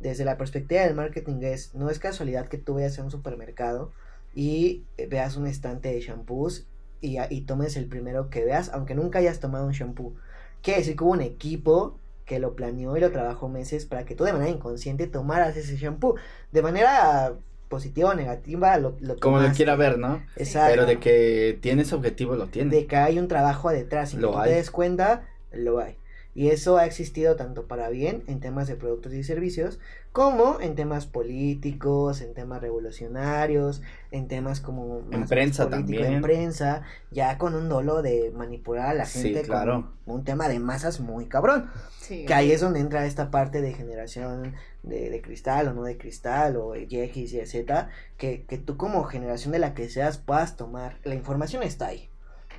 Desde 0.00 0.24
la 0.24 0.36
perspectiva 0.36 0.82
del 0.82 0.94
marketing 0.94 1.40
es, 1.42 1.74
no 1.74 1.88
es 1.88 1.98
casualidad 1.98 2.48
que 2.48 2.58
tú 2.58 2.74
vayas 2.74 2.98
a 2.98 3.04
un 3.04 3.10
supermercado 3.10 3.92
y 4.34 4.84
veas 5.08 5.36
un 5.38 5.46
estante 5.46 5.90
de 5.90 6.00
shampoos 6.00 6.66
y, 7.00 7.16
y 7.30 7.40
tomes 7.42 7.76
el 7.76 7.86
primero 7.86 8.28
que 8.28 8.44
veas, 8.44 8.70
aunque 8.70 8.94
nunca 8.94 9.20
hayas 9.20 9.40
tomado 9.40 9.66
un 9.66 9.72
shampoo. 9.72 10.14
Quiere 10.62 10.80
decir 10.80 10.96
que 10.96 11.04
hubo 11.04 11.12
un 11.12 11.22
equipo 11.22 11.98
que 12.26 12.40
lo 12.40 12.54
planeó 12.54 12.96
y 12.96 13.00
lo 13.00 13.10
trabajó 13.10 13.48
meses 13.48 13.86
para 13.86 14.04
que 14.04 14.14
tú 14.14 14.24
de 14.24 14.32
manera 14.32 14.50
inconsciente 14.50 15.06
tomaras 15.06 15.56
ese 15.56 15.76
shampoo. 15.76 16.16
De 16.52 16.60
manera 16.60 17.34
positiva 17.68 18.10
o 18.10 18.14
negativa, 18.14 18.76
lo, 18.78 18.96
lo 19.00 19.16
Como 19.18 19.40
lo 19.40 19.50
quiera 19.52 19.76
ver, 19.76 19.98
¿no? 19.98 20.22
Exacto. 20.36 20.72
Pero 20.72 20.86
de 20.86 20.98
que 20.98 21.58
tienes 21.62 21.92
objetivo, 21.92 22.34
lo 22.34 22.48
tienes. 22.48 22.72
De 22.72 22.86
que 22.86 22.96
hay 22.96 23.18
un 23.18 23.28
trabajo 23.28 23.70
detrás 23.70 24.12
y 24.12 24.18
lo 24.18 24.32
que 24.36 24.48
te 24.48 24.54
des 24.56 24.70
cuenta, 24.70 25.22
lo 25.52 25.78
hay. 25.78 25.96
Y 26.36 26.50
eso 26.50 26.76
ha 26.76 26.84
existido 26.84 27.34
tanto 27.34 27.66
para 27.66 27.88
bien 27.88 28.22
en 28.26 28.40
temas 28.40 28.68
de 28.68 28.76
productos 28.76 29.14
y 29.14 29.24
servicios, 29.24 29.78
como 30.12 30.60
en 30.60 30.74
temas 30.74 31.06
políticos, 31.06 32.20
en 32.20 32.34
temas 32.34 32.60
revolucionarios, 32.60 33.80
en 34.10 34.28
temas 34.28 34.60
como 34.60 35.00
en 35.12 35.26
prensa 35.26 35.70
también. 35.70 36.04
En 36.04 36.20
prensa, 36.20 36.82
ya 37.10 37.38
con 37.38 37.54
un 37.54 37.70
dolo 37.70 38.02
de 38.02 38.32
manipular 38.36 38.88
a 38.88 38.92
la 38.92 39.06
gente 39.06 39.40
sí, 39.40 39.46
claro. 39.46 39.94
con 40.04 40.16
un 40.16 40.24
tema 40.24 40.46
de 40.48 40.58
masas 40.58 41.00
muy 41.00 41.24
cabrón. 41.24 41.70
que 42.06 42.34
ahí 42.34 42.52
es 42.52 42.60
donde 42.60 42.80
entra 42.80 43.06
esta 43.06 43.30
parte 43.30 43.62
de 43.62 43.72
generación 43.72 44.56
de, 44.82 45.08
de 45.08 45.22
cristal 45.22 45.68
o 45.68 45.72
no 45.72 45.84
de 45.84 45.96
cristal, 45.96 46.58
o 46.58 46.74
X 46.74 47.32
y 47.32 47.46
Z, 47.46 47.88
que, 48.18 48.44
que 48.44 48.58
tú 48.58 48.76
como 48.76 49.04
generación 49.04 49.52
de 49.52 49.58
la 49.58 49.72
que 49.72 49.88
seas 49.88 50.18
puedas 50.18 50.58
tomar. 50.58 50.98
La 51.02 51.14
información 51.14 51.62
está 51.62 51.86
ahí. 51.86 52.10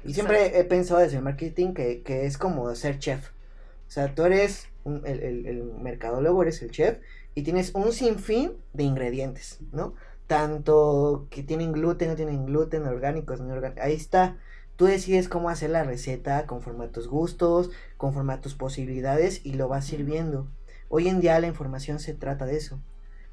Y 0.04 0.16
siempre 0.16 0.60
he 0.60 0.64
pensado 0.64 1.00
desde 1.00 1.18
el 1.18 1.24
marketing 1.24 1.76
que, 1.76 2.02
que 2.02 2.26
es 2.26 2.40
como 2.40 2.74
ser 2.74 2.98
chef 2.98 3.37
o 3.88 3.92
sea, 3.92 4.14
tú 4.14 4.24
eres 4.26 4.68
el, 4.86 5.06
el, 5.06 5.46
el, 5.46 5.64
mercadólogo, 5.64 6.42
eres 6.42 6.62
el 6.62 6.72
chef 6.72 6.98
y 7.36 7.44
tienes 7.44 7.74
un 7.74 7.94
sinfín 7.94 8.54
de 8.74 8.84
ingredientes, 8.84 9.60
¿no? 9.72 9.94
Tanto 10.28 11.28
que 11.30 11.44
tienen 11.44 11.72
gluten, 11.72 12.10
no 12.10 12.16
tienen 12.16 12.46
gluten, 12.46 12.86
orgánicos, 12.86 13.40
no 13.40 13.54
orgánicos. 13.54 13.84
Ahí 13.84 13.94
está. 13.94 14.38
Tú 14.76 14.86
decides 14.86 15.30
cómo 15.30 15.50
hacer 15.50 15.70
la 15.70 15.84
receta 15.84 16.46
conforme 16.46 16.86
a 16.86 16.92
tus 16.92 17.08
gustos, 17.08 17.72
conforme 17.96 18.34
a 18.34 18.42
tus 18.42 18.56
posibilidades 18.56 19.46
y 19.46 19.54
lo 19.54 19.68
vas 19.68 19.86
sirviendo. 19.86 20.48
Hoy 20.90 21.08
en 21.08 21.20
día 21.22 21.40
la 21.40 21.48
información 21.48 22.00
se 22.00 22.14
trata 22.14 22.46
de 22.46 22.58
eso. 22.58 22.80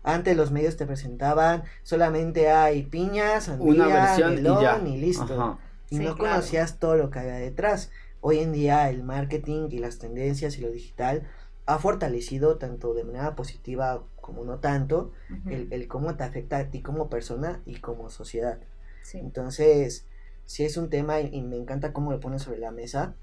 Antes 0.03 0.37
los 0.37 0.51
medios 0.51 0.77
te 0.77 0.87
presentaban 0.87 1.65
solamente 1.83 2.51
hay 2.51 2.83
piñas, 2.83 3.45
sandía, 3.45 4.17
melón 4.29 4.87
y, 4.87 4.99
listo. 4.99 5.59
Y 5.91 5.99
no 5.99 6.17
conocías 6.17 6.79
todo 6.79 6.97
lo 6.97 7.11
que 7.11 7.21
había 7.21 7.35
detrás. 7.35 7.91
Hoy 8.27 8.39
en 8.39 8.53
día 8.53 8.89
el 8.89 9.03
marketing 9.03 9.69
y 9.71 9.81
las 9.81 9.99
tendencias 9.99 10.57
y 10.57 10.63
lo 10.63 10.71
digital 10.71 11.29
ha 11.67 11.79
fortalecido 11.79 12.57
tanto 12.57 12.95
de 12.95 13.05
manera 13.05 13.37
positiva 13.37 14.03
como 14.19 14.47
no 14.47 14.61
tanto 14.61 15.13
el, 15.51 15.87
cómo 15.89 16.17
te 16.17 16.25
afecta 16.25 16.57
a 16.57 16.71
ti 16.71 16.81
como 16.81 17.11
persona 17.11 17.61
y 17.67 17.81
como 17.81 18.09
sociedad. 18.09 18.61
Entonces, 19.13 20.07
si 20.47 20.65
es 20.65 20.79
un 20.79 20.89
tema 20.89 21.21
y, 21.21 21.43
me 21.43 21.59
encanta 21.59 21.93
cómo 21.93 22.13
lo 22.13 22.21
pones 22.21 22.41
sobre 22.41 22.61
la 22.61 22.71
mesa, 22.71 23.15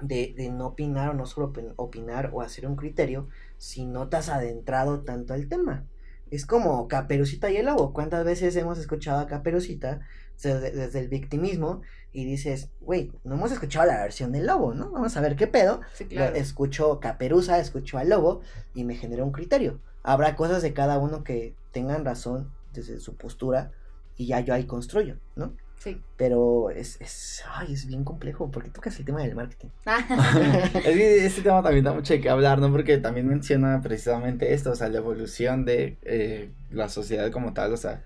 de, 0.00 0.32
de, 0.34 0.48
no 0.48 0.68
opinar 0.68 1.10
o 1.10 1.12
no 1.12 1.26
solo 1.26 1.52
opinar 1.76 2.30
o 2.32 2.40
hacer 2.40 2.66
un 2.66 2.76
criterio 2.76 3.28
si 3.58 3.84
no 3.84 4.08
te 4.08 4.16
has 4.16 4.30
adentrado 4.30 5.02
tanto 5.02 5.34
al 5.34 5.48
tema. 5.48 5.86
Es 6.30 6.46
como 6.46 6.88
Caperucita 6.88 7.50
y 7.50 7.58
el 7.58 7.66
lobo. 7.66 7.92
¿Cuántas 7.92 8.24
veces 8.24 8.56
hemos 8.56 8.78
escuchado 8.78 9.20
a 9.20 9.26
Caperucita 9.26 10.00
desde, 10.42 10.98
el 10.98 11.08
victimismo 11.08 11.82
y 12.14 12.24
dices, 12.24 12.70
güey, 12.80 13.10
no 13.24 13.34
hemos 13.34 13.50
escuchado 13.50 13.86
la 13.86 14.00
versión 14.00 14.30
del 14.30 14.46
lobo, 14.46 14.72
¿no? 14.72 14.88
Vamos 14.92 15.16
a 15.16 15.20
ver 15.20 15.34
qué 15.34 15.48
pedo. 15.48 15.80
Escucho 15.98 17.00
Caperuza, 17.00 17.58
escucho 17.58 17.98
al 17.98 18.08
lobo 18.08 18.40
y 18.72 18.84
me 18.84 18.94
genera 18.94 19.24
un 19.24 19.32
criterio. 19.32 19.80
Habrá 20.04 20.36
cosas 20.36 20.62
de 20.62 20.72
cada 20.72 20.98
uno 20.98 21.24
que 21.24 21.54
tengan 21.72 22.04
razón 22.04 22.52
desde 22.72 23.00
su 23.00 23.16
postura 23.16 23.72
y 24.16 24.26
ya 24.26 24.38
yo 24.38 24.54
ahí 24.54 24.64
construyo, 24.64 25.16
¿no? 25.34 25.56
Sí. 25.76 26.00
Pero 26.16 26.70
es, 26.70 27.00
es, 27.00 27.42
ay, 27.52 27.72
es 27.72 27.84
bien 27.84 28.04
complejo 28.04 28.48
porque 28.48 28.70
tocas 28.70 28.96
el 29.00 29.04
tema 29.04 29.20
del 29.20 29.34
marketing. 29.34 29.70
este 30.84 31.42
tema 31.42 31.64
también 31.64 31.84
da 31.84 31.92
mucho 31.92 32.14
de 32.14 32.20
qué 32.20 32.30
hablar, 32.30 32.60
¿no? 32.60 32.70
Porque 32.70 32.98
también 32.98 33.26
menciona 33.26 33.80
precisamente 33.82 34.54
esto, 34.54 34.70
o 34.70 34.76
sea, 34.76 34.88
la 34.88 34.98
evolución 34.98 35.64
de 35.64 35.98
eh, 36.02 36.52
la 36.70 36.88
sociedad 36.88 37.32
como 37.32 37.54
tal, 37.54 37.72
o 37.72 37.76
sea, 37.76 38.04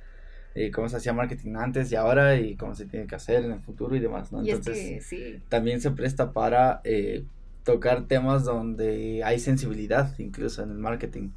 eh, 0.54 0.70
cómo 0.70 0.88
se 0.88 0.96
hacía 0.96 1.12
marketing 1.12 1.54
antes 1.56 1.92
y 1.92 1.96
ahora 1.96 2.36
y 2.36 2.56
cómo 2.56 2.74
se 2.74 2.86
tiene 2.86 3.06
que 3.06 3.14
hacer 3.14 3.44
en 3.44 3.52
el 3.52 3.60
futuro 3.60 3.94
y 3.94 4.00
demás, 4.00 4.32
¿no? 4.32 4.40
Entonces, 4.40 5.04
sí. 5.06 5.42
también 5.48 5.80
se 5.80 5.90
presta 5.90 6.32
para 6.32 6.80
eh, 6.84 7.24
tocar 7.64 8.06
temas 8.06 8.44
donde 8.44 9.22
hay 9.24 9.38
sensibilidad 9.38 10.14
incluso 10.18 10.62
en 10.62 10.70
el 10.70 10.78
marketing. 10.78 11.30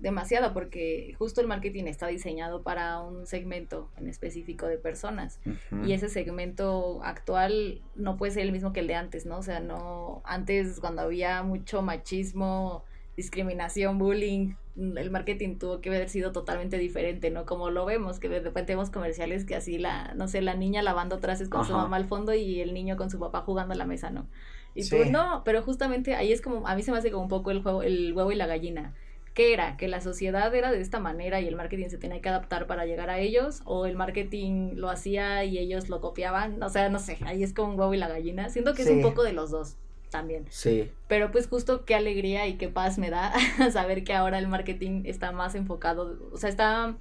Demasiado, 0.00 0.54
porque 0.54 1.14
justo 1.18 1.42
el 1.42 1.46
marketing 1.46 1.84
está 1.84 2.06
diseñado 2.06 2.62
para 2.62 3.00
un 3.00 3.26
segmento 3.26 3.90
en 3.98 4.08
específico 4.08 4.66
de 4.66 4.78
personas. 4.78 5.40
Y 5.84 5.92
ese 5.92 6.08
segmento 6.08 7.04
actual 7.04 7.82
no 7.96 8.16
puede 8.16 8.32
ser 8.32 8.44
el 8.44 8.52
mismo 8.52 8.72
que 8.72 8.80
el 8.80 8.86
de 8.86 8.94
antes, 8.94 9.26
¿no? 9.26 9.36
O 9.36 9.42
sea, 9.42 9.60
no. 9.60 10.22
Antes, 10.24 10.80
cuando 10.80 11.02
había 11.02 11.42
mucho 11.42 11.82
machismo, 11.82 12.82
discriminación, 13.16 13.98
bullying, 13.98 14.54
el 14.76 15.10
marketing 15.10 15.58
tuvo 15.58 15.80
que 15.80 15.90
haber 15.90 16.08
sido 16.08 16.32
totalmente 16.32 16.78
diferente, 16.78 17.30
¿no? 17.30 17.44
Como 17.44 17.70
lo 17.70 17.84
vemos, 17.84 18.18
que 18.18 18.28
de 18.28 18.40
repente 18.40 18.72
vemos 18.72 18.90
comerciales 18.90 19.44
que 19.44 19.56
así 19.56 19.78
la, 19.78 20.14
no 20.14 20.28
sé, 20.28 20.40
la 20.42 20.54
niña 20.54 20.82
lavando 20.82 21.18
trastes 21.18 21.48
con 21.48 21.64
su 21.64 21.72
mamá 21.72 21.96
al 21.96 22.06
fondo 22.06 22.34
y 22.34 22.60
el 22.60 22.72
niño 22.72 22.96
con 22.96 23.10
su 23.10 23.18
papá 23.18 23.42
jugando 23.42 23.74
a 23.74 23.76
la 23.76 23.84
mesa, 23.84 24.10
¿no? 24.10 24.26
Y 24.74 24.88
tú, 24.88 24.96
no, 25.10 25.42
pero 25.44 25.62
justamente 25.62 26.14
ahí 26.14 26.32
es 26.32 26.40
como, 26.40 26.66
a 26.66 26.76
mí 26.76 26.82
se 26.82 26.92
me 26.92 26.98
hace 26.98 27.10
como 27.10 27.24
un 27.24 27.28
poco 27.28 27.50
el 27.50 27.62
juego, 27.62 27.82
el 27.82 28.12
huevo 28.12 28.30
y 28.32 28.36
la 28.36 28.46
gallina. 28.46 28.94
¿Qué 29.34 29.52
era? 29.52 29.76
¿Que 29.76 29.88
la 29.88 30.00
sociedad 30.00 30.52
era 30.54 30.72
de 30.72 30.80
esta 30.80 30.98
manera 30.98 31.40
y 31.40 31.46
el 31.46 31.56
marketing 31.56 31.88
se 31.88 31.98
tenía 31.98 32.20
que 32.20 32.28
adaptar 32.28 32.66
para 32.66 32.86
llegar 32.86 33.10
a 33.10 33.18
ellos? 33.18 33.62
¿O 33.64 33.86
el 33.86 33.96
marketing 33.96 34.72
lo 34.74 34.90
hacía 34.90 35.44
y 35.44 35.58
ellos 35.58 35.88
lo 35.88 36.00
copiaban? 36.00 36.62
O 36.62 36.68
sea, 36.68 36.88
no 36.88 36.98
sé, 36.98 37.18
ahí 37.24 37.42
es 37.42 37.52
como 37.52 37.72
un 37.72 37.78
huevo 37.78 37.94
y 37.94 37.98
la 37.98 38.08
gallina. 38.08 38.48
Siento 38.48 38.74
que 38.74 38.82
es 38.82 38.90
un 38.90 39.02
poco 39.02 39.22
de 39.22 39.32
los 39.32 39.50
dos 39.50 39.76
también. 40.10 40.46
Sí. 40.50 40.90
Pero 41.08 41.30
pues 41.30 41.48
justo 41.48 41.84
qué 41.84 41.94
alegría 41.94 42.46
y 42.46 42.54
qué 42.54 42.68
paz 42.68 42.98
me 42.98 43.10
da 43.10 43.32
saber 43.72 44.04
que 44.04 44.12
ahora 44.12 44.38
el 44.38 44.48
marketing 44.48 45.02
está 45.06 45.32
más 45.32 45.54
enfocado, 45.54 46.18
o 46.32 46.36
sea, 46.36 46.50
está 46.50 46.96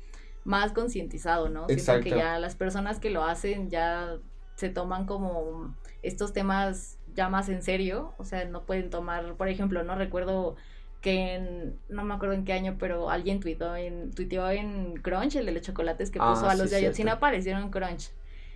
más 0.45 0.72
concientizado, 0.72 1.50
¿no? 1.50 1.67
Siento 1.67 2.00
que 2.02 2.12
ya 2.12 2.39
las 2.39 2.56
personas 2.56 3.00
que 3.00 3.10
lo 3.10 3.24
hacen 3.24 3.69
ya 3.69 4.17
se 4.56 4.69
toman 4.69 5.06
como 5.06 5.76
estos 6.02 6.34
temas 6.34 6.98
ya 7.13 7.30
más 7.30 7.50
en 7.50 7.62
serio, 7.62 8.13
o 8.17 8.24
sea, 8.24 8.45
no 8.45 8.65
pueden 8.65 8.89
tomar, 8.89 9.36
por 9.36 9.50
ejemplo, 9.50 9.84
no 9.84 9.95
recuerdo 9.95 10.56
que 11.02 11.36
en, 11.36 11.80
no 11.88 12.04
me 12.04 12.13
acuerdo 12.13 12.36
en 12.36 12.45
qué 12.45 12.54
año, 12.54 12.76
pero 12.78 13.10
alguien 13.10 13.39
tuiteó 13.39 13.76
en, 13.76 14.12
tuiteó 14.12 14.50
en 14.50 14.95
Crunch, 14.98 15.36
el 15.36 15.45
de 15.45 15.54
los 15.54 15.62
chocolates 15.62 16.12
que 16.12 16.19
puso 16.19 16.45
ah, 16.45 16.52
a 16.52 16.56
los 16.56 16.69
de 16.69 16.78
Ayotzinapa 16.78 17.28
aparecieron 17.28 17.63
en 17.63 17.69
Crunch. 17.69 18.12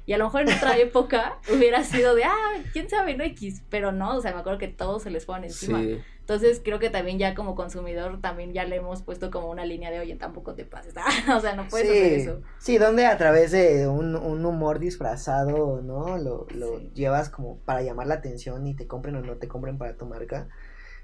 Y 0.06 0.14
a 0.14 0.18
lo 0.18 0.26
mejor 0.26 0.42
en 0.42 0.56
otra 0.56 0.78
época 0.78 1.40
hubiera 1.54 1.84
sido 1.84 2.16
de, 2.16 2.26
ah, 2.26 2.54
quién 2.74 2.90
sabe, 2.90 3.16
no 3.16 3.24
X, 3.24 3.64
pero 3.70 3.92
no, 3.92 4.18
o 4.18 4.22
sea, 4.22 4.34
me 4.34 4.40
acuerdo 4.40 4.60
que 4.60 4.68
todos 4.68 5.04
se 5.04 5.10
les 5.10 5.26
ponen 5.26 5.46
encima. 5.46 5.82
Entonces 6.24 6.62
creo 6.64 6.80
que 6.80 6.90
también 6.90 7.20
ya 7.20 7.36
como 7.36 7.54
consumidor 7.54 8.22
también 8.22 8.54
ya 8.54 8.64
le 8.64 8.78
hemos 8.78 9.02
puesto 9.02 9.30
como 9.30 9.50
una 9.50 9.66
línea 9.66 9.92
de, 9.92 10.00
oye, 10.00 10.16
tampoco 10.16 10.56
te 10.56 10.64
pases, 10.64 10.94
o 11.36 11.40
sea, 11.42 11.56
no 11.56 11.68
puedes 11.68 11.90
hacer 11.90 12.14
eso. 12.14 12.42
Sí, 12.60 12.78
donde 12.78 13.06
a 13.06 13.18
través 13.18 13.52
de 13.52 13.88
un, 13.88 14.16
un 14.16 14.46
humor 14.46 14.80
disfrazado, 14.80 15.82
¿no? 15.82 16.18
Lo, 16.18 16.48
lo 16.56 16.80
llevas 16.94 17.30
como 17.30 17.58
para 17.60 17.82
llamar 17.82 18.08
la 18.08 18.16
atención 18.16 18.66
y 18.68 18.74
te 18.74 18.88
compren 18.88 19.16
o 19.18 19.22
no 19.22 19.36
te 19.36 19.50
compren 19.50 19.78
para 19.78 19.98
tu 19.98 20.06
marca. 20.06 20.48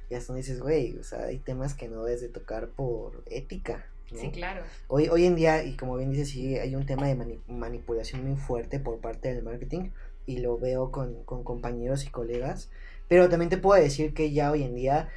Y 0.09 0.15
hasta 0.15 0.33
dices, 0.33 0.62
güey, 0.62 0.97
o 0.97 1.03
sea, 1.03 1.25
hay 1.25 1.38
temas 1.39 1.73
que 1.73 1.88
no 1.88 2.03
debes 2.03 2.21
de 2.21 2.29
tocar 2.29 2.69
por 2.69 3.23
ética. 3.27 3.85
Sí, 4.13 4.31
claro. 4.31 4.63
Hoy, 4.87 5.07
hoy 5.09 5.25
en 5.25 5.35
día, 5.35 5.63
y 5.63 5.75
como 5.75 5.97
bien 5.97 6.11
dices, 6.11 6.29
sí, 6.29 6.57
hay 6.57 6.75
un 6.75 6.85
tema 6.85 7.07
de 7.07 7.39
manipulación 7.47 8.25
muy 8.25 8.37
fuerte 8.37 8.79
por 8.79 8.99
parte 8.99 9.33
del 9.33 9.43
marketing 9.43 9.91
y 10.25 10.39
lo 10.39 10.57
veo 10.57 10.91
con, 10.91 11.23
con 11.23 11.43
compañeros 11.43 12.05
y 12.05 12.09
colegas. 12.09 12.69
Pero 13.07 13.29
también 13.29 13.49
te 13.49 13.57
puedo 13.57 13.81
decir 13.81 14.13
que 14.13 14.31
ya 14.31 14.51
hoy 14.51 14.63
en 14.63 14.75
día 14.75 15.09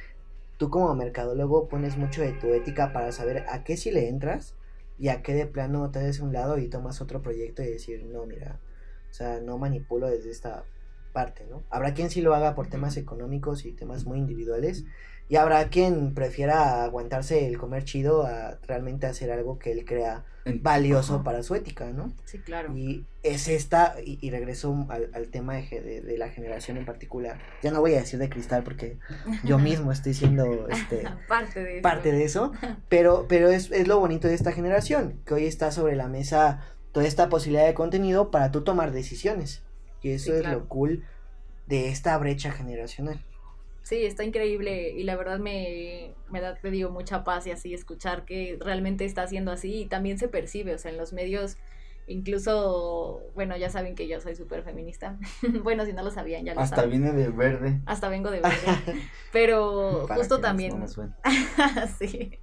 tú 0.57 0.69
como 0.69 0.93
mercadólogo 0.95 1.67
pones 1.67 1.97
mucho 1.97 2.21
de 2.21 2.33
tu 2.33 2.47
ética 2.53 2.93
para 2.93 3.11
saber 3.11 3.45
a 3.49 3.63
qué 3.63 3.77
si 3.77 3.91
le 3.91 4.07
entras 4.07 4.55
y 4.99 5.09
a 5.09 5.21
qué 5.21 5.33
de 5.33 5.45
plano 5.45 5.91
te 5.91 5.99
des 5.99 6.19
un 6.19 6.33
lado 6.33 6.57
y 6.57 6.69
tomas 6.69 7.01
otro 7.01 7.21
proyecto 7.21 7.63
y 7.63 7.67
decir, 7.67 8.03
no, 8.05 8.25
mira, 8.25 8.59
o 9.09 9.13
sea, 9.13 9.39
no 9.39 9.57
manipulo 9.57 10.07
desde 10.07 10.31
esta 10.31 10.63
parte, 11.11 11.45
¿no? 11.49 11.63
Habrá 11.69 11.93
quien 11.93 12.09
sí 12.09 12.21
lo 12.21 12.33
haga 12.33 12.55
por 12.55 12.67
temas 12.67 12.97
económicos 12.97 13.65
y 13.65 13.73
temas 13.73 14.05
muy 14.05 14.17
individuales, 14.17 14.85
y 15.29 15.37
habrá 15.37 15.69
quien 15.69 16.13
prefiera 16.13 16.83
aguantarse 16.83 17.47
el 17.47 17.57
comer 17.57 17.85
chido 17.85 18.25
a 18.25 18.57
realmente 18.67 19.07
hacer 19.07 19.31
algo 19.31 19.57
que 19.57 19.71
él 19.71 19.85
crea 19.85 20.25
valioso 20.45 21.23
para 21.23 21.41
su 21.41 21.55
ética, 21.55 21.91
¿no? 21.91 22.13
Sí, 22.25 22.39
claro. 22.39 22.75
Y 22.75 23.05
es 23.23 23.47
esta, 23.47 23.95
y, 24.03 24.29
regreso 24.29 24.85
al, 24.89 25.27
tema 25.29 25.55
de, 25.55 26.01
de, 26.03 26.17
la 26.17 26.29
generación 26.29 26.77
en 26.77 26.85
particular. 26.85 27.39
Ya 27.61 27.71
no 27.71 27.79
voy 27.79 27.93
a 27.93 27.99
decir 27.99 28.19
de 28.19 28.29
cristal 28.29 28.63
porque 28.63 28.97
yo 29.45 29.57
mismo 29.57 29.91
estoy 29.91 30.13
siendo 30.13 30.67
este, 30.67 31.03
parte, 31.27 31.63
de 31.63 31.73
eso. 31.75 31.81
parte 31.81 32.11
de 32.11 32.23
eso, 32.25 32.51
pero, 32.89 33.25
pero 33.29 33.49
es, 33.49 33.71
es 33.71 33.87
lo 33.87 33.99
bonito 33.99 34.27
de 34.27 34.33
esta 34.33 34.51
generación, 34.51 35.21
que 35.25 35.33
hoy 35.33 35.45
está 35.45 35.71
sobre 35.71 35.95
la 35.95 36.07
mesa 36.07 36.59
toda 36.91 37.07
esta 37.07 37.29
posibilidad 37.29 37.65
de 37.65 37.73
contenido 37.73 38.29
para 38.29 38.51
tú 38.51 38.63
tomar 38.63 38.91
decisiones. 38.91 39.63
Y 40.01 40.11
eso 40.11 40.35
es 40.35 40.45
lo 40.45 40.67
cool 40.67 41.05
de 41.67 41.89
esta 41.89 42.17
brecha 42.17 42.51
generacional. 42.51 43.23
Sí, 43.83 44.05
está 44.05 44.23
increíble 44.23 44.91
y 44.91 45.03
la 45.03 45.17
verdad 45.17 45.39
me, 45.39 46.13
me 46.31 46.39
da, 46.39 46.55
te 46.55 46.71
digo, 46.71 46.89
mucha 46.89 47.25
paz 47.25 47.45
y 47.47 47.51
así 47.51 47.73
escuchar 47.73 48.23
que 48.23 48.57
realmente 48.59 49.03
está 49.03 49.23
haciendo 49.23 49.51
así 49.51 49.81
y 49.81 49.85
también 49.85 50.17
se 50.17 50.29
percibe, 50.29 50.73
o 50.73 50.77
sea, 50.77 50.89
en 50.89 50.97
los 50.97 51.11
medios, 51.11 51.57
incluso, 52.07 53.21
bueno, 53.35 53.57
ya 53.57 53.69
saben 53.69 53.95
que 53.95 54.07
yo 54.07 54.21
soy 54.21 54.35
súper 54.35 54.63
feminista, 54.63 55.17
bueno, 55.63 55.85
si 55.85 55.91
no 55.91 56.01
lo 56.01 56.11
sabían, 56.11 56.45
ya 56.45 56.53
lo 56.53 56.61
Hasta 56.61 56.85
viene 56.85 57.11
de 57.11 57.27
verde. 57.27 57.81
Hasta 57.85 58.07
vengo 58.07 58.31
de 58.31 58.39
verde, 58.39 58.55
pero 59.33 60.07
justo 60.07 60.39
también, 60.39 60.81
sí, 61.99 62.39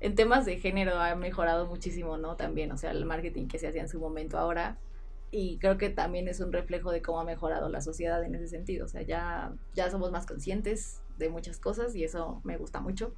en 0.00 0.14
temas 0.14 0.46
de 0.46 0.56
género 0.56 0.98
ha 0.98 1.14
mejorado 1.14 1.66
muchísimo, 1.66 2.16
¿no? 2.16 2.36
También, 2.36 2.72
o 2.72 2.78
sea, 2.78 2.92
el 2.92 3.04
marketing 3.04 3.48
que 3.48 3.58
se 3.58 3.68
hacía 3.68 3.82
en 3.82 3.88
su 3.90 4.00
momento. 4.00 4.38
Ahora 4.38 4.78
y 5.30 5.58
creo 5.58 5.78
que 5.78 5.90
también 5.90 6.28
es 6.28 6.40
un 6.40 6.52
reflejo 6.52 6.90
de 6.90 7.02
cómo 7.02 7.20
ha 7.20 7.24
mejorado 7.24 7.68
la 7.68 7.80
sociedad 7.80 8.22
en 8.24 8.34
ese 8.34 8.48
sentido. 8.48 8.84
O 8.84 8.88
sea, 8.88 9.02
ya, 9.02 9.52
ya 9.74 9.90
somos 9.90 10.10
más 10.10 10.26
conscientes 10.26 11.00
de 11.18 11.28
muchas 11.28 11.58
cosas 11.58 11.94
y 11.94 12.04
eso 12.04 12.40
me 12.44 12.56
gusta 12.56 12.80
mucho 12.80 13.12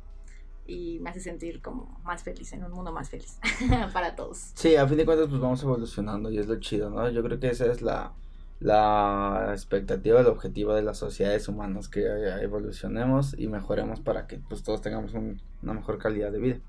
y 0.66 1.00
me 1.00 1.10
hace 1.10 1.20
sentir 1.20 1.60
como 1.60 2.00
más 2.04 2.22
feliz, 2.22 2.52
en 2.52 2.64
un 2.64 2.72
mundo 2.72 2.92
más 2.92 3.08
feliz 3.08 3.38
para 3.92 4.14
todos. 4.14 4.52
Sí, 4.54 4.76
a 4.76 4.86
fin 4.86 4.98
de 4.98 5.04
cuentas 5.04 5.28
pues 5.28 5.40
vamos 5.40 5.62
evolucionando 5.62 6.30
y 6.30 6.38
es 6.38 6.46
lo 6.46 6.60
chido, 6.60 6.90
¿no? 6.90 7.08
Yo 7.10 7.22
creo 7.22 7.40
que 7.40 7.48
esa 7.48 7.66
es 7.66 7.82
la, 7.82 8.12
la 8.60 9.48
expectativa, 9.50 10.20
el 10.20 10.26
objetivo 10.26 10.74
de 10.74 10.82
las 10.82 10.98
sociedades 10.98 11.48
humanas, 11.48 11.88
que 11.88 12.06
evolucionemos 12.42 13.34
y 13.38 13.48
mejoremos 13.48 14.00
para 14.00 14.26
que 14.26 14.38
pues 14.38 14.62
todos 14.62 14.82
tengamos 14.82 15.14
una 15.14 15.72
mejor 15.72 15.98
calidad 15.98 16.30
de 16.30 16.38
vida. 16.38 16.60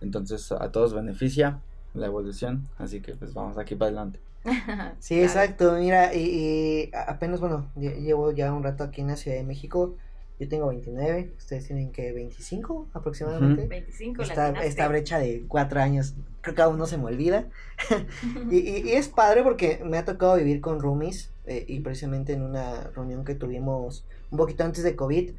Entonces 0.00 0.50
a 0.50 0.72
todos 0.72 0.94
beneficia 0.94 1.60
la 1.94 2.06
evolución, 2.06 2.68
así 2.78 3.00
que 3.00 3.14
pues 3.14 3.34
vamos 3.34 3.58
aquí 3.58 3.76
para 3.76 3.88
adelante. 3.90 4.31
sí, 4.98 5.20
exacto. 5.20 5.76
Mira, 5.78 6.14
y, 6.14 6.90
apenas, 7.06 7.40
bueno, 7.40 7.70
llevo 7.76 8.32
ya 8.32 8.52
un 8.52 8.62
rato 8.62 8.84
aquí 8.84 9.00
en 9.00 9.08
la 9.08 9.16
Ciudad 9.16 9.36
de 9.36 9.44
México. 9.44 9.96
Yo 10.40 10.48
tengo 10.48 10.68
29, 10.68 11.34
ustedes 11.38 11.66
tienen 11.66 11.92
que 11.92 12.12
25 12.12 12.88
aproximadamente. 12.94 13.66
25, 13.68 14.22
esta, 14.22 14.50
esta 14.64 14.88
brecha 14.88 15.18
de 15.18 15.44
cuatro 15.46 15.80
años, 15.80 16.14
creo 16.40 16.54
que 16.56 16.62
aún 16.62 16.78
no 16.78 16.86
se 16.86 16.98
me 16.98 17.04
olvida. 17.04 17.46
y, 18.50 18.58
y, 18.58 18.92
es 18.92 19.08
padre 19.08 19.44
porque 19.44 19.80
me 19.84 19.98
ha 19.98 20.04
tocado 20.04 20.34
vivir 20.36 20.60
con 20.60 20.80
roomies 20.80 21.30
eh, 21.46 21.64
y 21.68 21.80
precisamente 21.80 22.32
en 22.32 22.42
una 22.42 22.90
reunión 22.94 23.24
que 23.24 23.34
tuvimos 23.34 24.04
un 24.30 24.38
poquito 24.38 24.64
antes 24.64 24.82
de 24.82 24.96
COVID, 24.96 25.30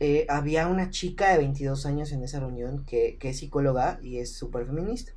eh, 0.00 0.26
había 0.28 0.66
una 0.66 0.90
chica 0.90 1.32
de 1.32 1.38
22 1.38 1.86
años 1.86 2.12
en 2.12 2.22
esa 2.22 2.40
reunión 2.40 2.84
que, 2.84 3.16
que 3.18 3.30
es 3.30 3.38
psicóloga 3.38 3.98
y 4.02 4.18
es 4.18 4.32
súper 4.32 4.66
feminista. 4.66 5.12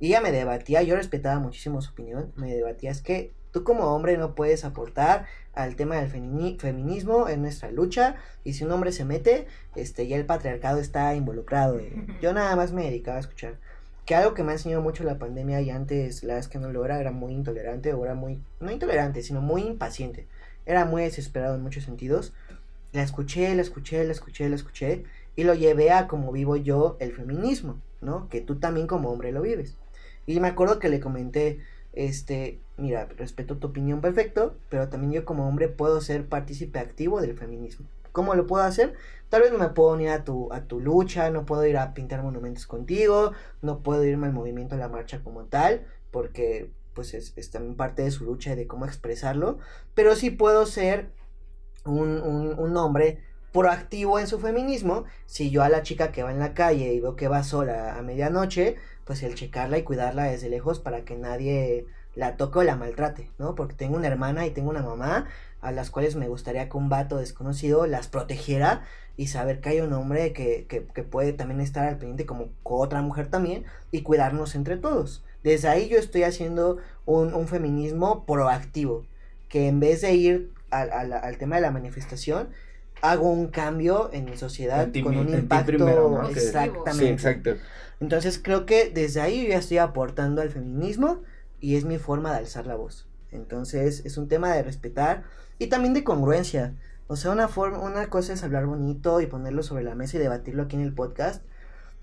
Y 0.00 0.08
ella 0.08 0.20
me 0.22 0.32
debatía, 0.32 0.82
yo 0.82 0.96
respetaba 0.96 1.38
muchísimo 1.38 1.82
su 1.82 1.92
opinión, 1.92 2.32
me 2.34 2.54
debatía, 2.54 2.90
es 2.90 3.02
que 3.02 3.32
tú 3.52 3.64
como 3.64 3.94
hombre 3.94 4.16
no 4.16 4.34
puedes 4.34 4.64
aportar 4.64 5.26
al 5.52 5.76
tema 5.76 5.96
del 5.96 6.08
feminismo 6.08 7.28
en 7.28 7.42
nuestra 7.42 7.70
lucha 7.70 8.16
y 8.44 8.54
si 8.54 8.64
un 8.64 8.72
hombre 8.72 8.92
se 8.92 9.04
mete, 9.04 9.46
este 9.76 10.06
ya 10.06 10.16
el 10.16 10.26
patriarcado 10.26 10.78
está 10.78 11.14
involucrado. 11.14 11.80
Yo 12.22 12.32
nada 12.32 12.54
más 12.56 12.72
me 12.72 12.84
dedicaba 12.84 13.18
a 13.18 13.20
escuchar. 13.20 13.58
Que 14.06 14.14
algo 14.14 14.34
que 14.34 14.42
me 14.42 14.50
ha 14.50 14.54
enseñado 14.54 14.82
mucho 14.82 15.04
la 15.04 15.18
pandemia 15.18 15.60
y 15.60 15.70
antes 15.70 16.24
la 16.24 16.36
vez 16.36 16.48
que 16.48 16.58
no 16.58 16.72
lo 16.72 16.84
era, 16.84 17.00
era 17.00 17.12
muy 17.12 17.32
intolerante 17.32 17.92
o 17.92 18.04
era 18.04 18.14
muy, 18.14 18.40
no 18.58 18.70
intolerante, 18.70 19.22
sino 19.22 19.40
muy 19.40 19.62
impaciente. 19.62 20.26
Era 20.66 20.84
muy 20.84 21.02
desesperado 21.02 21.54
en 21.54 21.62
muchos 21.62 21.84
sentidos. 21.84 22.32
La 22.92 23.02
escuché, 23.02 23.54
la 23.54 23.62
escuché, 23.62 24.04
la 24.04 24.12
escuché, 24.12 24.48
la 24.48 24.56
escuché 24.56 25.04
y 25.36 25.44
lo 25.44 25.54
llevé 25.54 25.92
a 25.92 26.08
como 26.08 26.32
vivo 26.32 26.56
yo 26.56 26.96
el 26.98 27.12
feminismo, 27.12 27.80
¿no? 28.00 28.28
Que 28.28 28.40
tú 28.40 28.56
también 28.56 28.86
como 28.86 29.10
hombre 29.10 29.30
lo 29.30 29.42
vives. 29.42 29.76
Y 30.30 30.38
me 30.38 30.48
acuerdo 30.48 30.78
que 30.78 30.88
le 30.88 31.00
comenté, 31.00 31.58
este, 31.92 32.60
mira, 32.76 33.06
respeto 33.16 33.58
tu 33.58 33.68
opinión 33.68 34.00
perfecto, 34.00 34.54
pero 34.68 34.88
también 34.88 35.12
yo 35.12 35.24
como 35.24 35.48
hombre 35.48 35.68
puedo 35.68 36.00
ser 36.00 36.28
partícipe 36.28 36.78
activo 36.78 37.20
del 37.20 37.36
feminismo. 37.36 37.86
¿Cómo 38.12 38.34
lo 38.34 38.46
puedo 38.46 38.62
hacer? 38.62 38.94
Tal 39.28 39.42
vez 39.42 39.50
no 39.50 39.58
me 39.58 39.70
puedo 39.70 39.92
unir 39.92 40.10
a 40.10 40.22
tu, 40.24 40.52
a 40.52 40.62
tu 40.62 40.80
lucha, 40.80 41.30
no 41.30 41.46
puedo 41.46 41.66
ir 41.66 41.76
a 41.76 41.94
pintar 41.94 42.22
monumentos 42.22 42.66
contigo, 42.68 43.32
no 43.60 43.80
puedo 43.80 44.04
irme 44.04 44.28
al 44.28 44.32
movimiento 44.32 44.76
de 44.76 44.80
la 44.80 44.88
marcha 44.88 45.22
como 45.24 45.44
tal, 45.46 45.84
porque 46.12 46.70
pues 46.94 47.14
es, 47.14 47.50
también 47.50 47.76
parte 47.76 48.02
de 48.02 48.10
su 48.12 48.24
lucha 48.24 48.52
y 48.52 48.56
de 48.56 48.66
cómo 48.68 48.84
expresarlo, 48.84 49.58
pero 49.94 50.14
sí 50.14 50.30
puedo 50.30 50.64
ser 50.66 51.10
un, 51.84 52.20
un, 52.20 52.56
un 52.56 52.76
hombre 52.76 53.22
proactivo 53.52 54.18
en 54.18 54.26
su 54.26 54.38
feminismo, 54.38 55.04
si 55.26 55.50
yo 55.50 55.62
a 55.62 55.68
la 55.68 55.82
chica 55.82 56.12
que 56.12 56.22
va 56.22 56.30
en 56.30 56.38
la 56.38 56.54
calle 56.54 56.92
y 56.92 57.00
veo 57.00 57.16
que 57.16 57.28
va 57.28 57.42
sola 57.42 57.96
a 57.98 58.02
medianoche, 58.02 58.76
pues 59.10 59.24
el 59.24 59.34
checarla 59.34 59.76
y 59.76 59.82
cuidarla 59.82 60.22
desde 60.26 60.48
lejos 60.48 60.78
para 60.78 61.04
que 61.04 61.16
nadie 61.16 61.84
la 62.14 62.36
toque 62.36 62.60
o 62.60 62.62
la 62.62 62.76
maltrate, 62.76 63.28
¿no? 63.38 63.56
Porque 63.56 63.74
tengo 63.74 63.96
una 63.96 64.06
hermana 64.06 64.46
y 64.46 64.52
tengo 64.52 64.70
una 64.70 64.82
mamá 64.84 65.26
a 65.60 65.72
las 65.72 65.90
cuales 65.90 66.14
me 66.14 66.28
gustaría 66.28 66.68
que 66.68 66.76
un 66.76 66.88
vato 66.88 67.16
desconocido 67.16 67.88
las 67.88 68.06
protegiera 68.06 68.84
y 69.16 69.26
saber 69.26 69.60
que 69.60 69.70
hay 69.70 69.80
un 69.80 69.92
hombre 69.94 70.32
que, 70.32 70.64
que, 70.68 71.02
puede 71.02 71.32
también 71.32 71.60
estar 71.60 71.88
al 71.88 71.98
pendiente 71.98 72.24
como 72.24 72.50
otra 72.62 73.02
mujer 73.02 73.26
también 73.26 73.64
y 73.90 74.02
cuidarnos 74.02 74.54
entre 74.54 74.76
todos. 74.76 75.24
Desde 75.42 75.66
ahí 75.66 75.88
yo 75.88 75.98
estoy 75.98 76.22
haciendo 76.22 76.76
un, 77.04 77.48
feminismo 77.48 78.24
proactivo, 78.26 79.06
que 79.48 79.66
en 79.66 79.80
vez 79.80 80.02
de 80.02 80.14
ir 80.14 80.52
al, 80.70 81.12
al 81.12 81.36
tema 81.36 81.56
de 81.56 81.62
la 81.62 81.72
manifestación, 81.72 82.50
hago 83.02 83.30
un 83.30 83.48
cambio 83.48 84.10
en 84.12 84.26
mi 84.26 84.36
sociedad 84.36 84.88
con 85.02 85.16
un 85.16 85.28
impacto 85.34 86.28
exactamente. 86.28 86.92
Sí, 86.92 87.06
exacto. 87.06 87.56
Entonces 88.00 88.40
creo 88.42 88.66
que 88.66 88.90
desde 88.90 89.20
ahí 89.20 89.42
yo 89.42 89.50
ya 89.50 89.58
estoy 89.58 89.78
aportando 89.78 90.42
al 90.42 90.50
feminismo 90.50 91.22
y 91.60 91.76
es 91.76 91.84
mi 91.84 91.98
forma 91.98 92.32
de 92.32 92.38
alzar 92.38 92.66
la 92.66 92.74
voz. 92.74 93.06
Entonces 93.30 94.04
es 94.04 94.16
un 94.16 94.28
tema 94.28 94.52
de 94.52 94.62
respetar 94.62 95.24
y 95.58 95.68
también 95.68 95.94
de 95.94 96.04
congruencia. 96.04 96.74
O 97.06 97.16
sea, 97.16 97.32
una 97.32 97.48
forma, 97.48 97.78
una 97.78 98.08
cosa 98.08 98.32
es 98.32 98.42
hablar 98.42 98.66
bonito 98.66 99.20
y 99.20 99.26
ponerlo 99.26 99.62
sobre 99.62 99.84
la 99.84 99.94
mesa 99.94 100.16
y 100.16 100.20
debatirlo 100.20 100.62
aquí 100.62 100.76
en 100.76 100.82
el 100.82 100.94
podcast, 100.94 101.44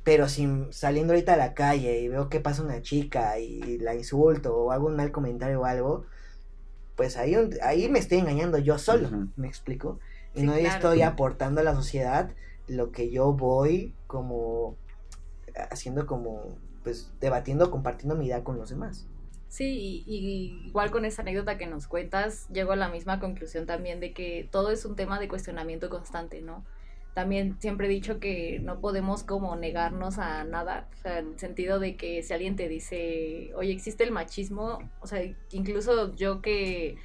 pero 0.04 0.30
si 0.30 0.48
saliendo 0.70 1.14
ahorita 1.14 1.34
a 1.34 1.38
la 1.38 1.54
calle 1.54 2.00
y 2.02 2.08
veo 2.08 2.30
que 2.30 2.40
pasa 2.40 2.62
una 2.62 2.82
chica 2.82 3.40
y 3.40 3.78
la 3.78 3.96
insulto 3.96 4.56
o 4.56 4.72
hago 4.72 4.88
un 4.88 4.96
mal 4.96 5.12
comentario 5.12 5.62
o 5.62 5.66
algo, 5.66 6.06
pues 6.96 7.18
ahí, 7.18 7.36
ahí 7.62 7.90
me 7.90 8.00
estoy 8.00 8.18
engañando 8.20 8.58
yo 8.58 8.78
solo, 8.78 9.10
¿me 9.36 9.48
explico? 9.48 10.00
Y 10.38 10.44
no 10.44 10.54
estoy 10.54 11.02
aportando 11.02 11.62
a 11.62 11.64
la 11.64 11.76
sociedad 11.76 12.32
lo 12.68 12.92
que 12.92 13.10
yo 13.10 13.34
voy 13.34 13.94
como 14.08 14.76
haciendo 15.72 16.06
como, 16.06 16.58
pues, 16.84 17.12
debatiendo, 17.20 17.72
compartiendo 17.72 18.16
mi 18.16 18.28
idea 18.28 18.44
con 18.44 18.58
los 18.58 18.70
demás. 18.70 19.08
Sí, 19.50 20.04
y, 20.06 20.68
igual 20.68 20.92
con 20.92 21.06
esa 21.06 21.22
anécdota 21.22 21.58
que 21.58 21.68
nos 21.68 21.88
cuentas, 21.88 22.48
llego 22.50 22.74
a 22.74 22.76
la 22.76 22.90
misma 22.90 23.20
conclusión 23.20 23.66
también 23.66 24.00
de 24.00 24.14
que 24.14 24.48
todo 24.52 24.72
es 24.72 24.86
un 24.86 24.96
tema 24.96 25.20
de 25.20 25.28
cuestionamiento 25.28 25.90
constante, 25.90 26.42
¿no? 26.42 26.66
También 27.14 27.58
siempre 27.60 27.88
he 27.88 27.90
dicho 27.90 28.20
que 28.20 28.60
no 28.60 28.80
podemos 28.80 29.24
como 29.24 29.56
negarnos 29.56 30.20
a 30.20 30.44
nada, 30.44 30.88
o 30.94 31.02
sea, 31.02 31.20
en 31.20 31.30
el 31.30 31.40
sentido 31.40 31.80
de 31.80 31.96
que 31.96 32.22
si 32.22 32.34
alguien 32.34 32.56
te 32.56 32.68
dice, 32.68 33.52
oye, 33.56 33.72
existe 33.72 34.04
el 34.04 34.12
machismo, 34.12 34.80
o 35.02 35.08
sea, 35.08 35.24
incluso 35.52 36.14
yo 36.16 36.42
que 36.42 36.98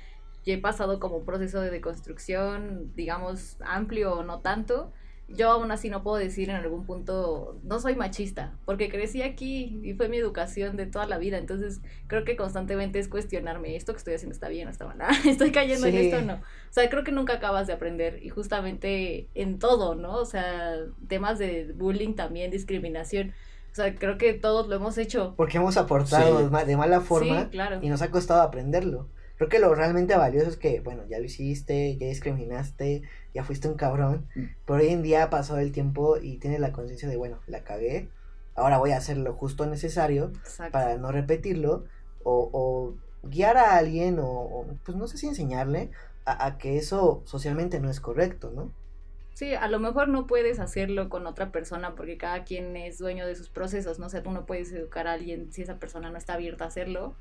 yo 0.44 0.54
he 0.54 0.58
pasado 0.58 1.00
como 1.00 1.16
un 1.16 1.24
proceso 1.24 1.60
de 1.60 1.70
deconstrucción, 1.70 2.92
digamos, 2.94 3.56
amplio 3.60 4.14
o 4.14 4.22
no 4.24 4.40
tanto, 4.40 4.92
yo 5.34 5.50
aún 5.50 5.70
así 5.70 5.88
no 5.88 6.02
puedo 6.02 6.16
decir 6.16 6.50
en 6.50 6.56
algún 6.56 6.84
punto, 6.84 7.58
no 7.62 7.80
soy 7.80 7.96
machista, 7.96 8.52
porque 8.64 8.88
crecí 8.88 9.22
aquí 9.22 9.80
y 9.82 9.94
fue 9.94 10.08
mi 10.08 10.18
educación 10.18 10.76
de 10.76 10.86
toda 10.86 11.06
la 11.06 11.18
vida, 11.18 11.38
entonces 11.38 11.80
creo 12.06 12.24
que 12.24 12.36
constantemente 12.36 12.98
es 12.98 13.08
cuestionarme, 13.08 13.76
esto 13.76 13.92
que 13.92 13.98
estoy 13.98 14.14
haciendo 14.14 14.34
está 14.34 14.48
bien 14.48 14.68
o 14.68 14.70
está 14.70 14.86
mal, 14.86 14.98
estoy 15.26 15.52
cayendo 15.52 15.86
en 15.86 15.96
esto 15.96 16.18
o 16.18 16.22
no. 16.22 16.34
O 16.34 16.72
sea, 16.72 16.88
creo 16.90 17.04
que 17.04 17.12
nunca 17.12 17.34
acabas 17.34 17.66
de 17.66 17.72
aprender 17.72 18.20
y 18.22 18.28
justamente 18.28 19.28
en 19.34 19.58
todo, 19.58 19.94
¿no? 19.94 20.16
O 20.16 20.26
sea, 20.26 20.76
temas 21.08 21.38
de 21.38 21.72
bullying 21.74 22.14
también, 22.14 22.50
discriminación. 22.50 23.32
O 23.70 23.74
sea, 23.74 23.94
creo 23.94 24.18
que 24.18 24.34
todos 24.34 24.68
lo 24.68 24.76
hemos 24.76 24.98
hecho. 24.98 25.32
Porque 25.36 25.56
hemos 25.56 25.78
aportado 25.78 26.50
de 26.50 26.76
mala 26.76 27.00
forma 27.00 27.48
y 27.80 27.88
nos 27.88 28.02
ha 28.02 28.10
costado 28.10 28.42
aprenderlo. 28.42 29.08
Creo 29.42 29.50
que 29.50 29.58
lo 29.58 29.74
realmente 29.74 30.16
valioso 30.16 30.50
es 30.50 30.56
que, 30.56 30.78
bueno, 30.78 31.02
ya 31.08 31.18
lo 31.18 31.24
hiciste, 31.24 31.96
ya 31.96 32.06
discriminaste, 32.06 33.02
ya 33.34 33.42
fuiste 33.42 33.66
un 33.66 33.74
cabrón, 33.74 34.28
mm. 34.36 34.44
pero 34.64 34.78
hoy 34.78 34.90
en 34.90 35.02
día 35.02 35.24
ha 35.24 35.30
pasado 35.30 35.58
el 35.58 35.72
tiempo 35.72 36.16
y 36.16 36.38
tienes 36.38 36.60
la 36.60 36.70
conciencia 36.70 37.08
de, 37.08 37.16
bueno, 37.16 37.40
la 37.48 37.64
cagué, 37.64 38.08
ahora 38.54 38.78
voy 38.78 38.92
a 38.92 38.98
hacer 38.98 39.16
lo 39.16 39.34
justo 39.34 39.66
necesario 39.66 40.30
para 40.70 40.96
no 40.96 41.10
repetirlo, 41.10 41.86
o, 42.22 42.50
o 42.52 42.94
guiar 43.28 43.56
a 43.56 43.78
alguien, 43.78 44.20
o, 44.20 44.64
pues 44.84 44.96
no 44.96 45.08
sé 45.08 45.18
si 45.18 45.26
enseñarle, 45.26 45.90
a, 46.24 46.46
a 46.46 46.56
que 46.56 46.76
eso 46.76 47.22
socialmente 47.24 47.80
no 47.80 47.90
es 47.90 47.98
correcto, 47.98 48.52
¿no? 48.54 48.70
Sí, 49.34 49.54
a 49.54 49.66
lo 49.68 49.80
mejor 49.80 50.08
no 50.08 50.26
puedes 50.26 50.58
hacerlo 50.60 51.08
con 51.08 51.26
otra 51.26 51.50
persona 51.52 51.94
porque 51.94 52.16
cada 52.18 52.44
quien 52.44 52.76
es 52.76 52.98
dueño 52.98 53.26
de 53.26 53.34
sus 53.34 53.48
procesos, 53.48 53.98
¿no? 53.98 54.06
O 54.06 54.08
sea, 54.10 54.22
tú 54.22 54.30
no 54.30 54.44
puedes 54.44 54.70
educar 54.72 55.06
a 55.08 55.12
alguien 55.14 55.50
si 55.52 55.62
esa 55.62 55.78
persona 55.78 56.10
no 56.10 56.18
está 56.18 56.34
abierta 56.34 56.64
a 56.64 56.66
hacerlo. 56.68 57.14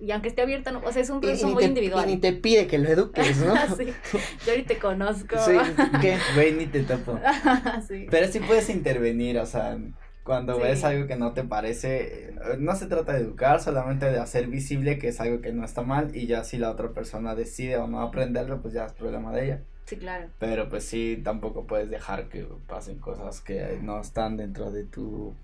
Y 0.00 0.10
aunque 0.10 0.28
esté 0.28 0.42
abierta, 0.42 0.72
no, 0.72 0.80
o 0.84 0.92
sea, 0.92 1.00
es 1.02 1.10
un 1.10 1.20
proceso 1.20 1.46
y 1.46 1.48
ni 1.48 1.54
muy 1.54 1.62
te- 1.62 1.68
individual. 1.68 2.08
Y 2.10 2.14
ni 2.14 2.20
te 2.20 2.32
pide 2.32 2.66
que 2.66 2.78
lo 2.78 2.88
eduques, 2.88 3.36
¿no? 3.38 3.54
sí, 3.76 3.86
yo 4.44 4.50
ahorita 4.52 4.68
te 4.74 4.78
conozco. 4.78 5.36
Sí. 5.38 5.52
Güey, 6.34 6.52
ni 6.54 6.66
te 6.66 6.82
topo. 6.82 7.18
sí. 7.88 8.06
Pero 8.10 8.26
sí 8.28 8.40
puedes 8.40 8.68
intervenir, 8.68 9.38
o 9.38 9.46
sea, 9.46 9.78
cuando 10.24 10.56
Sí. 10.56 10.62
ves 10.62 10.82
algo 10.84 11.06
que 11.06 11.16
no 11.16 11.32
te 11.34 11.44
parece, 11.44 12.30
eh, 12.30 12.34
no 12.58 12.74
se 12.74 12.86
trata 12.86 13.12
de 13.12 13.20
educar, 13.20 13.60
solamente 13.60 14.06
de 14.06 14.18
hacer 14.18 14.48
visible 14.48 14.98
que 14.98 15.08
es 15.08 15.20
algo 15.20 15.40
que 15.40 15.52
no 15.52 15.64
está 15.64 15.82
mal 15.82 16.16
y 16.16 16.26
ya 16.26 16.42
si 16.44 16.58
la 16.58 16.70
otra 16.70 16.90
persona 16.90 17.34
decide 17.34 17.76
o 17.76 17.86
no 17.86 18.00
aprenderlo, 18.00 18.60
pues 18.60 18.74
ya 18.74 18.86
es 18.86 18.92
problema 18.92 19.32
de 19.32 19.44
ella. 19.44 19.60
Sí, 19.84 19.96
claro. 19.96 20.28
Pero 20.38 20.68
pues 20.68 20.84
sí, 20.84 21.20
tampoco 21.22 21.64
puedes 21.64 21.90
dejar 21.90 22.28
que 22.28 22.46
pasen 22.66 22.98
cosas 22.98 23.40
que 23.40 23.78
no 23.82 24.00
están 24.00 24.36
dentro 24.36 24.70
de 24.70 24.84
tu 24.84 25.34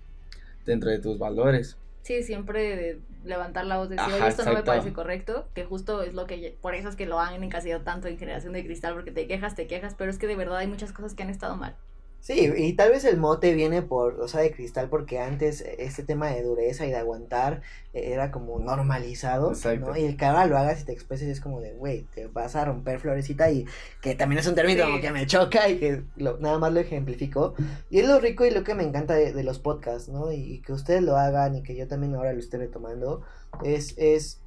dentro 0.65 0.89
de 0.89 0.99
tus 0.99 1.17
valores. 1.17 1.77
Sí, 2.03 2.23
siempre 2.23 2.75
de 2.75 2.99
levantar 3.23 3.65
la 3.65 3.77
voz, 3.77 3.89
decir, 3.89 4.05
Ajá, 4.05 4.15
oye, 4.15 4.27
esto 4.27 4.43
no 4.43 4.53
me 4.53 4.63
parece 4.63 4.91
correcto, 4.91 5.47
que 5.53 5.65
justo 5.65 6.01
es 6.01 6.13
lo 6.13 6.25
que, 6.25 6.57
por 6.59 6.73
eso 6.73 6.89
es 6.89 6.95
que 6.95 7.05
lo 7.05 7.19
han 7.19 7.43
encasillado 7.43 7.83
tanto 7.83 8.07
en 8.07 8.17
generación 8.17 8.53
de 8.53 8.65
cristal, 8.65 8.95
porque 8.95 9.11
te 9.11 9.27
quejas, 9.27 9.53
te 9.53 9.67
quejas, 9.67 9.93
pero 9.95 10.09
es 10.09 10.17
que 10.17 10.25
de 10.25 10.35
verdad 10.35 10.57
hay 10.57 10.67
muchas 10.67 10.93
cosas 10.93 11.13
que 11.13 11.21
han 11.21 11.29
estado 11.29 11.55
mal. 11.55 11.75
Sí, 12.21 12.53
y 12.55 12.73
tal 12.73 12.91
vez 12.91 13.03
el 13.03 13.17
mote 13.17 13.53
viene 13.55 13.81
por, 13.81 14.19
o 14.21 14.27
sea, 14.27 14.41
de 14.41 14.51
cristal, 14.51 14.89
porque 14.89 15.17
antes 15.19 15.61
este 15.79 16.03
tema 16.03 16.29
de 16.29 16.43
dureza 16.43 16.85
y 16.85 16.91
de 16.91 16.97
aguantar 16.97 17.63
eh, 17.93 18.11
era 18.13 18.29
como 18.29 18.59
normalizado, 18.59 19.49
Exacto. 19.49 19.87
¿no? 19.89 19.97
Y 19.97 20.05
el 20.05 20.17
que 20.17 20.25
ahora 20.25 20.45
lo 20.45 20.55
hagas 20.55 20.81
y 20.81 20.85
te 20.85 20.91
expreses 20.93 21.27
es 21.29 21.41
como 21.41 21.61
de, 21.61 21.73
güey, 21.73 22.03
te 22.13 22.27
vas 22.27 22.55
a 22.55 22.63
romper 22.63 22.99
florecita 22.99 23.49
y 23.49 23.65
que 24.01 24.13
también 24.13 24.37
es 24.39 24.45
un 24.47 24.53
término 24.53 24.83
Sí. 24.85 24.89
como 24.91 25.01
que 25.01 25.09
me 25.11 25.25
choca 25.25 25.67
y 25.67 25.79
que 25.79 26.03
lo- 26.15 26.37
nada 26.37 26.59
más 26.59 26.71
lo 26.71 26.79
ejemplifico. 26.79 27.55
Y 27.89 27.99
es 28.01 28.07
lo 28.07 28.19
rico 28.19 28.45
y 28.45 28.51
lo 28.51 28.63
que 28.63 28.75
me 28.75 28.83
encanta 28.83 29.15
de, 29.15 29.33
de 29.33 29.43
los 29.43 29.57
podcasts, 29.57 30.07
¿no? 30.07 30.31
Y, 30.31 30.35
y 30.55 30.61
que 30.61 30.73
ustedes 30.73 31.01
lo 31.01 31.17
hagan 31.17 31.55
y 31.55 31.63
que 31.63 31.75
yo 31.75 31.87
también 31.87 32.13
ahora 32.13 32.33
lo 32.33 32.39
esté 32.39 32.57
retomando, 32.59 33.23
es, 33.63 33.95
es, 33.97 34.39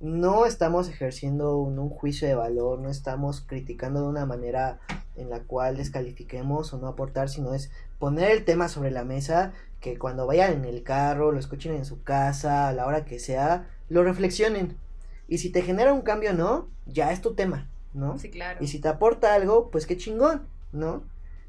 no 0.00 0.46
estamos 0.46 0.88
ejerciendo 0.88 1.58
un, 1.58 1.78
un 1.78 1.88
juicio 1.88 2.28
de 2.28 2.34
valor, 2.34 2.78
no 2.78 2.90
estamos 2.90 3.40
criticando 3.40 4.02
de 4.02 4.08
una 4.08 4.26
manera 4.26 4.78
en 5.16 5.30
la 5.30 5.40
cual 5.40 5.76
descalifiquemos 5.76 6.72
o 6.72 6.78
no 6.78 6.88
aportar, 6.88 7.28
sino 7.28 7.54
es 7.54 7.70
poner 7.98 8.30
el 8.30 8.44
tema 8.44 8.68
sobre 8.68 8.90
la 8.90 9.04
mesa, 9.04 9.52
que 9.80 9.98
cuando 9.98 10.26
vayan 10.26 10.52
en 10.52 10.64
el 10.64 10.82
carro, 10.82 11.32
lo 11.32 11.38
escuchen 11.38 11.74
en 11.74 11.84
su 11.84 12.02
casa, 12.02 12.68
a 12.68 12.72
la 12.72 12.86
hora 12.86 13.04
que 13.04 13.18
sea, 13.18 13.68
lo 13.88 14.02
reflexionen. 14.02 14.76
Y 15.28 15.38
si 15.38 15.50
te 15.50 15.62
genera 15.62 15.92
un 15.92 16.02
cambio 16.02 16.30
o 16.30 16.34
no, 16.34 16.68
ya 16.86 17.12
es 17.12 17.20
tu 17.20 17.34
tema, 17.34 17.68
¿no? 17.94 18.18
Sí, 18.18 18.30
claro. 18.30 18.58
Y 18.62 18.68
si 18.68 18.80
te 18.80 18.88
aporta 18.88 19.34
algo, 19.34 19.70
pues 19.70 19.86
qué 19.86 19.96
chingón, 19.96 20.46
¿no? 20.72 21.02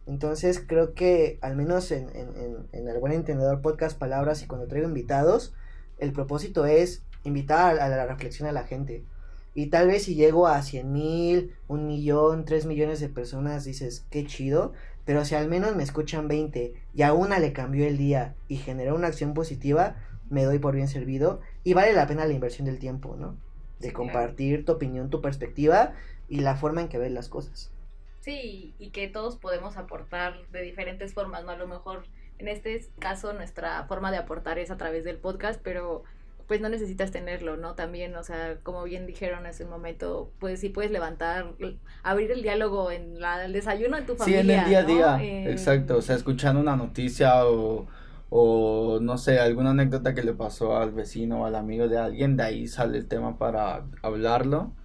Entonces 0.06 0.64
creo 0.66 0.94
que 0.94 1.38
al 1.42 1.58
menos 1.58 1.92
en, 1.92 2.10
en, 2.16 2.36
en, 2.38 2.68
en 2.72 2.88
el 2.88 3.00
buen 3.00 3.12
entendedor 3.12 3.62
podcast 3.62 3.98
palabras 3.98 4.42
y 4.42 4.48
cuando 4.48 4.68
traigo 4.68 4.88
invitados, 4.88 5.54
el 6.00 6.14
propósito 6.14 6.66
es 6.66 7.04
invitar 7.24 7.80
a, 7.80 7.90
la 7.90 8.06
reflexión 8.06 8.48
a 8.48 8.52
la 8.52 8.64
gente. 8.64 9.04
Y 9.54 9.68
tal 9.68 9.88
vez 9.88 10.04
si 10.04 10.16
llego 10.16 10.48
a 10.48 10.62
100 10.62 10.92
mil, 10.92 11.56
un 11.68 11.88
millón, 11.88 12.46
tres 12.46 12.66
millones 12.66 13.00
de 13.00 13.10
personas, 13.10 13.66
dices, 13.66 14.06
qué 14.12 14.26
chido. 14.26 14.74
Pero 15.06 15.26
si 15.26 15.36
al 15.36 15.48
menos 15.48 15.76
me 15.76 15.84
escuchan 15.84 16.28
20 16.28 16.74
y 16.94 17.02
a 17.02 17.14
una 17.14 17.40
le 17.40 17.54
cambió 17.54 17.88
el 17.88 17.98
día 17.98 18.36
y 18.48 18.58
generó 18.58 18.94
una 18.94 19.08
acción 19.08 19.34
positiva, 19.34 19.96
me 20.30 20.44
doy 20.44 20.60
por 20.60 20.76
bien 20.76 20.88
servido. 20.88 21.42
Y 21.64 21.74
vale 21.74 21.94
la 21.94 22.08
pena 22.08 22.26
la 22.26 22.34
inversión 22.34 22.66
del 22.66 22.78
tiempo, 22.78 23.16
¿no? 23.16 23.38
De 23.80 23.94
compartir 23.94 24.66
tu 24.66 24.74
opinión, 24.74 25.10
tu 25.10 25.22
perspectiva 25.22 25.94
y 26.28 26.42
la 26.42 26.56
forma 26.56 26.82
en 26.82 26.90
que 26.90 26.98
ves 26.98 27.12
las 27.12 27.30
cosas. 27.30 27.72
Sí, 28.22 28.76
y 28.78 28.90
que 28.90 29.08
todos 29.08 29.38
podemos 29.38 29.78
aportar 29.78 30.46
de 30.52 30.62
diferentes 30.62 31.14
formas, 31.14 31.46
¿no? 31.46 31.52
A 31.52 31.58
lo 31.58 31.68
mejor 31.68 32.04
en 32.40 32.48
este 32.48 32.80
caso 33.00 33.34
nuestra 33.34 33.84
forma 33.86 34.12
de 34.12 34.18
aportar 34.18 34.60
es 34.60 34.70
a 34.70 34.78
través 34.78 35.04
del 35.04 35.18
podcast, 35.18 35.60
pero 35.64 36.04
pues 36.48 36.62
no 36.62 36.70
necesitas 36.70 37.12
tenerlo, 37.12 37.58
¿no? 37.58 37.76
También, 37.76 38.16
o 38.16 38.24
sea, 38.24 38.58
como 38.64 38.84
bien 38.84 39.06
dijeron 39.06 39.46
hace 39.46 39.66
un 39.66 39.70
momento, 39.70 40.32
pues 40.40 40.60
sí 40.62 40.70
puedes 40.70 40.92
levantar, 40.92 41.54
abrir 42.04 42.32
el 42.32 42.42
diálogo 42.42 42.92
en 42.92 43.20
la, 43.20 43.46
el 43.46 43.54
desayuno 43.54 43.98
de 43.98 44.04
tu 44.04 44.16
Sí, 44.16 44.34
familia. 44.34 44.42
en 44.42 44.50
el 44.50 44.64
día 44.64 44.80
a 44.80 44.84
día, 44.84 45.24
Eh, 45.24 45.52
exacto, 45.52 45.98
o 45.98 46.02
sea, 46.02 46.16
escuchando 46.16 46.60
una 46.60 46.76
noticia 46.76 47.46
o, 47.46 47.88
o 48.30 49.00
no 49.02 49.18
sé, 49.18 49.40
alguna 49.40 49.72
anécdota 49.72 50.14
que 50.16 50.24
le 50.24 50.34
pasó 50.34 50.78
al 50.78 50.92
vecino 50.92 51.42
o 51.42 51.46
al 51.46 51.56
amigo 51.56 51.88
de 51.88 51.98
alguien, 52.00 52.36
de 52.38 52.44
ahí 52.44 52.68
sale 52.68 52.98
el 52.98 53.08
tema 53.08 53.38
para 53.38 53.86
hablarlo 54.02 54.76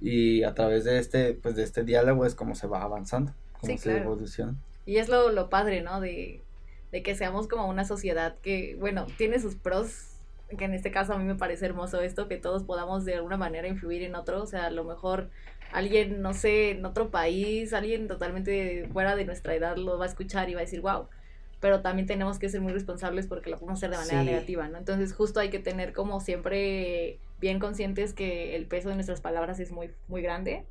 y 0.00 0.42
a 0.44 0.54
través 0.54 0.84
de 0.84 0.98
este, 0.98 1.34
pues 1.34 1.56
de 1.56 1.64
este 1.64 1.84
diálogo 1.84 2.26
es 2.26 2.34
como 2.34 2.54
se 2.54 2.66
va 2.68 2.82
avanzando, 2.82 3.34
como 3.60 3.76
Sí, 3.76 3.78
se 3.78 3.84
claro. 3.90 3.98
evoluciona. 3.98 4.56
Y 4.84 4.98
es 4.98 5.08
lo, 5.08 5.30
lo 5.30 5.48
padre, 5.50 5.82
¿no? 5.82 6.00
De, 6.00 6.46
de 6.92 7.02
que 7.02 7.14
seamos 7.16 7.48
como 7.48 7.68
una 7.68 7.84
sociedad 7.84 8.38
que, 8.40 8.76
bueno, 8.78 9.06
tiene 9.18 9.40
sus 9.40 9.56
pros, 9.56 10.15
que 10.56 10.64
en 10.64 10.74
este 10.74 10.90
caso 10.90 11.12
a 11.12 11.18
mí 11.18 11.24
me 11.24 11.34
parece 11.34 11.66
hermoso 11.66 12.00
esto, 12.00 12.28
que 12.28 12.36
todos 12.36 12.62
podamos 12.64 13.04
de 13.04 13.14
alguna 13.14 13.36
manera 13.36 13.66
influir 13.68 14.02
en 14.02 14.14
otro, 14.14 14.42
o 14.42 14.46
sea, 14.46 14.66
a 14.66 14.70
lo 14.70 14.84
mejor 14.84 15.30
alguien, 15.72 16.22
no 16.22 16.34
sé, 16.34 16.70
en 16.70 16.84
otro 16.84 17.10
país, 17.10 17.72
alguien 17.72 18.06
totalmente 18.08 18.88
fuera 18.92 19.16
de 19.16 19.24
nuestra 19.24 19.54
edad 19.54 19.76
lo 19.76 19.98
va 19.98 20.04
a 20.04 20.08
escuchar 20.08 20.48
y 20.48 20.54
va 20.54 20.60
a 20.60 20.64
decir, 20.64 20.80
wow, 20.80 21.08
pero 21.60 21.80
también 21.80 22.06
tenemos 22.06 22.38
que 22.38 22.48
ser 22.48 22.60
muy 22.60 22.72
responsables 22.72 23.26
porque 23.26 23.50
lo 23.50 23.58
podemos 23.58 23.78
hacer 23.80 23.90
de 23.90 23.96
manera 23.96 24.20
Sí. 24.20 24.26
negativa, 24.26 24.68
¿no? 24.68 24.78
Entonces 24.78 25.12
justo 25.14 25.40
hay 25.40 25.48
que 25.50 25.58
tener 25.58 25.92
como 25.92 26.20
siempre 26.20 27.18
bien 27.40 27.58
conscientes 27.58 28.12
que 28.12 28.54
el 28.56 28.66
peso 28.66 28.88
de 28.88 28.94
nuestras 28.94 29.20
palabras 29.20 29.58
es 29.58 29.72
muy, 29.72 29.90
muy 30.06 30.22
grande 30.22 30.64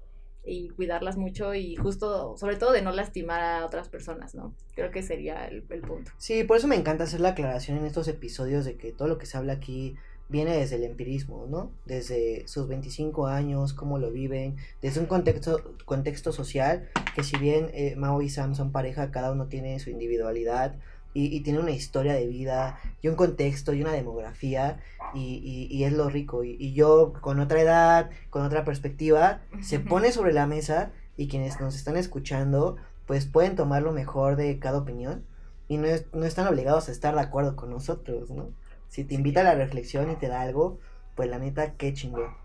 y 0.45 0.69
cuidarlas 0.69 1.17
mucho 1.17 1.53
y 1.53 1.75
justo, 1.75 2.37
sobre 2.37 2.55
todo 2.55 2.71
de 2.71 2.81
no 2.81 2.91
lastimar 2.91 3.41
a 3.41 3.65
otras 3.65 3.89
personas, 3.89 4.35
¿no? 4.35 4.53
Creo 4.75 4.91
que 4.91 5.03
sería 5.03 5.47
el, 5.47 5.63
el 5.69 5.81
punto. 5.81 6.11
Sí, 6.17 6.43
por 6.43 6.57
eso 6.57 6.67
me 6.67 6.75
encanta 6.75 7.05
hacer 7.05 7.19
la 7.19 7.29
aclaración 7.29 7.77
en 7.77 7.85
estos 7.85 8.07
episodios 8.07 8.65
de 8.65 8.77
que 8.77 8.91
todo 8.91 9.07
lo 9.07 9.17
que 9.17 9.25
se 9.25 9.37
habla 9.37 9.53
aquí 9.53 9.95
viene 10.27 10.57
desde 10.57 10.77
el 10.77 10.83
empirismo, 10.83 11.45
¿no? 11.47 11.71
Desde 11.85 12.47
sus 12.47 12.67
25 12.67 13.27
años, 13.27 13.73
cómo 13.73 13.99
lo 13.99 14.11
viven, 14.11 14.55
desde 14.81 14.99
un 14.99 15.05
contexto, 15.05 15.75
contexto 15.85 16.31
social, 16.31 16.89
que 17.13 17.23
si 17.23 17.37
bien 17.37 17.69
eh, 17.73 17.95
Mao 17.95 18.21
y 18.21 18.29
Sam 18.29 18.55
son 18.55 18.71
pareja, 18.71 19.11
cada 19.11 19.31
uno 19.31 19.47
tiene 19.47 19.79
su 19.79 19.89
individualidad 19.89 20.75
y, 21.15 21.35
y 21.35 21.39
tiene 21.41 21.57
una 21.59 21.71
historia 21.71 22.13
de 22.13 22.27
vida 22.27 22.77
y 23.01 23.07
un 23.07 23.15
contexto 23.15 23.73
y 23.73 23.81
una 23.81 23.91
demografía 23.93 24.79
y, 25.15 25.41
y- 25.43 25.75
y 25.75 25.83
es 25.85 25.93
lo 25.93 26.09
rico. 26.09 26.43
Y, 26.43 26.73
yo 26.73 27.13
con 27.21 27.39
otra 27.39 27.59
edad, 27.61 28.11
con 28.29 28.43
otra 28.43 28.63
perspectiva, 28.65 29.39
se 29.61 29.79
pone 29.79 30.11
sobre 30.11 30.33
la 30.33 30.45
mesa 30.45 30.91
y 31.17 31.27
quienes 31.27 31.59
nos 31.59 31.75
están 31.75 31.97
escuchando 31.97 32.75
pues 33.07 33.25
pueden 33.25 33.55
tomar 33.55 33.81
lo 33.81 33.91
mejor 33.93 34.35
de 34.35 34.59
cada 34.59 34.77
opinión 34.79 35.23
y 35.67 35.77
no, 35.77 35.87
es- 35.87 36.05
no 36.13 36.25
están 36.25 36.47
obligados 36.47 36.89
a 36.89 36.91
estar 36.91 37.15
de 37.15 37.21
acuerdo 37.21 37.55
con 37.55 37.69
nosotros, 37.71 38.29
¿no? 38.29 38.49
Si 38.89 39.03
te 39.03 39.15
invita 39.15 39.41
a 39.41 39.43
la 39.43 39.55
reflexión 39.55 40.11
y 40.11 40.15
te 40.15 40.27
da 40.27 40.41
algo, 40.41 40.79
pues 41.15 41.29
la 41.29 41.39
neta, 41.39 41.73
qué 41.73 41.93
chingón. 41.93 42.35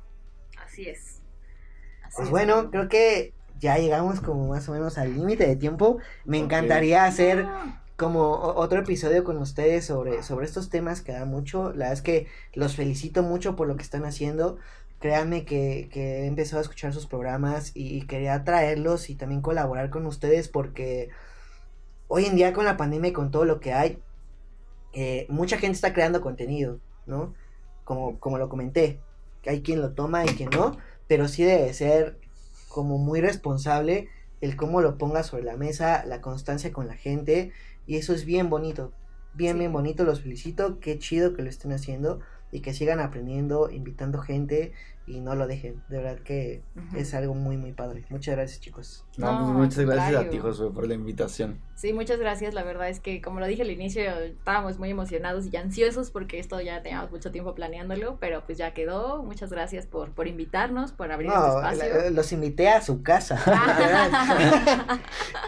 Así 0.65 0.89
es. 0.89 1.21
Así 2.03 2.17
Pues 2.17 2.27
es, 2.27 2.31
bueno, 2.31 2.71
creo 2.71 2.89
que 2.89 3.33
ya 3.59 3.77
llegamos 3.79 4.21
como 4.21 4.49
más 4.49 4.69
o 4.69 4.73
menos 4.73 4.97
al 4.99 5.15
límite 5.15 5.47
de 5.47 5.57
tiempo. 5.57 5.99
Me 6.25 6.39
encantaría 6.39 7.05
hacer 7.05 7.47
como 8.01 8.31
otro 8.33 8.81
episodio 8.81 9.25
con 9.25 9.37
ustedes 9.37 9.85
sobre, 9.85 10.23
sobre 10.23 10.47
estos 10.47 10.71
temas 10.71 11.03
que 11.03 11.13
da 11.13 11.27
mucho. 11.27 11.65
La 11.65 11.91
verdad 11.91 11.93
es 11.93 12.01
que 12.01 12.27
los 12.55 12.75
felicito 12.75 13.23
mucho 13.23 13.57
por 13.57 13.69
lo 13.69 13.77
que 13.77 13.83
están 13.83 14.07
haciendo. 14.07 14.57
Créanme 15.01 15.45
que, 15.45 15.91
que 15.93 16.21
he 16.23 16.27
empezado 16.27 16.61
a 16.61 16.63
escuchar 16.63 16.95
sus 16.95 17.07
programas 17.07 17.73
y, 17.75 18.07
quería 18.07 18.43
traerlos 18.43 19.11
y 19.11 19.17
también 19.17 19.43
colaborar 19.43 19.91
con 19.91 20.07
ustedes 20.07 20.49
porque 20.49 21.11
hoy 22.09 22.25
en 22.25 22.37
día 22.37 22.55
con 22.55 22.65
la 22.65 22.79
pandemia 22.79 23.11
y 23.11 23.13
con 23.13 23.31
todo 23.31 23.45
lo 23.45 23.61
que 23.61 23.75
hay, 23.75 24.03
eh, 24.95 25.27
mucha 25.29 25.59
gente 25.59 25.75
está 25.75 25.93
creando 25.93 26.23
contenido, 26.23 26.81
¿no? 27.05 27.35
Como, 27.85 28.19
como 28.19 28.39
lo 28.39 28.49
comenté, 28.49 28.99
hay 29.45 29.61
quien 29.61 29.83
lo 29.83 29.93
toma 29.93 30.25
y 30.25 30.29
quien 30.29 30.49
no, 30.49 30.79
pero 31.07 31.29
sí 31.29 31.45
debe 31.45 31.75
ser 31.75 32.19
como 32.71 32.97
muy 32.97 33.21
responsable 33.21 34.09
el 34.41 34.57
cómo 34.57 34.81
lo 34.81 34.97
ponga 34.97 35.23
sobre 35.23 35.43
la 35.43 35.57
mesa, 35.57 36.03
la 36.07 36.23
constancia 36.23 36.73
con 36.73 36.87
la 36.87 36.95
gente, 36.95 37.53
y 37.87 37.97
eso 37.97 38.13
es 38.15 38.25
bien 38.25 38.51
bonito, 38.51 38.95
bien, 39.33 39.59
Sí. 39.59 39.61
bien 39.61 39.73
bonito, 39.73 40.05
los 40.05 40.23
felicito, 40.23 40.81
qué 40.81 40.99
chido 40.99 41.35
que 41.35 41.43
lo 41.43 41.49
estén 41.51 41.73
haciendo 41.73 42.21
y 42.53 42.63
que 42.63 42.75
sigan 42.75 43.01
aprendiendo, 43.01 43.71
invitando 43.71 44.21
gente 44.21 44.73
y 45.07 45.21
no 45.21 45.35
lo 45.35 45.47
dejen, 45.49 45.83
de 45.89 45.97
verdad 45.99 46.19
que 46.23 46.63
es 46.97 47.15
algo 47.15 47.35
muy, 47.35 47.57
muy 47.57 47.73
padre. 47.73 48.05
Muchas 48.11 48.37
gracias 48.37 48.61
chicos. 48.61 49.05
No, 49.17 49.33
No, 49.33 49.39
pues 49.47 49.57
muchas 49.57 49.79
gracias 49.85 50.07
a 50.07 50.13
contrario. 50.19 50.31
ti, 50.31 50.39
Josué, 50.39 50.71
por 50.71 50.87
la 50.87 50.95
invitación. 50.95 51.59
Sí, 51.75 51.93
muchas 51.95 52.19
gracias. 52.21 52.53
La 52.55 52.63
verdad 52.63 52.89
es 52.91 53.01
que, 53.01 53.21
como 53.23 53.41
lo 53.41 53.47
dije 53.47 53.63
al 53.63 53.71
inicio, 53.71 54.03
estábamos 54.21 54.79
muy 54.79 54.91
emocionados 54.91 55.47
y 55.51 55.57
ansiosos 55.57 56.11
porque 56.11 56.39
esto 56.39 56.61
ya 56.61 56.83
teníamos 56.83 57.11
mucho 57.11 57.31
tiempo 57.33 57.55
planeándolo, 57.55 58.19
pero 58.21 58.45
pues 58.45 58.59
ya 58.59 58.73
quedó. 58.75 59.23
Muchas 59.23 59.51
gracias 59.51 59.87
por, 59.87 60.13
por 60.13 60.29
invitarnos, 60.29 60.93
por 60.93 61.11
abrir 61.11 61.31
este 61.31 61.47
espacio. 61.81 62.11
los 62.11 62.33
invité 62.33 62.69
a 62.69 62.81
su 62.83 63.03
casa. 63.03 63.37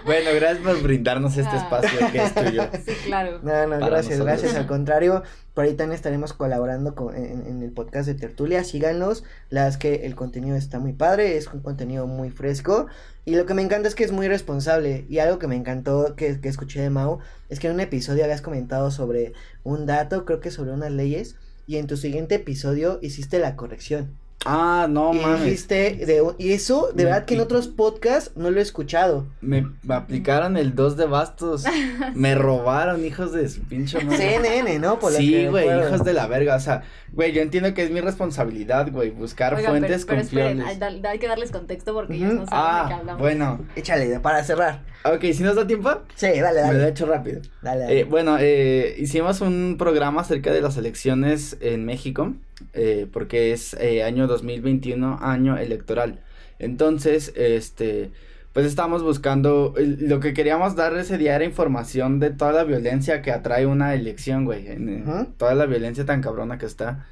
Bueno, 0.05 0.31
gracias 0.35 0.59
por 0.67 0.83
brindarnos 0.83 1.37
este 1.37 1.55
Ah. 1.57 1.59
espacio 1.63 1.99
que 2.11 2.23
es 2.25 2.35
tuyo. 2.35 2.63
sí, 2.85 2.93
claro. 3.05 3.39
No, 3.43 3.67
no, 3.67 3.77
gracias, 3.87 4.19
nosotros. 4.19 4.25
gracias. 4.27 4.55
Al 4.57 4.67
contrario, 4.67 5.23
por 5.55 5.65
ahí 5.65 5.75
también 5.75 5.97
estaremos 5.97 6.33
colaborando 6.33 6.95
con, 6.95 7.15
en, 7.15 7.63
el 7.63 7.71
podcast 7.73 8.07
de 8.07 8.15
Tertulia. 8.15 8.65
Síganlos, 8.65 9.25
La 9.51 9.63
verdad 9.63 9.75
es 9.75 9.77
que 9.77 10.07
el 10.07 10.15
contenido 10.15 10.57
está 10.57 10.79
muy 10.79 10.93
padre, 10.93 11.37
es 11.37 11.47
un 11.53 11.61
contenido 11.61 12.07
muy 12.07 12.31
fresco. 12.31 12.87
Y 13.25 13.35
lo 13.35 13.45
que 13.45 13.55
me 13.55 13.63
encanta 13.63 13.89
es 13.89 13.95
que 13.95 14.05
es 14.05 14.13
muy 14.13 14.29
responsable. 14.29 15.05
Y 15.09 15.19
algo 15.19 15.39
que 15.39 15.49
me 15.49 15.57
encantó 15.57 16.17
que, 16.17 16.41
que 16.41 16.49
escuché 16.49 16.81
de 16.81 16.91
Mao 16.91 17.19
es 17.51 17.61
que 17.61 17.67
en 17.67 17.75
un 17.75 17.81
episodio 17.81 18.25
habías 18.25 18.41
comentado 18.41 18.91
sobre 18.91 19.35
un 19.63 19.85
dato, 19.85 20.25
creo 20.25 20.41
que 20.41 20.51
sobre 20.51 20.73
unas 20.73 20.91
leyes. 20.91 21.37
Y 21.67 21.77
en 21.77 21.87
tu 21.87 21.97
siguiente 21.97 22.37
episodio 22.37 22.99
hiciste 23.03 23.39
la 23.39 23.55
corrección. 23.57 24.22
Ah, 24.45 24.86
no 24.90 25.14
y 25.14 25.18
mames. 25.20 25.45
dijiste 25.45 25.95
de 26.05 26.22
y 26.38 26.53
eso, 26.53 26.88
de 26.88 27.05
Me 27.05 27.11
verdad 27.11 27.24
que 27.26 27.34
en 27.34 27.40
otros 27.40 27.68
podcasts 27.68 28.32
no 28.36 28.51
lo 28.51 28.59
he 28.59 28.62
escuchado. 28.62 29.26
Me, 29.40 29.68
me 29.84 29.95
aplicaron 29.95 30.57
el 30.57 30.74
2 30.74 30.97
de 30.97 31.07
bastos. 31.07 31.64
Me 32.14 32.34
robaron, 32.34 33.05
hijos 33.05 33.32
de 33.32 33.49
su 33.49 33.62
pinche 33.62 34.03
madre. 34.05 34.18
CNN, 34.40 34.78
¿no? 34.80 34.99
Por 34.99 35.12
Sí, 35.12 35.47
güey, 35.47 35.66
hijos 35.68 36.03
de 36.05 36.12
la 36.12 36.26
verga. 36.26 36.57
O 36.57 36.61
sea, 36.61 36.82
güey, 37.12 37.32
yo 37.32 37.40
entiendo 37.40 37.72
que 37.74 37.84
es 37.84 37.90
mi 37.90 38.01
responsabilidad, 38.01 38.90
güey, 38.90 39.11
buscar 39.11 39.55
pero, 39.55 39.68
fuentes 39.68 40.05
pero 40.05 40.20
esperen, 40.20 40.59
confiables. 40.59 40.82
hay, 40.84 41.01
da- 41.01 41.11
hay 41.11 41.18
que 41.18 41.28
darles 41.28 41.51
contexto 41.53 41.95
porque 41.95 42.14
ellos 42.14 42.34
no 42.34 42.47
saben 42.47 42.82
de 42.82 42.88
qué 42.88 42.95
ah, 42.95 42.97
hablamos. 42.99 43.20
bueno. 43.20 43.61
Échale, 43.76 44.18
para 44.20 44.43
cerrar. 44.43 44.80
Ok, 45.05 45.20
si 45.34 45.43
nos 45.43 45.55
da 45.57 45.66
tiempo, 45.66 45.90
Sí, 46.16 46.26
dale, 46.26 46.62
me 46.62 46.66
lo 46.68 46.72
he 46.74 46.78
dale. 46.78 46.88
hecho 46.88 47.07
rápido. 47.07 47.40
Dale, 47.62 47.80
dale. 47.82 48.01
Eh, 48.01 48.05
bueno, 48.05 48.36
eh, 48.40 48.97
hicimos 48.99 49.40
un 49.40 49.76
programa 49.78 50.20
acerca 50.22 50.53
de 50.53 50.61
las 50.61 50.76
elecciones 50.76 51.57
en 51.61 51.84
México, 51.84 52.32
eh, 52.73 53.07
porque 53.13 53.53
es 53.53 53.75
eh, 53.75 54.03
año 54.03 54.27
2021, 54.27 55.19
año 55.21 55.57
electoral. 55.57 56.21
Entonces, 56.59 57.33
este, 57.37 58.11
pues 58.53 58.67
estábamos 58.67 59.03
buscando, 59.03 59.75
lo 59.77 60.21
que 60.21 60.35
queríamos 60.35 60.77
dar 60.77 60.95
ese 60.97 61.17
día 61.17 61.35
era 61.37 61.45
información 61.45 62.21
de 62.21 62.31
toda 62.31 62.53
la 62.53 62.65
violencia 62.65 63.23
que 63.23 63.33
atrae 63.33 63.67
una 63.67 63.95
elección, 63.95 64.45
güey, 64.45 64.69
en, 64.69 65.05
toda 65.39 65.55
la 65.55 65.67
violencia 65.67 66.05
tan 66.05 66.21
cabrona 66.21 66.59
que 66.59 66.67
está 66.67 67.07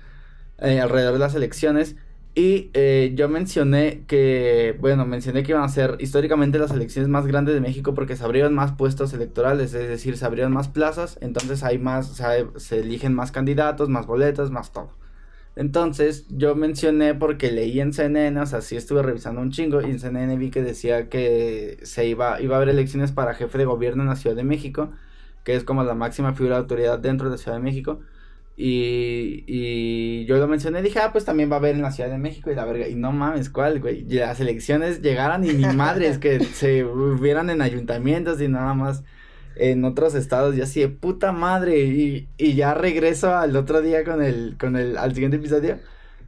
eh, 0.58 0.80
alrededor 0.80 1.14
de 1.14 1.18
las 1.20 1.34
elecciones. 1.34 1.96
Y 2.34 2.70
eh, 2.74 3.12
yo 3.16 3.28
mencioné 3.28 4.04
que, 4.06 4.76
bueno, 4.80 5.04
mencioné 5.04 5.42
que 5.42 5.52
iban 5.52 5.64
a 5.64 5.68
ser 5.68 5.96
históricamente 5.98 6.58
las 6.58 6.70
elecciones 6.70 7.08
más 7.08 7.26
grandes 7.26 7.54
de 7.54 7.60
México 7.60 7.94
porque 7.94 8.16
se 8.16 8.24
abrieron 8.24 8.54
más 8.54 8.72
puestos 8.72 9.12
electorales, 9.12 9.74
es 9.74 9.88
decir, 9.88 10.16
se 10.16 10.24
abrieron 10.26 10.52
más 10.52 10.68
plazas, 10.68 11.18
entonces 11.22 11.64
hay 11.64 11.78
más, 11.78 12.10
o 12.10 12.14
sea, 12.14 12.32
se 12.56 12.80
eligen 12.80 13.14
más 13.14 13.32
candidatos, 13.32 13.88
más 13.88 14.06
boletas, 14.06 14.50
más 14.50 14.72
todo. 14.72 14.99
Entonces 15.56 16.26
yo 16.30 16.54
mencioné 16.54 17.14
porque 17.14 17.50
leí 17.50 17.80
en 17.80 17.92
CNN, 17.92 18.40
o 18.40 18.46
sea, 18.46 18.60
sí 18.60 18.76
estuve 18.76 19.02
revisando 19.02 19.40
un 19.40 19.50
chingo 19.50 19.80
y 19.82 19.86
en 19.86 19.98
CNN 19.98 20.36
vi 20.36 20.50
que 20.50 20.62
decía 20.62 21.08
que 21.08 21.78
se 21.82 22.06
iba, 22.06 22.40
iba 22.40 22.54
a 22.54 22.58
haber 22.58 22.68
elecciones 22.70 23.12
para 23.12 23.34
jefe 23.34 23.58
de 23.58 23.64
gobierno 23.64 24.02
en 24.02 24.08
la 24.08 24.16
Ciudad 24.16 24.36
de 24.36 24.44
México, 24.44 24.90
que 25.44 25.56
es 25.56 25.64
como 25.64 25.82
la 25.84 25.94
máxima 25.94 26.34
figura 26.34 26.56
de 26.56 26.62
autoridad 26.62 26.98
dentro 26.98 27.28
de 27.28 27.32
la 27.36 27.38
Ciudad 27.38 27.56
de 27.56 27.62
México. 27.62 28.00
Y, 28.56 29.44
y 29.46 30.26
yo 30.26 30.36
lo 30.36 30.46
mencioné, 30.46 30.82
dije, 30.82 30.98
ah, 31.00 31.12
pues 31.12 31.24
también 31.24 31.50
va 31.50 31.56
a 31.56 31.58
haber 31.58 31.74
en 31.74 31.82
la 31.82 31.92
Ciudad 31.92 32.10
de 32.10 32.18
México 32.18 32.50
y 32.50 32.54
la 32.54 32.64
verga. 32.66 32.88
Y 32.88 32.94
no 32.94 33.10
mames, 33.10 33.48
¿cuál, 33.50 33.80
güey? 33.80 34.04
Las 34.04 34.38
elecciones 34.40 35.00
llegaran 35.02 35.44
y 35.44 35.52
ni 35.52 35.64
madres 35.74 36.18
que 36.18 36.40
se 36.44 36.84
hubieran 36.84 37.50
en 37.50 37.62
ayuntamientos 37.62 38.40
y 38.40 38.48
nada 38.48 38.74
más 38.74 39.02
en 39.56 39.84
otros 39.84 40.14
estados. 40.14 40.56
Y 40.56 40.62
así 40.62 40.80
de 40.80 40.88
puta 40.88 41.32
madre. 41.32 41.78
Y, 41.84 42.28
y 42.38 42.54
ya 42.54 42.74
regreso 42.74 43.34
al 43.34 43.56
otro 43.56 43.82
día 43.82 44.04
con 44.04 44.22
el, 44.22 44.56
con 44.58 44.76
el, 44.76 44.96
al 44.96 45.14
siguiente 45.14 45.38
episodio. 45.38 45.78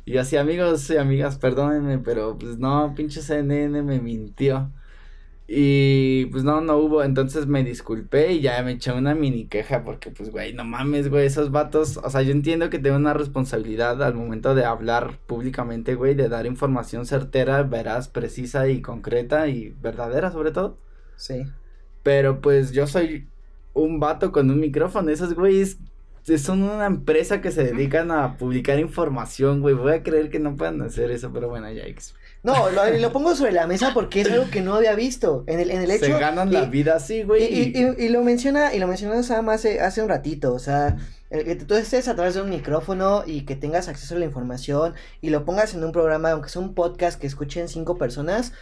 Y 0.04 0.16
así, 0.18 0.36
amigos 0.36 0.88
y 0.90 0.96
amigas, 0.96 1.38
perdónenme, 1.38 1.98
pero 1.98 2.36
pues 2.38 2.58
no, 2.58 2.94
pinche 2.96 3.22
CNN 3.22 3.82
me 3.82 4.00
mintió. 4.00 4.72
Y 5.54 6.26
pues 6.26 6.44
no, 6.44 6.60
no 6.62 6.78
hubo, 6.78 7.02
entonces 7.02 7.46
me 7.46 7.62
disculpé 7.62 8.32
y 8.32 8.40
ya 8.40 8.62
me 8.62 8.72
eché 8.72 8.92
una 8.92 9.14
mini 9.14 9.46
queja 9.48 9.84
porque 9.84 10.10
pues 10.10 10.30
güey, 10.30 10.54
no 10.54 10.64
mames, 10.64 11.10
güey, 11.10 11.26
esos 11.26 11.50
vatos, 11.50 11.98
o 11.98 12.08
sea, 12.08 12.22
yo 12.22 12.32
entiendo 12.32 12.70
que 12.70 12.78
tengo 12.78 12.96
una 12.96 13.12
responsabilidad 13.12 14.02
al 14.02 14.14
momento 14.14 14.54
de 14.54 14.64
hablar 14.64 15.18
públicamente, 15.26 15.94
güey, 15.94 16.14
de 16.14 16.28
dar 16.30 16.46
información 16.46 17.04
certera, 17.06 17.62
veraz, 17.64 18.08
precisa 18.08 18.68
y 18.68 18.80
concreta 18.80 19.48
y 19.48 19.70
verdadera 19.70 20.30
sobre 20.32 20.52
todo. 20.52 20.78
Sí. 21.16 21.44
Pero 22.02 22.40
pues 22.40 22.72
yo 22.72 22.86
soy 22.86 23.26
un 23.74 24.00
vato 24.00 24.32
con 24.32 24.50
un 24.50 24.60
micrófono, 24.60 25.10
esos 25.10 25.34
güeyes 25.34 25.78
son 26.38 26.62
una 26.62 26.86
empresa 26.86 27.40
que 27.40 27.50
se 27.50 27.64
dedican 27.64 28.10
a 28.12 28.36
publicar 28.36 28.78
información, 28.78 29.60
güey, 29.60 29.74
voy 29.74 29.92
a 29.92 30.02
creer 30.04 30.30
que 30.30 30.38
no 30.38 30.56
puedan 30.56 30.80
hacer 30.82 31.10
eso, 31.10 31.32
pero 31.32 31.48
bueno, 31.48 31.70
ya. 31.72 31.82
No, 32.44 32.70
lo, 32.70 32.98
lo 32.98 33.12
pongo 33.12 33.34
sobre 33.34 33.52
la 33.52 33.66
mesa 33.66 33.92
porque 33.94 34.20
es 34.20 34.30
algo 34.30 34.50
que 34.50 34.60
no 34.60 34.74
había 34.74 34.94
visto. 34.94 35.44
En 35.46 35.58
el, 35.60 35.70
en 35.70 35.80
el 35.82 35.90
hecho. 35.90 36.06
Se 36.06 36.12
ganan 36.12 36.52
la 36.52 36.64
vida 36.66 36.96
así, 36.96 37.22
güey. 37.22 37.44
y, 37.44 37.72
y- 37.76 38.04
y 38.04 38.08
lo 38.08 38.22
menciona, 38.22 38.74
y 38.74 38.78
lo 38.78 38.86
mencionó 38.88 39.20
Sam 39.22 39.48
hace, 39.48 39.80
hace 39.80 40.02
un 40.02 40.08
ratito, 40.08 40.52
o 40.54 40.58
sea, 40.58 40.96
el 41.30 41.44
que 41.44 41.56
tú 41.56 41.74
estés 41.74 42.08
a 42.08 42.14
través 42.14 42.34
de 42.34 42.42
un 42.42 42.50
micrófono 42.50 43.22
y 43.26 43.42
que 43.42 43.56
tengas 43.56 43.88
acceso 43.88 44.14
a 44.14 44.18
la 44.18 44.24
información 44.24 44.94
y 45.20 45.30
lo 45.30 45.44
pongas 45.44 45.74
en 45.74 45.82
un 45.82 45.92
programa, 45.92 46.32
aunque 46.32 46.50
sea 46.50 46.62
un 46.62 46.74
podcast 46.74 47.18
que 47.20 47.26
escuchen 47.26 47.68
cinco 47.68 47.96
personas, 47.96 48.52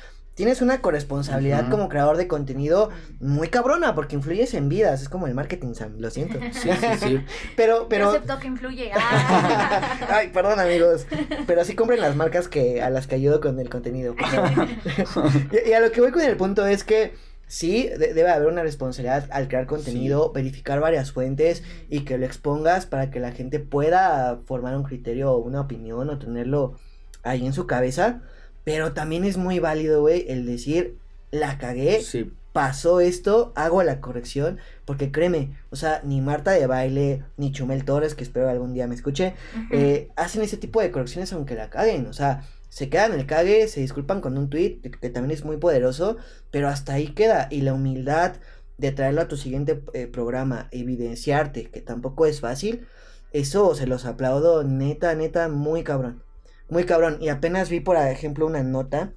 tienes 0.40 0.62
una 0.62 0.80
corresponsabilidad 0.80 1.68
como 1.68 1.90
creador 1.90 2.16
de 2.16 2.26
contenido 2.26 2.88
muy 3.20 3.48
cabrona 3.48 3.94
porque 3.94 4.16
influyes 4.16 4.54
en 4.54 4.70
vidas, 4.70 5.02
es 5.02 5.10
como 5.10 5.26
el 5.26 5.34
marketing, 5.34 5.74
Sam, 5.74 5.96
lo 5.98 6.08
siento. 6.08 6.38
Sí, 6.52 6.70
sí, 6.80 6.86
sí. 6.98 7.20
Pero, 7.56 7.80
Yo 7.82 7.88
pero... 7.90 8.08
acepto 8.08 8.38
que 8.38 8.46
influye. 8.46 8.90
Ah. 8.98 9.98
Ay, 10.08 10.28
perdón 10.28 10.58
amigos, 10.60 11.06
pero 11.46 11.62
sí 11.66 11.74
compren 11.74 12.00
las 12.00 12.16
marcas 12.16 12.48
que 12.48 12.80
a 12.82 12.88
las 12.88 13.06
que 13.06 13.16
ayudo 13.16 13.40
con 13.42 13.58
el 13.60 13.68
contenido. 13.68 14.14
y, 15.66 15.68
y 15.68 15.72
a 15.74 15.80
lo 15.80 15.90
que 15.92 16.00
voy 16.00 16.10
con 16.10 16.22
el 16.22 16.36
punto 16.38 16.66
es 16.66 16.84
que 16.84 17.12
sí 17.46 17.88
de- 17.88 18.14
debe 18.14 18.30
haber 18.30 18.48
una 18.48 18.62
responsabilidad 18.62 19.28
al 19.30 19.48
crear 19.48 19.66
contenido, 19.66 20.32
verificar 20.32 20.80
varias 20.80 21.12
fuentes 21.12 21.62
y 21.90 22.00
que 22.06 22.16
lo 22.16 22.24
expongas 22.24 22.86
para 22.86 23.10
que 23.10 23.20
la 23.20 23.32
gente 23.32 23.58
pueda 23.60 24.38
formar 24.46 24.74
un 24.74 24.84
criterio 24.84 25.32
o 25.32 25.38
una 25.38 25.60
opinión 25.60 26.08
o 26.08 26.18
tenerlo 26.18 26.76
ahí 27.22 27.44
en 27.46 27.52
su 27.52 27.66
cabeza. 27.66 28.22
Pero 28.64 28.92
también 28.92 29.24
es 29.24 29.36
muy 29.36 29.58
válido, 29.58 30.00
güey, 30.00 30.26
el 30.28 30.46
decir 30.46 30.96
la 31.30 31.58
cagué, 31.58 32.02
Sí, 32.02 32.30
pasó 32.52 33.00
esto, 33.00 33.52
hago 33.54 33.82
la 33.82 34.00
corrección, 34.00 34.58
porque 34.84 35.12
créeme, 35.12 35.56
o 35.70 35.76
sea, 35.76 36.00
ni 36.04 36.20
Marta 36.20 36.50
de 36.50 36.66
baile, 36.66 37.24
ni 37.36 37.52
Chumel 37.52 37.84
Torres, 37.84 38.14
que 38.14 38.24
espero 38.24 38.48
algún 38.48 38.72
día 38.74 38.86
me 38.86 38.94
escuche, 38.94 39.34
eh, 39.70 40.08
hacen 40.16 40.42
ese 40.42 40.56
tipo 40.56 40.80
de 40.80 40.90
correcciones 40.90 41.32
aunque 41.32 41.54
la 41.54 41.70
caguen, 41.70 42.06
o 42.06 42.12
sea, 42.12 42.42
se 42.68 42.88
quedan 42.88 43.12
en 43.12 43.20
el 43.20 43.26
cague, 43.26 43.68
se 43.68 43.80
disculpan 43.80 44.20
con 44.20 44.36
un 44.36 44.50
tweet, 44.50 44.80
que, 44.82 44.90
que 44.90 45.10
también 45.10 45.36
es 45.36 45.44
muy 45.44 45.58
poderoso, 45.58 46.16
pero 46.50 46.68
hasta 46.68 46.94
ahí 46.94 47.08
queda, 47.08 47.48
y 47.50 47.62
la 47.62 47.74
humildad 47.74 48.36
de 48.78 48.92
traerlo 48.92 49.20
a 49.20 49.28
tu 49.28 49.36
siguiente 49.36 49.82
eh, 49.92 50.06
programa, 50.06 50.68
evidenciarte, 50.70 51.66
que 51.66 51.80
tampoco 51.80 52.26
es 52.26 52.40
fácil, 52.40 52.86
eso 53.32 53.74
se 53.74 53.86
los 53.86 54.06
aplaudo, 54.06 54.64
neta, 54.64 55.14
neta, 55.14 55.48
muy 55.48 55.84
cabrón, 55.84 56.22
muy 56.70 56.84
cabrón, 56.84 57.18
y 57.20 57.28
apenas 57.28 57.68
vi, 57.68 57.80
por 57.80 57.96
ejemplo, 57.96 58.46
una 58.46 58.62
nota, 58.62 59.12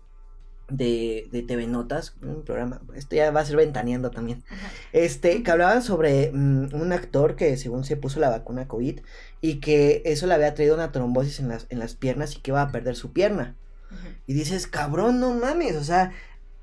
de, 0.70 1.28
de 1.32 1.44
TV 1.44 1.68
Notas, 1.68 2.16
un 2.22 2.44
programa, 2.44 2.82
esto 2.96 3.16
ya 3.16 3.32
va 3.32 3.42
a 3.42 3.46
ser 3.46 3.58
ventaneando 3.58 4.12
también, 4.12 4.44
Ajá. 4.50 4.72
este, 4.92 5.44
que 5.44 5.52
hablaban 5.52 5.84
sobre 5.84 6.32
mm, 6.32 6.74
un 6.74 6.94
actor 6.94 7.36
que 7.36 7.58
según 7.58 7.84
se 7.84 7.98
puso 7.98 8.20
la 8.20 8.30
vacuna 8.30 8.68
COVID 8.68 9.02
y 9.42 9.60
que 9.60 10.02
eso 10.06 10.26
le 10.26 10.34
había 10.34 10.54
traído 10.54 10.76
una 10.76 10.92
trombosis 10.92 11.40
en 11.40 11.50
las, 11.50 11.68
en 11.70 11.80
las 11.80 11.96
piernas 11.96 12.36
y 12.36 12.40
que 12.40 12.52
iba 12.52 12.62
a 12.62 12.72
perder 12.72 12.96
su 12.96 13.12
pierna. 13.12 13.56
Y 14.26 14.34
dices, 14.34 14.66
cabrón, 14.66 15.20
no 15.20 15.36
mames, 15.36 15.76
o 15.76 15.84
sea, 15.84 16.14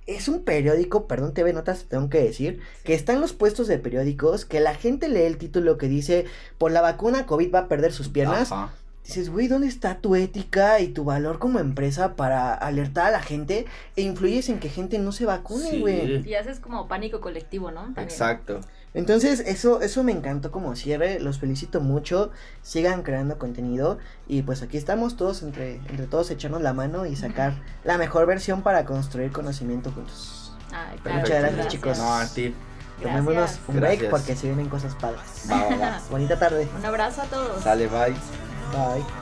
es 0.06 0.26
un 0.26 0.42
periódico, 0.42 1.06
perdón, 1.06 1.32
TV 1.32 1.52
Notas, 1.52 1.84
tengo 1.84 2.08
que 2.08 2.20
decir, 2.20 2.58
que 2.82 2.94
está 2.94 3.12
en 3.12 3.20
los 3.20 3.34
puestos 3.34 3.68
de 3.68 3.78
periódicos, 3.78 4.44
que 4.44 4.58
la 4.58 4.74
gente 4.74 5.08
lee 5.08 5.20
el 5.20 5.38
título 5.38 5.78
que 5.78 5.86
dice, 5.86 6.24
por 6.58 6.72
la 6.72 6.80
vacuna 6.80 7.26
COVID 7.26 7.54
va 7.54 7.58
a 7.60 7.68
perder 7.68 7.92
sus 7.92 8.08
piernas. 8.08 8.50
Ajá. 8.50 8.74
Dices, 9.04 9.30
güey, 9.30 9.48
¿dónde 9.48 9.66
está 9.66 9.96
tu 9.98 10.14
ética 10.14 10.78
y 10.78 10.88
tu 10.88 11.04
valor 11.04 11.38
como 11.38 11.58
empresa 11.58 12.14
para 12.14 12.54
alertar 12.54 13.06
a 13.06 13.10
la 13.10 13.20
gente 13.22 13.66
e 13.96 14.02
influyes 14.02 14.48
en 14.50 14.60
que 14.60 14.68
gente 14.68 14.98
no 14.98 15.10
se 15.10 15.26
vacune, 15.26 15.70
Sí. 15.70 15.80
güey? 15.80 16.28
Y 16.28 16.34
haces 16.34 16.60
como 16.60 16.86
pánico 16.86 17.20
colectivo, 17.20 17.70
¿no? 17.70 17.80
También. 17.82 18.04
Exacto. 18.04 18.60
Entonces, 18.92 19.40
eso, 19.40 19.80
eso 19.82 20.02
me 20.04 20.12
encantó 20.12 20.50
como 20.50 20.74
cierre, 20.76 21.18
los 21.20 21.38
felicito 21.38 21.80
mucho, 21.80 22.30
sigan 22.62 23.02
creando 23.02 23.38
contenido 23.38 23.98
y 24.28 24.42
pues 24.42 24.62
aquí 24.62 24.76
estamos 24.76 25.16
todos 25.16 25.42
entre, 25.42 25.76
entre 25.76 26.06
todos 26.06 26.30
echarnos 26.30 26.60
la 26.60 26.72
mano 26.72 27.06
y 27.06 27.14
sacar 27.16 27.54
la 27.84 27.98
mejor 27.98 28.26
versión 28.26 28.62
para 28.62 28.84
construir 28.84 29.30
conocimiento 29.32 29.90
juntos. 29.92 30.52
Ay, 30.72 30.98
Muchas 31.04 31.28
claro, 31.28 31.42
gracias, 31.52 31.68
chicos. 31.68 31.98
No, 31.98 32.14
a 32.14 32.26
ti. 32.26 32.54
Tomémonos 33.00 33.34
Gracias. 33.34 33.60
un 33.68 33.80
break 33.80 34.10
porque 34.10 34.36
se 34.36 34.48
vienen 34.48 34.68
cosas 34.68 34.94
padres. 34.94 35.22
Va, 35.50 35.64
va, 35.68 35.76
va. 35.76 36.00
Bonita 36.10 36.38
tarde. 36.38 36.68
Un 36.78 36.84
abrazo 36.84 37.22
a 37.22 37.24
todos. 37.26 37.62
Sale, 37.62 37.86
bye. 37.86 38.49
Bye. 38.72 39.19